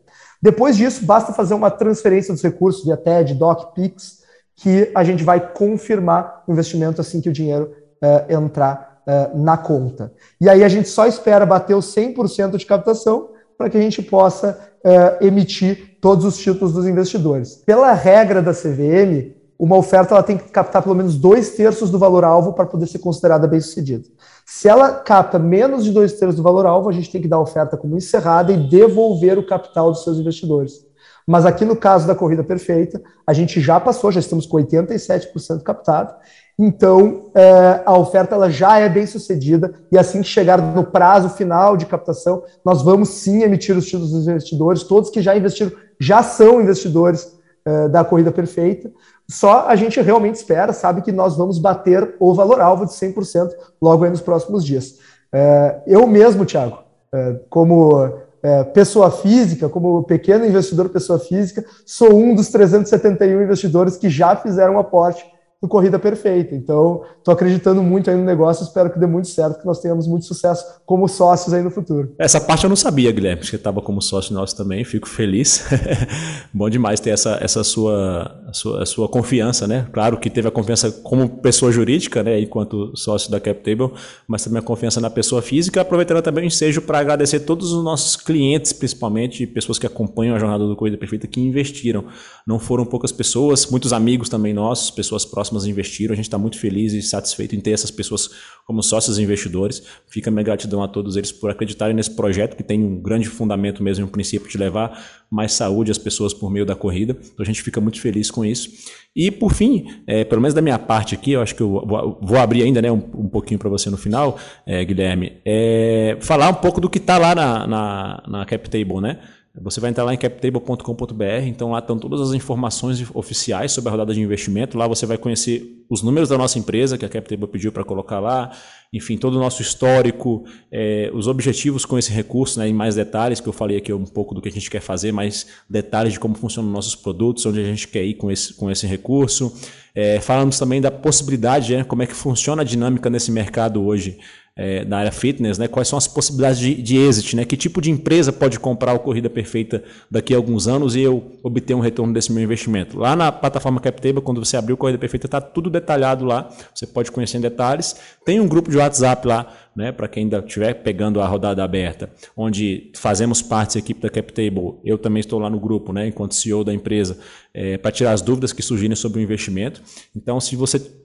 Depois 0.43 0.77
disso, 0.77 1.07
basta 1.07 1.33
fazer 1.33 1.55
uma 1.55 1.71
transferência 1.71 2.35
dos 2.35 2.43
recursos 2.43 2.85
via 2.85 2.99
TED, 2.99 3.33
DOC, 3.33 3.75
PIX, 3.75 4.19
que 4.57 4.91
a 4.95 5.03
gente 5.03 5.25
vai 5.25 5.41
confirmar 5.55 6.45
o 6.47 6.53
investimento 6.53 7.01
assim 7.01 7.19
que 7.19 7.31
o 7.31 7.33
dinheiro 7.33 7.73
uh, 8.03 8.31
entrar 8.31 8.90
uh, 9.11 9.39
na 9.39 9.57
conta. 9.57 10.13
E 10.41 10.49
aí 10.49 10.63
a 10.63 10.69
gente 10.69 10.89
só 10.89 11.07
espera 11.07 11.45
bater 11.45 11.75
os 11.75 11.95
100% 11.95 12.57
de 12.57 12.67
captação 12.67 13.31
para 13.59 13.69
que 13.69 13.77
a 13.77 13.81
gente 13.81 14.01
possa 14.03 14.59
uh, 14.85 15.25
emitir 15.25 15.99
todos 16.01 16.25
os 16.25 16.39
títulos 16.39 16.73
dos 16.73 16.87
investidores. 16.87 17.57
Pela 17.67 17.93
regra 17.93 18.41
da 18.41 18.53
CVM, 18.53 19.35
uma 19.59 19.77
oferta 19.77 20.15
ela 20.15 20.23
tem 20.23 20.39
que 20.39 20.49
captar 20.49 20.83
pelo 20.83 20.95
menos 20.95 21.17
dois 21.17 21.51
terços 21.51 21.91
do 21.91 21.99
valor-alvo 21.99 22.55
para 22.55 22.65
poder 22.65 22.87
ser 22.87 23.01
considerada 23.01 23.47
bem-sucedida. 23.47 24.05
Se 24.47 24.69
ela 24.69 24.93
capta 24.93 25.39
menos 25.39 25.85
de 25.85 25.93
dois 25.93 26.15
terços 26.15 26.37
do 26.37 26.43
valor-alvo, 26.43 26.89
a 26.89 26.93
gente 26.93 27.11
tem 27.11 27.21
que 27.21 27.29
dar 27.29 27.37
a 27.37 27.43
oferta 27.43 27.77
como 27.77 27.97
encerrada 27.97 28.53
e 28.53 28.57
devolver 28.57 29.39
o 29.39 29.47
capital 29.47 29.91
dos 29.91 30.03
seus 30.03 30.17
investidores. 30.17 30.90
Mas 31.31 31.47
aqui 31.47 31.65
no 31.65 31.77
caso 31.77 32.09
da 32.09 32.15
corrida 32.17 32.43
perfeita, 32.43 33.01
a 33.25 33.33
gente 33.33 33.61
já 33.61 33.79
passou, 33.79 34.11
já 34.11 34.19
estamos 34.19 34.47
com 34.47 34.57
87% 34.57 35.63
captado. 35.63 36.13
Então, 36.59 37.31
é, 37.33 37.83
a 37.87 37.97
oferta 37.97 38.35
ela 38.35 38.51
já 38.51 38.81
é 38.81 38.89
bem 38.89 39.07
sucedida 39.07 39.73
e 39.93 39.97
assim 39.97 40.23
que 40.23 40.27
chegar 40.27 40.61
no 40.61 40.83
prazo 40.83 41.29
final 41.31 41.77
de 41.77 41.87
captação, 41.87 42.43
nós 42.65 42.83
vamos 42.83 43.11
sim 43.11 43.45
emitir 43.45 43.77
os 43.77 43.87
títulos 43.87 44.11
dos 44.11 44.27
investidores. 44.27 44.83
Todos 44.83 45.09
que 45.09 45.23
já 45.23 45.37
investiram 45.37 45.71
já 46.01 46.21
são 46.21 46.61
investidores 46.61 47.39
é, 47.65 47.89
da 47.89 48.03
corrida 48.03 48.33
perfeita. 48.33 48.91
Só 49.29 49.69
a 49.69 49.77
gente 49.77 50.01
realmente 50.01 50.35
espera, 50.35 50.73
sabe 50.73 51.01
que 51.01 51.13
nós 51.13 51.37
vamos 51.37 51.61
bater 51.61 52.17
o 52.19 52.35
valor-alvo 52.35 52.87
de 52.87 52.93
100% 52.93 53.51
logo 53.81 54.05
nos 54.11 54.21
próximos 54.21 54.65
dias. 54.65 54.99
É, 55.33 55.81
eu 55.87 56.09
mesmo, 56.09 56.45
Thiago, 56.45 56.81
é, 57.15 57.37
como 57.49 58.19
é, 58.43 58.65
pessoa 58.65 59.11
física, 59.11 59.69
como 59.69 60.03
pequeno 60.05 60.47
investidor 60.47 60.89
pessoa 60.89 61.19
física, 61.19 61.65
sou 61.85 62.15
um 62.15 62.35
dos 62.35 62.49
371 62.49 63.43
investidores 63.43 63.97
que 63.97 64.09
já 64.09 64.35
fizeram 64.37 64.75
um 64.75 64.79
aporte 64.79 65.25
no 65.63 65.69
Corrida 65.69 65.99
Perfeita. 65.99 66.55
Então, 66.55 67.03
estou 67.19 67.33
acreditando 67.33 67.83
muito 67.83 68.09
aí 68.09 68.17
no 68.17 68.25
negócio, 68.25 68.65
espero 68.65 68.91
que 68.91 68.99
dê 68.99 69.07
muito 69.07 69.29
certo, 69.29 69.61
que 69.61 69.67
nós 69.67 69.79
tenhamos 69.81 70.07
muito 70.07 70.25
sucesso 70.25 70.65
como 70.87 71.07
sócios 71.07 71.53
aí 71.53 71.63
no 71.63 71.71
futuro. 71.71 72.15
Essa 72.19 72.41
parte 72.41 72.65
eu 72.65 72.69
não 72.69 72.77
sabia, 72.77 73.13
Guilherme, 73.13 73.43
que 73.43 73.55
estava 73.55 73.83
como 73.83 74.01
sócio 74.01 74.35
nosso 74.35 74.57
também, 74.57 74.83
fico 74.85 75.09
feliz. 75.09 75.65
Bom 76.53 76.71
demais 76.71 76.99
ter 76.99 77.11
essa, 77.11 77.39
essa 77.43 77.63
sua, 77.63 78.43
sua, 78.53 78.87
sua 78.87 79.09
confiança, 79.09 79.67
né? 79.67 79.87
Claro 79.93 80.19
que 80.19 80.31
teve 80.31 80.49
a 80.49 80.51
confiança 80.51 80.91
como 80.91 81.29
pessoa 81.29 81.71
jurídica, 81.71 82.23
né, 82.23 82.41
enquanto 82.41 82.97
sócio 82.97 83.31
da 83.31 83.39
CapTable, 83.39 83.91
mas 84.27 84.43
também 84.43 84.61
a 84.61 84.63
confiança 84.63 85.01
na 85.01 85.11
pessoa 85.11 85.43
física, 85.43 85.83
aproveitando 85.83 86.23
também 86.23 86.45
o 86.45 86.47
ensejo 86.47 86.81
para 86.81 86.99
agradecer 86.99 87.41
todos 87.41 87.73
os 87.73 87.85
nossos 87.85 88.17
clientes, 88.17 88.73
principalmente 88.73 89.47
pessoas 89.47 89.79
que 89.79 89.87
acompanham 89.87 90.35
a 90.35 90.39
jornada 90.39 90.67
do 90.67 90.75
Corrida 90.75 90.97
Perfeita, 90.97 91.27
que 91.27 91.41
investiram. 91.41 92.05
Não 92.47 92.59
foram 92.59 92.87
poucas 92.87 93.13
pessoas, 93.13 93.67
muitos 93.67 93.93
amigos 93.93 94.29
também 94.29 94.55
nossos, 94.55 94.91
pessoas 94.91 95.25
próximas 95.25 95.50
próximas 95.51 95.67
investiram. 95.67 96.13
A 96.13 96.17
gente 96.17 96.27
está 96.27 96.39
muito 96.39 96.59
feliz 96.59 96.93
e 96.93 97.03
satisfeito 97.03 97.55
em 97.55 97.61
ter 97.61 97.73
essas 97.73 97.91
pessoas 97.91 98.31
como 98.65 98.83
sócios 98.83 99.19
investidores. 99.19 99.83
Fica 100.09 100.31
minha 100.31 100.45
gratidão 100.45 100.83
a 100.83 100.89
todos 100.89 101.17
eles 101.17 101.33
por 101.33 101.51
acreditarem 101.51 101.95
nesse 101.95 102.13
projeto, 102.13 102.57
que 102.57 102.63
tem 102.63 102.83
um 102.83 103.01
grande 103.01 103.29
fundamento 103.29 103.83
mesmo, 103.83 104.07
um 104.07 104.09
princípio 104.09 104.49
de 104.49 104.57
levar 104.57 105.21
mais 105.31 105.53
saúde 105.53 105.91
às 105.91 105.99
pessoas 105.99 106.33
por 106.33 106.51
meio 106.51 106.65
da 106.65 106.75
corrida. 106.75 107.17
Então 107.21 107.43
a 107.43 107.45
gente 107.45 107.63
fica 107.63 107.81
muito 107.81 108.01
feliz 108.01 108.31
com 108.31 108.45
isso. 108.45 108.71
E 109.15 109.31
por 109.31 109.53
fim, 109.53 109.87
é, 110.07 110.25
pelo 110.25 110.41
menos 110.41 110.55
da 110.55 110.63
minha 110.63 110.79
parte 110.79 111.15
aqui, 111.15 111.33
eu 111.33 111.43
acho 111.43 111.55
que 111.55 111.63
eu 111.63 111.69
vou, 111.69 112.39
abrir 112.39 112.63
ainda 112.63 112.81
né, 112.81 112.93
um, 112.93 113.03
um 113.15 113.29
pouquinho 113.29 113.59
para 113.59 113.69
você 113.69 113.91
no 113.91 113.97
final, 113.97 114.39
é, 114.65 114.85
Guilherme, 114.85 115.33
é, 115.45 116.17
falar 116.21 116.49
um 116.49 116.55
pouco 116.55 116.81
do 116.81 116.89
que 116.89 116.99
está 116.99 117.19
lá 117.19 117.35
na, 117.35 117.67
na, 117.67 118.23
na 118.29 118.45
CapTable, 118.47 119.01
né? 119.01 119.19
Você 119.57 119.81
vai 119.81 119.91
entrar 119.91 120.05
lá 120.05 120.15
em 120.15 120.17
captable.com.br, 120.17 121.25
então 121.45 121.73
lá 121.73 121.81
estão 121.81 121.99
todas 121.99 122.21
as 122.21 122.33
informações 122.33 123.05
oficiais 123.13 123.73
sobre 123.73 123.89
a 123.89 123.91
rodada 123.91 124.15
de 124.15 124.21
investimento. 124.21 124.79
Lá 124.79 124.87
você 124.87 125.05
vai 125.05 125.19
conhecer 125.19 125.85
os 125.91 126.03
números 126.03 126.29
da 126.29 126.39
nossa 126.39 126.57
empresa, 126.57 126.97
que 126.97 127.05
a 127.05 127.09
Captable 127.09 127.49
pediu 127.49 127.73
para 127.73 127.83
colocar 127.83 128.21
lá, 128.21 128.53
enfim, 128.93 129.19
todo 129.19 129.35
o 129.35 129.41
nosso 129.41 129.61
histórico, 129.61 130.45
é, 130.71 131.11
os 131.13 131.27
objetivos 131.27 131.85
com 131.85 131.99
esse 131.99 132.13
recurso, 132.13 132.61
né, 132.61 132.69
em 132.69 132.73
mais 132.73 132.95
detalhes, 132.95 133.41
que 133.41 133.49
eu 133.49 133.53
falei 133.53 133.77
aqui 133.77 133.93
um 133.93 134.05
pouco 134.05 134.37
do 134.37 134.41
que 134.41 134.49
a 134.49 134.53
gente 134.53 134.71
quer 134.71 134.81
fazer, 134.81 135.11
mais 135.11 135.49
detalhes 135.69 136.13
de 136.13 136.21
como 136.21 136.37
funcionam 136.37 136.71
nossos 136.71 136.95
produtos, 136.95 137.45
onde 137.45 137.59
a 137.59 137.65
gente 137.65 137.89
quer 137.89 138.05
ir 138.05 138.15
com 138.15 138.31
esse, 138.31 138.55
com 138.55 138.71
esse 138.71 138.87
recurso. 138.87 139.53
É, 139.93 140.21
falamos 140.21 140.61
também 140.61 140.81
da 140.81 140.93
possibilidade, 140.93 141.77
né, 141.77 141.83
como 141.83 142.05
é 142.05 142.07
que 142.07 142.15
funciona 142.15 142.63
a 142.63 142.65
dinâmica 142.65 143.11
nesse 143.11 143.33
mercado 143.33 143.85
hoje 143.85 144.17
é, 144.57 144.85
na 144.85 144.99
área 144.99 145.13
fitness, 145.13 145.59
né? 145.59 145.69
Quais 145.69 145.89
são 145.89 145.97
as 145.97 146.07
possibilidades 146.07 146.59
de, 146.59 146.75
de 146.75 146.99
exit, 146.99 147.35
né? 147.37 147.45
Que 147.45 147.57
tipo 147.57 147.81
de 147.81 147.91
empresa 147.91 148.33
pode 148.33 148.59
comprar 148.59 148.93
o 148.95 148.99
Corrida 148.99 149.31
Perfeita 149.31 149.83
daqui 150.11 150.35
a 150.35 150.37
alguns 150.37 150.69
anos 150.69 150.97
e 150.97 151.01
eu 151.01 151.39
obter 151.43 151.75
um 151.75 151.81
retorno 151.81 152.13
desse 152.13 152.33
meu 152.33 152.43
investimento? 152.43 152.99
Lá 152.99 153.17
na 153.17 153.33
plataforma 153.33 153.81
CapTable, 153.81 154.21
quando 154.21 154.45
você 154.45 154.57
abrir 154.57 154.73
o 154.73 154.77
Corrida 154.77 154.99
Perfeita, 154.99 155.27
está 155.27 155.41
tudo 155.41 155.71
detalhado 155.71 156.25
lá. 156.25 156.51
Você 156.75 156.87
pode 156.87 157.11
conhecer 157.11 157.39
em 157.39 157.41
detalhes. 157.41 157.97
Tem 158.25 158.41
um 158.41 158.47
grupo 158.47 158.71
de 158.71 158.77
WhatsApp 158.77 159.27
lá, 159.27 159.51
né? 159.75 159.93
Para 159.93 160.09
quem 160.09 160.25
ainda 160.25 160.39
estiver 160.39 160.75
pegando 160.75 161.21
a 161.21 161.27
rodada 161.27 161.65
aberta, 161.65 162.11
onde 162.37 162.91
fazemos 162.95 163.41
parte 163.41 163.75
da 163.75 163.79
equipe 163.79 164.01
da 164.01 164.11
CapTable. 164.11 164.75
Eu 164.85 164.99
também 164.99 165.21
estou 165.21 165.39
lá 165.39 165.49
no 165.49 165.61
grupo, 165.61 165.93
né? 165.93 166.09
Enquanto 166.09 166.35
CEO 166.35 166.65
da 166.65 166.75
empresa, 166.75 167.19
é, 167.55 167.79
para 167.79 167.91
tirar 167.91 168.13
as 168.13 168.21
dúvidas 168.21 168.53
que 168.53 168.63
surgirem 168.63 168.97
sobre 168.97 169.21
o 169.21 169.23
investimento. 169.23 169.81
Então, 170.15 170.39
se 170.41 170.55
você 170.55 171.00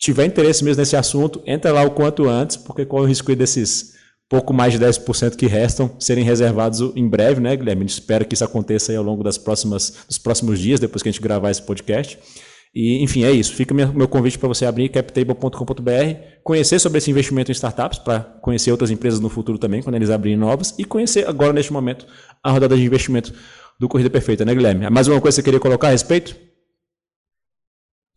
tiver 0.00 0.24
interesse 0.24 0.64
mesmo 0.64 0.80
nesse 0.80 0.96
assunto, 0.96 1.42
entra 1.46 1.70
lá 1.70 1.84
o 1.84 1.90
quanto 1.90 2.26
antes, 2.26 2.56
porque 2.56 2.86
corre 2.86 3.04
o 3.04 3.06
risco 3.06 3.36
desses 3.36 3.92
pouco 4.28 4.54
mais 4.54 4.72
de 4.72 4.78
10% 4.78 5.36
que 5.36 5.46
restam 5.46 5.94
serem 5.98 6.24
reservados 6.24 6.80
em 6.96 7.06
breve, 7.06 7.40
né, 7.40 7.54
Guilherme? 7.54 7.84
Espera 7.84 8.24
que 8.24 8.34
isso 8.34 8.44
aconteça 8.44 8.96
ao 8.96 9.04
longo 9.04 9.22
das 9.22 9.36
próximas, 9.36 10.04
dos 10.08 10.18
próximos 10.18 10.58
dias, 10.58 10.80
depois 10.80 11.02
que 11.02 11.08
a 11.08 11.12
gente 11.12 11.20
gravar 11.20 11.50
esse 11.50 11.60
podcast. 11.60 12.18
E, 12.72 13.02
enfim, 13.02 13.24
é 13.24 13.32
isso. 13.32 13.52
Fica 13.52 13.74
meu, 13.74 13.92
meu 13.92 14.06
convite 14.08 14.38
para 14.38 14.48
você 14.48 14.64
abrir 14.64 14.88
captable.com.br, 14.88 15.90
conhecer 16.44 16.78
sobre 16.78 16.98
esse 16.98 17.10
investimento 17.10 17.50
em 17.50 17.52
startups, 17.52 17.98
para 17.98 18.20
conhecer 18.20 18.70
outras 18.70 18.90
empresas 18.90 19.18
no 19.20 19.28
futuro 19.28 19.58
também, 19.58 19.82
quando 19.82 19.96
eles 19.96 20.08
abrirem 20.08 20.38
novas, 20.38 20.74
e 20.78 20.84
conhecer 20.84 21.28
agora, 21.28 21.52
neste 21.52 21.72
momento, 21.72 22.06
a 22.42 22.52
rodada 22.52 22.76
de 22.76 22.84
investimento 22.84 23.34
do 23.78 23.88
Corrida 23.88 24.08
Perfeita, 24.08 24.44
né, 24.44 24.54
Guilherme? 24.54 24.88
Mais 24.88 25.08
uma 25.08 25.20
coisa 25.20 25.34
que 25.34 25.42
você 25.42 25.42
queria 25.42 25.60
colocar 25.60 25.88
a 25.88 25.90
respeito? 25.90 26.49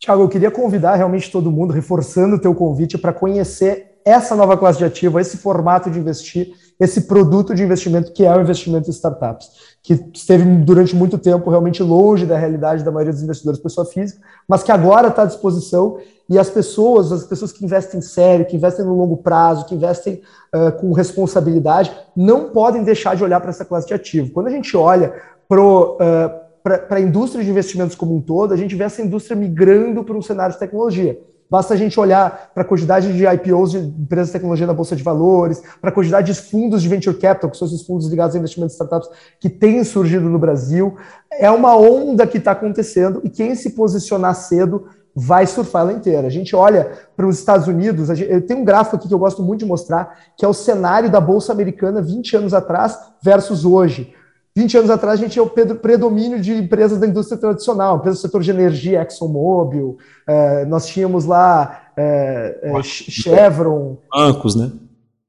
Tiago, 0.04 0.24
eu 0.24 0.28
queria 0.28 0.51
convidar 0.51 0.95
realmente 0.95 1.32
todo 1.32 1.49
mundo, 1.49 1.72
reforçando 1.72 2.36
o 2.36 2.39
teu 2.39 2.54
convite, 2.54 2.97
para 2.97 3.14
conhecer 3.14 3.99
essa 4.04 4.36
nova 4.36 4.58
classe 4.58 4.78
de 4.78 4.84
ativo, 4.84 5.18
esse 5.18 5.38
formato 5.38 5.89
de 5.89 5.97
investir, 5.97 6.51
esse 6.78 7.04
produto 7.04 7.56
de 7.56 7.64
investimento 7.64 8.12
que 8.12 8.26
é 8.26 8.36
o 8.36 8.41
investimento 8.41 8.89
em 8.89 8.91
startups, 8.91 9.49
que 9.82 9.93
esteve 10.14 10.43
durante 10.43 10.93
muito 10.93 11.18
tempo 11.18 11.49
realmente 11.49 11.82
longe 11.82 12.26
da 12.26 12.38
realidade 12.38 12.84
da 12.84 12.91
maioria 12.91 13.14
dos 13.14 13.24
investidores 13.24 13.62
pessoa 13.62 13.86
física, 13.86 14.20
mas 14.45 14.62
que 14.62 14.74
agora 14.74 15.08
está 15.08 15.22
à 15.22 15.26
disposição 15.26 15.97
e 16.30 16.38
as 16.38 16.49
pessoas, 16.49 17.10
as 17.10 17.24
pessoas 17.24 17.54
que 17.54 17.64
investem 17.64 18.01
sério, 18.01 18.45
que 18.45 18.58
investem 18.58 18.86
no 18.86 18.97
longo 18.97 19.16
prazo, 19.16 19.66
que 19.66 19.76
investem 19.76 20.22
uh, 20.54 20.74
com 20.82 20.91
responsabilidade, 20.91 21.95
não 22.14 22.49
podem 22.49 22.84
deixar 22.84 23.16
de 23.16 23.24
olhar 23.24 23.39
para 23.39 23.51
essa 23.51 23.64
classe 23.64 23.88
de 23.88 23.93
ativo. 23.93 24.32
Quando 24.32 24.47
a 24.47 24.51
gente 24.51 24.76
olha 24.76 25.14
para 25.47 25.62
uh, 25.62 26.43
para 26.64 26.97
a 26.97 27.01
indústria 27.01 27.43
de 27.43 27.49
investimentos 27.49 27.95
como 27.95 28.16
um 28.16 28.22
todo, 28.22 28.53
a 28.53 28.57
gente 28.57 28.74
vê 28.74 28.86
essa 28.86 29.01
indústria 29.01 29.36
migrando 29.36 30.03
para 30.03 30.18
um 30.18 30.22
cenário 30.22 30.53
de 30.53 30.59
tecnologia. 30.59 31.20
Basta 31.49 31.74
a 31.74 31.78
gente 31.78 31.99
olhar 31.99 32.51
para 32.53 32.64
a 32.64 32.66
quantidade 32.66 33.14
de 33.14 33.28
IPOs 33.28 33.72
de 33.72 33.78
empresas 33.78 34.28
de 34.28 34.34
tecnologia 34.34 34.66
na 34.66 34.74
Bolsa 34.74 34.95
de 34.95 35.03
Valores, 35.03 35.61
para 35.80 35.89
a 35.89 35.93
quantidade 35.93 36.34
de 36.34 36.39
fundos 36.39 36.82
de 36.82 36.88
venture 36.88 37.16
capital, 37.16 37.51
que 37.51 37.57
são 37.57 37.68
esses 37.68 37.84
fundos 37.84 38.09
ligados 38.09 38.36
a 38.36 38.39
investimentos 38.39 38.74
em 38.74 38.78
startups 38.78 39.09
que 39.39 39.49
têm 39.49 39.84
surgido 39.84 40.28
no 40.30 40.39
Brasil. 40.39 40.95
É 41.32 41.51
uma 41.51 41.76
onda 41.76 42.26
que 42.26 42.38
está 42.38 42.53
acontecendo 42.53 43.22
e 43.24 43.30
quem 43.30 43.53
se 43.55 43.72
posicionar 43.72 44.34
cedo 44.34 44.86
vai 45.16 45.45
surfar 45.45 45.84
ela 45.84 45.93
inteira. 45.93 46.26
A 46.26 46.32
gente 46.32 46.55
olha 46.55 46.91
para 47.16 47.28
os 47.28 47.38
Estados 47.38 47.68
Unidos, 47.68 48.07
gente, 48.07 48.32
eu 48.32 48.41
tenho 48.45 48.61
um 48.61 48.66
gráfico 48.66 48.95
aqui 48.95 49.07
que 49.07 49.14
eu 49.14 49.20
gosto 49.20 49.43
muito 49.43 49.59
de 49.59 49.66
mostrar, 49.66 50.18
que 50.36 50.43
é 50.43 50.47
o 50.47 50.53
cenário 50.53 51.09
da 51.09 51.22
Bolsa 51.22 51.51
Americana 51.51 52.01
20 52.01 52.38
anos 52.38 52.53
atrás 52.53 52.97
versus 53.22 53.64
hoje. 53.64 54.14
20 54.56 54.78
anos 54.78 54.89
atrás, 54.91 55.20
a 55.20 55.24
gente 55.24 55.34
tinha 55.34 55.43
o 55.43 55.49
predomínio 55.49 56.39
de 56.39 56.54
empresas 56.54 56.99
da 56.99 57.08
indústria 57.08 57.39
tradicional, 57.39 57.97
empresas 57.97 58.20
do 58.20 58.22
setor 58.22 58.41
de 58.41 58.51
energia, 58.51 59.01
ExxonMobil, 59.01 59.97
é, 60.28 60.64
nós 60.66 60.86
tínhamos 60.86 61.26
lá 61.26 61.88
é, 61.97 62.60
é, 62.62 62.84
Chevron. 62.84 63.97
Bancos, 64.14 64.56
né? 64.56 64.72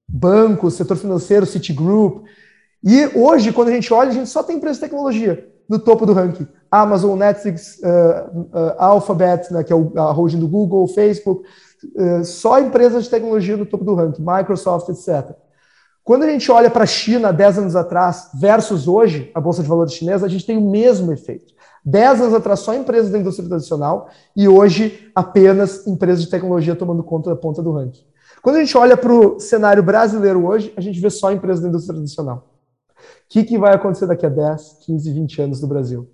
Bancos, 0.06 0.74
setor 0.74 0.96
financeiro, 0.96 1.46
Citigroup. 1.46 2.24
E 2.82 3.06
hoje, 3.18 3.50
quando 3.50 3.68
a 3.68 3.72
gente 3.72 3.92
olha, 3.94 4.10
a 4.10 4.12
gente 4.12 4.28
só 4.28 4.42
tem 4.42 4.56
empresas 4.56 4.76
de 4.76 4.82
tecnologia 4.82 5.48
no 5.66 5.78
topo 5.78 6.04
do 6.04 6.12
ranking. 6.12 6.46
Amazon, 6.70 7.18
Netflix, 7.18 7.78
uh, 7.78 8.38
uh, 8.52 8.74
Alphabet, 8.78 9.50
né, 9.52 9.64
que 9.64 9.72
é 9.72 9.76
a 9.76 10.10
holding 10.10 10.40
do 10.40 10.48
Google, 10.48 10.86
Facebook, 10.88 11.44
uh, 11.94 12.24
só 12.24 12.60
empresas 12.60 13.04
de 13.04 13.10
tecnologia 13.10 13.56
no 13.56 13.64
topo 13.64 13.84
do 13.84 13.94
ranking, 13.94 14.22
Microsoft, 14.22 14.88
etc. 14.88 15.34
Quando 16.04 16.24
a 16.24 16.30
gente 16.30 16.52
olha 16.52 16.70
para 16.70 16.84
a 16.84 16.86
China 16.86 17.32
10 17.32 17.58
anos 17.60 17.74
atrás 17.74 18.28
versus 18.34 18.86
hoje, 18.86 19.30
a 19.34 19.40
Bolsa 19.40 19.62
de 19.62 19.68
Valores 19.68 19.94
chinesa, 19.94 20.26
a 20.26 20.28
gente 20.28 20.44
tem 20.44 20.58
o 20.58 20.70
mesmo 20.70 21.10
efeito. 21.10 21.54
10 21.82 22.20
anos 22.20 22.34
atrás, 22.34 22.60
só 22.60 22.74
empresas 22.74 23.10
da 23.10 23.18
indústria 23.18 23.48
tradicional, 23.48 24.10
e 24.36 24.46
hoje 24.46 25.10
apenas 25.14 25.86
empresas 25.86 26.22
de 26.22 26.30
tecnologia 26.30 26.76
tomando 26.76 27.02
conta 27.02 27.30
da 27.30 27.36
ponta 27.36 27.62
do 27.62 27.72
ranking. 27.72 28.04
Quando 28.42 28.56
a 28.56 28.60
gente 28.60 28.76
olha 28.76 28.98
para 28.98 29.10
o 29.10 29.40
cenário 29.40 29.82
brasileiro 29.82 30.46
hoje, 30.46 30.74
a 30.76 30.80
gente 30.82 31.00
vê 31.00 31.08
só 31.08 31.32
empresas 31.32 31.62
da 31.62 31.70
indústria 31.70 31.94
tradicional. 31.94 32.50
O 32.98 33.02
que, 33.30 33.42
que 33.42 33.56
vai 33.56 33.74
acontecer 33.74 34.06
daqui 34.06 34.26
a 34.26 34.28
10, 34.28 34.80
15, 34.84 35.10
20 35.10 35.42
anos 35.42 35.62
no 35.62 35.68
Brasil? 35.68 36.06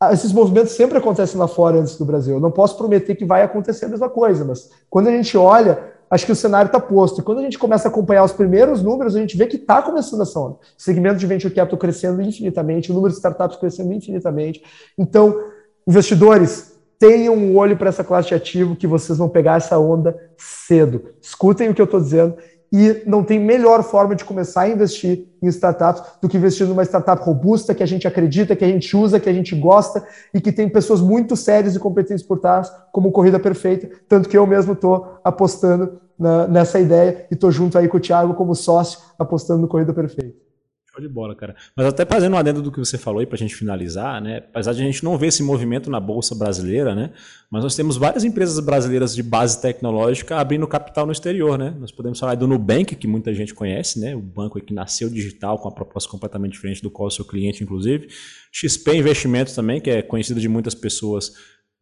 Ah, 0.00 0.12
esses 0.12 0.32
movimentos 0.32 0.72
sempre 0.72 0.98
acontecem 0.98 1.38
lá 1.38 1.46
fora 1.46 1.78
antes 1.78 1.96
do 1.96 2.04
Brasil. 2.04 2.34
Eu 2.34 2.40
não 2.40 2.50
posso 2.50 2.76
prometer 2.76 3.14
que 3.14 3.24
vai 3.24 3.44
acontecer 3.44 3.84
a 3.84 3.88
mesma 3.88 4.10
coisa, 4.10 4.44
mas 4.44 4.68
quando 4.90 5.06
a 5.06 5.12
gente 5.12 5.38
olha, 5.38 5.91
acho 6.12 6.26
que 6.26 6.32
o 6.32 6.36
cenário 6.36 6.66
está 6.66 6.78
posto. 6.78 7.20
E 7.20 7.24
quando 7.24 7.38
a 7.38 7.42
gente 7.42 7.58
começa 7.58 7.88
a 7.88 7.90
acompanhar 7.90 8.22
os 8.22 8.32
primeiros 8.32 8.82
números, 8.82 9.16
a 9.16 9.18
gente 9.18 9.34
vê 9.34 9.46
que 9.46 9.56
está 9.56 9.80
começando 9.80 10.20
essa 10.20 10.38
onda. 10.38 10.56
Segmento 10.76 11.16
de 11.16 11.26
venture 11.26 11.54
capital 11.54 11.78
crescendo 11.78 12.20
infinitamente, 12.20 12.90
o 12.90 12.94
número 12.94 13.10
de 13.10 13.16
startups 13.16 13.56
crescendo 13.56 13.94
infinitamente. 13.94 14.62
Então, 14.98 15.42
investidores, 15.88 16.78
tenham 16.98 17.34
um 17.34 17.56
olho 17.56 17.78
para 17.78 17.88
essa 17.88 18.04
classe 18.04 18.28
de 18.28 18.34
ativo 18.34 18.76
que 18.76 18.86
vocês 18.86 19.16
vão 19.16 19.28
pegar 19.28 19.56
essa 19.56 19.78
onda 19.78 20.14
cedo. 20.36 21.02
Escutem 21.22 21.70
o 21.70 21.74
que 21.74 21.80
eu 21.80 21.86
estou 21.86 21.98
dizendo 21.98 22.36
e 22.72 23.02
não 23.06 23.22
tem 23.22 23.38
melhor 23.38 23.82
forma 23.82 24.14
de 24.14 24.24
começar 24.24 24.62
a 24.62 24.68
investir 24.68 25.26
em 25.42 25.46
startups 25.48 26.02
do 26.22 26.28
que 26.28 26.38
investir 26.38 26.66
numa 26.66 26.82
startup 26.84 27.22
robusta, 27.22 27.74
que 27.74 27.82
a 27.82 27.86
gente 27.86 28.08
acredita, 28.08 28.56
que 28.56 28.64
a 28.64 28.68
gente 28.68 28.96
usa, 28.96 29.20
que 29.20 29.28
a 29.28 29.32
gente 29.32 29.54
gosta 29.54 30.02
e 30.32 30.40
que 30.40 30.50
tem 30.50 30.68
pessoas 30.68 31.00
muito 31.00 31.36
sérias 31.36 31.76
e 31.76 31.78
competentes 31.78 32.24
por 32.24 32.38
trás, 32.38 32.72
como 32.90 33.12
Corrida 33.12 33.38
Perfeita. 33.38 33.90
Tanto 34.08 34.28
que 34.28 34.38
eu 34.38 34.46
mesmo 34.46 34.72
estou 34.72 35.18
apostando 35.22 36.00
na, 36.18 36.48
nessa 36.48 36.80
ideia 36.80 37.26
e 37.30 37.34
estou 37.34 37.50
junto 37.50 37.76
aí 37.76 37.88
com 37.88 37.98
o 37.98 38.00
Thiago 38.00 38.32
como 38.34 38.54
sócio, 38.54 39.00
apostando 39.18 39.60
no 39.60 39.68
Corrida 39.68 39.92
Perfeita. 39.92 40.51
Show 40.92 41.00
de 41.00 41.08
bola, 41.08 41.34
cara. 41.34 41.56
Mas 41.74 41.86
até 41.86 42.04
fazendo 42.04 42.34
um 42.34 42.36
adendo 42.36 42.60
do 42.60 42.70
que 42.70 42.78
você 42.78 42.98
falou 42.98 43.20
aí 43.20 43.26
para 43.26 43.36
a 43.36 43.38
gente 43.38 43.54
finalizar, 43.54 44.20
né? 44.20 44.38
Apesar 44.52 44.74
de 44.74 44.82
a 44.82 44.84
gente 44.84 45.02
não 45.02 45.16
ver 45.16 45.28
esse 45.28 45.42
movimento 45.42 45.90
na 45.90 45.98
Bolsa 45.98 46.34
Brasileira, 46.34 46.94
né? 46.94 47.12
Mas 47.50 47.62
nós 47.62 47.74
temos 47.74 47.96
várias 47.96 48.24
empresas 48.24 48.60
brasileiras 48.60 49.14
de 49.14 49.22
base 49.22 49.60
tecnológica 49.62 50.36
abrindo 50.36 50.66
capital 50.66 51.06
no 51.06 51.12
exterior, 51.12 51.56
né? 51.56 51.74
Nós 51.80 51.90
podemos 51.90 52.20
falar 52.20 52.34
do 52.34 52.46
Nubank, 52.46 52.94
que 52.94 53.06
muita 53.06 53.32
gente 53.32 53.54
conhece, 53.54 53.98
né? 53.98 54.14
O 54.14 54.20
banco 54.20 54.60
que 54.60 54.74
nasceu 54.74 55.08
digital 55.08 55.58
com 55.58 55.66
uma 55.66 55.74
proposta 55.74 56.10
completamente 56.10 56.52
diferente 56.52 56.82
do 56.82 56.90
qual 56.90 57.06
é 57.06 57.08
o 57.08 57.10
seu 57.10 57.24
cliente, 57.24 57.64
inclusive. 57.64 58.08
XP 58.52 58.94
Investimentos 58.94 59.54
também, 59.54 59.80
que 59.80 59.88
é 59.88 60.02
conhecido 60.02 60.40
de 60.40 60.48
muitas 60.48 60.74
pessoas 60.74 61.32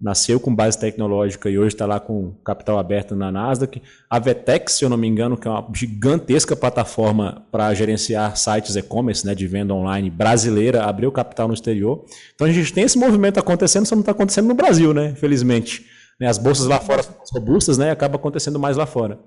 nasceu 0.00 0.40
com 0.40 0.54
base 0.54 0.78
tecnológica 0.78 1.50
e 1.50 1.58
hoje 1.58 1.74
está 1.74 1.84
lá 1.84 2.00
com 2.00 2.32
capital 2.44 2.78
aberto 2.78 3.14
na 3.14 3.30
Nasdaq. 3.30 3.82
A 4.08 4.18
Vetex, 4.18 4.72
se 4.72 4.84
eu 4.84 4.88
não 4.88 4.96
me 4.96 5.06
engano, 5.06 5.36
que 5.36 5.46
é 5.46 5.50
uma 5.50 5.68
gigantesca 5.74 6.56
plataforma 6.56 7.44
para 7.52 7.74
gerenciar 7.74 8.36
sites 8.36 8.76
e-commerce, 8.76 9.26
né, 9.26 9.34
de 9.34 9.46
venda 9.46 9.74
online 9.74 10.08
brasileira, 10.08 10.84
abriu 10.84 11.12
capital 11.12 11.48
no 11.48 11.54
exterior. 11.54 12.04
Então 12.34 12.46
a 12.46 12.52
gente 12.52 12.72
tem 12.72 12.84
esse 12.84 12.98
movimento 12.98 13.38
acontecendo, 13.38 13.84
só 13.84 13.94
não 13.94 14.00
está 14.00 14.12
acontecendo 14.12 14.48
no 14.48 14.54
Brasil, 14.54 14.94
né, 14.94 15.10
infelizmente. 15.10 15.84
Né, 16.18 16.28
as 16.28 16.38
bolsas 16.38 16.66
lá 16.66 16.80
fora 16.80 17.02
são 17.02 17.14
robustas, 17.32 17.76
né, 17.76 17.90
acaba 17.90 18.16
acontecendo 18.16 18.58
mais 18.58 18.78
lá 18.78 18.86
fora. 18.86 19.18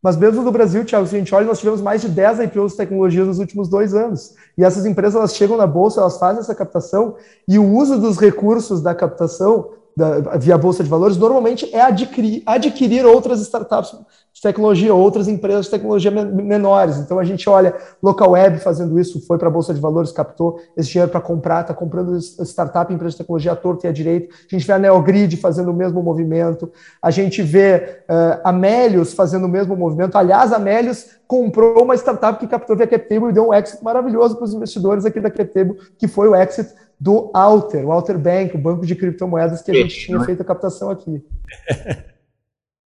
Mas 0.00 0.18
mesmo 0.18 0.42
no 0.42 0.52
Brasil, 0.52 0.84
Thiago, 0.84 1.06
se 1.06 1.16
a 1.16 1.18
gente 1.18 1.34
olha, 1.34 1.46
nós 1.46 1.58
tivemos 1.58 1.80
mais 1.80 2.02
de 2.02 2.10
10 2.10 2.40
IPOs 2.40 2.72
de 2.72 2.76
tecnologia 2.76 3.24
nos 3.24 3.38
últimos 3.38 3.70
dois 3.70 3.94
anos. 3.94 4.34
E 4.56 4.62
essas 4.62 4.84
empresas 4.84 5.14
elas 5.14 5.34
chegam 5.34 5.56
na 5.56 5.66
bolsa, 5.66 6.02
elas 6.02 6.18
fazem 6.18 6.40
essa 6.40 6.54
captação 6.54 7.16
e 7.48 7.58
o 7.58 7.64
uso 7.64 7.98
dos 7.98 8.18
recursos 8.18 8.82
da 8.82 8.94
captação 8.94 9.70
da, 9.96 10.36
via 10.36 10.58
Bolsa 10.58 10.82
de 10.82 10.90
Valores, 10.90 11.16
normalmente 11.16 11.68
é 11.72 11.80
adquirir, 11.80 12.42
adquirir 12.44 13.06
outras 13.06 13.40
startups 13.40 13.96
de 14.32 14.42
tecnologia, 14.42 14.92
outras 14.92 15.28
empresas 15.28 15.66
de 15.66 15.70
tecnologia 15.70 16.10
menores. 16.10 16.98
Então 16.98 17.20
a 17.20 17.24
gente 17.24 17.48
olha 17.48 17.72
Local 18.02 18.32
Web 18.32 18.58
fazendo 18.58 18.98
isso, 18.98 19.24
foi 19.24 19.38
para 19.38 19.46
a 19.46 19.50
Bolsa 19.50 19.72
de 19.72 19.80
Valores, 19.80 20.10
captou 20.10 20.58
esse 20.76 20.90
dinheiro 20.90 21.10
para 21.10 21.20
comprar, 21.20 21.60
está 21.60 21.72
comprando 21.72 22.16
startup, 22.18 22.92
empresa 22.92 23.12
de 23.12 23.18
tecnologia 23.18 23.52
à 23.52 23.56
torta 23.56 23.86
e 23.86 23.90
à 23.90 23.92
direita. 23.92 24.34
A 24.34 24.54
gente 24.54 24.66
vê 24.66 24.72
a 24.72 24.78
Neogrid 24.78 25.36
fazendo 25.36 25.70
o 25.70 25.74
mesmo 25.74 26.02
movimento. 26.02 26.72
A 27.00 27.12
gente 27.12 27.42
vê 27.42 28.00
uh, 28.10 28.40
a 28.42 28.52
Melius 28.52 29.14
fazendo 29.14 29.44
o 29.44 29.48
mesmo 29.48 29.76
movimento. 29.76 30.18
Aliás, 30.18 30.52
a 30.52 30.58
Melius 30.58 31.06
comprou 31.28 31.84
uma 31.84 31.94
startup 31.94 32.38
que 32.38 32.48
captou 32.48 32.76
via 32.76 32.88
CapTable 32.88 33.30
e 33.30 33.32
deu 33.32 33.48
um 33.48 33.54
exit 33.54 33.82
maravilhoso 33.84 34.34
para 34.34 34.44
os 34.44 34.52
investidores 34.52 35.04
aqui 35.04 35.20
da 35.20 35.30
CapTable, 35.30 35.76
que 35.96 36.08
foi 36.08 36.28
o 36.28 36.34
exit 36.34 36.68
do 37.04 37.30
Alter, 37.34 37.86
o 37.86 37.92
Alter 37.92 38.18
Bank, 38.18 38.56
o 38.56 38.58
banco 38.58 38.86
de 38.86 38.96
criptomoedas 38.96 39.60
que 39.60 39.70
a 39.70 39.74
gente 39.74 39.94
tinha 39.94 40.18
feito 40.20 40.40
a 40.40 40.44
captação 40.44 40.88
aqui. 40.88 41.22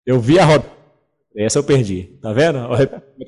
Eu 0.06 0.20
vi 0.20 0.38
a 0.38 0.44
roda. 0.44 0.66
Essa 1.34 1.60
eu 1.60 1.64
perdi. 1.64 2.18
Tá 2.22 2.34
vendo? 2.34 2.60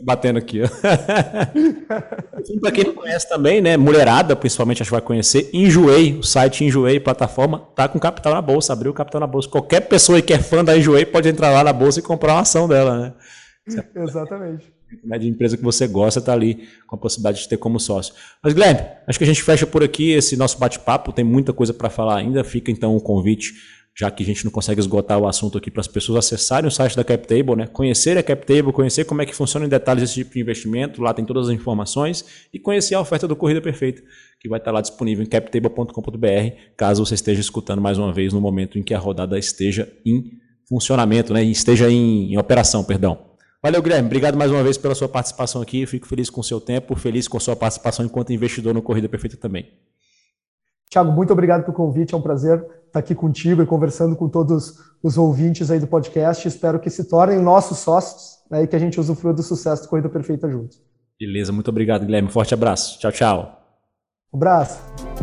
Batendo 0.03 0.37
aqui. 0.37 0.59
Para 2.59 2.71
quem 2.71 2.83
não 2.83 2.95
conhece 2.95 3.29
também, 3.29 3.61
né? 3.61 3.77
Mulherada, 3.77 4.35
principalmente, 4.35 4.81
acho 4.81 4.89
que 4.89 4.95
vai 4.95 5.01
conhecer. 5.01 5.49
Enjoei, 5.53 6.17
o 6.17 6.23
site 6.23 6.65
Enjoei, 6.65 6.99
plataforma, 6.99 7.59
tá 7.73 7.87
com 7.87 7.99
capital 7.99 8.33
na 8.33 8.41
bolsa, 8.41 8.73
abriu 8.73 8.91
capital 8.91 9.21
na 9.21 9.27
bolsa. 9.27 9.47
Qualquer 9.47 9.81
pessoa 9.87 10.21
que 10.21 10.33
é 10.33 10.39
fã 10.39 10.65
da 10.65 10.75
Enjoei 10.75 11.05
pode 11.05 11.29
entrar 11.29 11.51
lá 11.51 11.63
na 11.63 11.71
bolsa 11.71 11.99
e 11.99 12.03
comprar 12.03 12.33
uma 12.33 12.41
ação 12.41 12.67
dela, 12.67 12.99
né? 12.99 13.13
Exatamente 13.95 14.72
né, 15.03 15.17
de 15.17 15.27
empresa 15.27 15.57
que 15.57 15.63
você 15.63 15.87
gosta 15.87 16.19
está 16.19 16.33
ali 16.33 16.67
com 16.87 16.95
a 16.95 16.99
possibilidade 16.99 17.41
de 17.41 17.47
ter 17.47 17.57
como 17.57 17.79
sócio. 17.79 18.13
Mas, 18.43 18.53
Guilherme, 18.53 18.81
acho 19.07 19.17
que 19.17 19.23
a 19.23 19.27
gente 19.27 19.41
fecha 19.41 19.65
por 19.65 19.83
aqui 19.83 20.11
esse 20.11 20.35
nosso 20.35 20.57
bate-papo. 20.57 21.11
Tem 21.11 21.23
muita 21.23 21.53
coisa 21.53 21.73
para 21.73 21.89
falar 21.89 22.17
ainda. 22.17 22.43
Fica 22.43 22.71
então 22.71 22.95
o 22.95 23.01
convite, 23.01 23.53
já 23.95 24.09
que 24.09 24.23
a 24.23 24.25
gente 24.25 24.43
não 24.43 24.51
consegue 24.51 24.79
esgotar 24.79 25.19
o 25.19 25.27
assunto 25.27 25.57
aqui, 25.57 25.69
para 25.69 25.81
as 25.81 25.87
pessoas 25.87 26.25
acessarem 26.25 26.67
o 26.67 26.71
site 26.71 26.95
da 26.95 27.03
CapTable, 27.03 27.55
né? 27.55 27.67
conhecer 27.67 28.17
a 28.17 28.23
CapTable, 28.23 28.71
conhecer 28.73 29.05
como 29.05 29.21
é 29.21 29.25
que 29.25 29.35
funciona 29.35 29.65
em 29.65 29.69
detalhes 29.69 30.03
esse 30.03 30.15
tipo 30.15 30.33
de 30.33 30.39
investimento. 30.39 31.01
Lá 31.01 31.13
tem 31.13 31.23
todas 31.23 31.47
as 31.47 31.53
informações 31.53 32.25
e 32.53 32.59
conhecer 32.59 32.95
a 32.95 33.01
oferta 33.01 33.27
do 33.27 33.35
Corrida 33.35 33.61
Perfeita, 33.61 34.01
que 34.39 34.49
vai 34.49 34.59
estar 34.59 34.71
lá 34.71 34.81
disponível 34.81 35.23
em 35.23 35.27
captable.com.br, 35.27 36.55
caso 36.75 37.05
você 37.05 37.15
esteja 37.15 37.39
escutando 37.39 37.81
mais 37.81 37.97
uma 37.97 38.11
vez 38.11 38.33
no 38.33 38.41
momento 38.41 38.77
em 38.77 38.83
que 38.83 38.93
a 38.93 38.99
rodada 38.99 39.37
esteja 39.37 39.87
em 40.05 40.43
funcionamento, 40.67 41.33
né? 41.33 41.43
esteja 41.43 41.89
em, 41.89 42.33
em 42.33 42.37
operação, 42.37 42.83
perdão. 42.83 43.32
Valeu, 43.63 43.81
Guilherme. 43.81 44.07
Obrigado 44.07 44.37
mais 44.37 44.51
uma 44.51 44.61
vez 44.61 44.77
pela 44.77 44.93
sua 44.93 45.07
participação 45.07 45.61
aqui. 45.61 45.85
fico 45.85 46.05
feliz 46.05 46.29
com 46.29 46.41
o 46.41 46.43
seu 46.43 46.59
tempo, 46.59 46.97
feliz 46.97 47.29
com 47.29 47.37
a 47.37 47.39
sua 47.39 47.55
participação 47.55 48.05
enquanto 48.05 48.33
investidor 48.33 48.73
no 48.73 48.81
Corrida 48.81 49.07
Perfeita 49.07 49.37
também. 49.37 49.71
Tiago, 50.89 51.13
muito 51.13 51.31
obrigado 51.31 51.63
pelo 51.63 51.73
convite. 51.73 52.13
É 52.13 52.17
um 52.17 52.21
prazer 52.21 52.61
estar 52.87 52.99
aqui 52.99 53.15
contigo 53.15 53.63
e 53.63 53.65
conversando 53.65 54.17
com 54.17 54.27
todos 54.27 54.73
os 55.01 55.17
ouvintes 55.17 55.71
aí 55.71 55.79
do 55.79 55.87
podcast. 55.87 56.45
Espero 56.45 56.77
que 56.77 56.89
se 56.89 57.05
tornem 57.05 57.39
nossos 57.41 57.79
sócios 57.79 58.37
né, 58.51 58.63
e 58.63 58.67
que 58.67 58.75
a 58.75 58.79
gente 58.79 58.99
usufrua 58.99 59.33
do 59.33 59.41
sucesso 59.41 59.83
do 59.83 59.87
Corrida 59.87 60.09
Perfeita 60.09 60.49
juntos. 60.49 60.81
Beleza, 61.17 61.53
muito 61.53 61.69
obrigado, 61.69 62.05
Guilherme. 62.05 62.29
Forte 62.29 62.53
abraço. 62.53 62.99
Tchau, 62.99 63.13
tchau. 63.13 63.59
Um 64.33 64.37
abraço. 64.37 65.22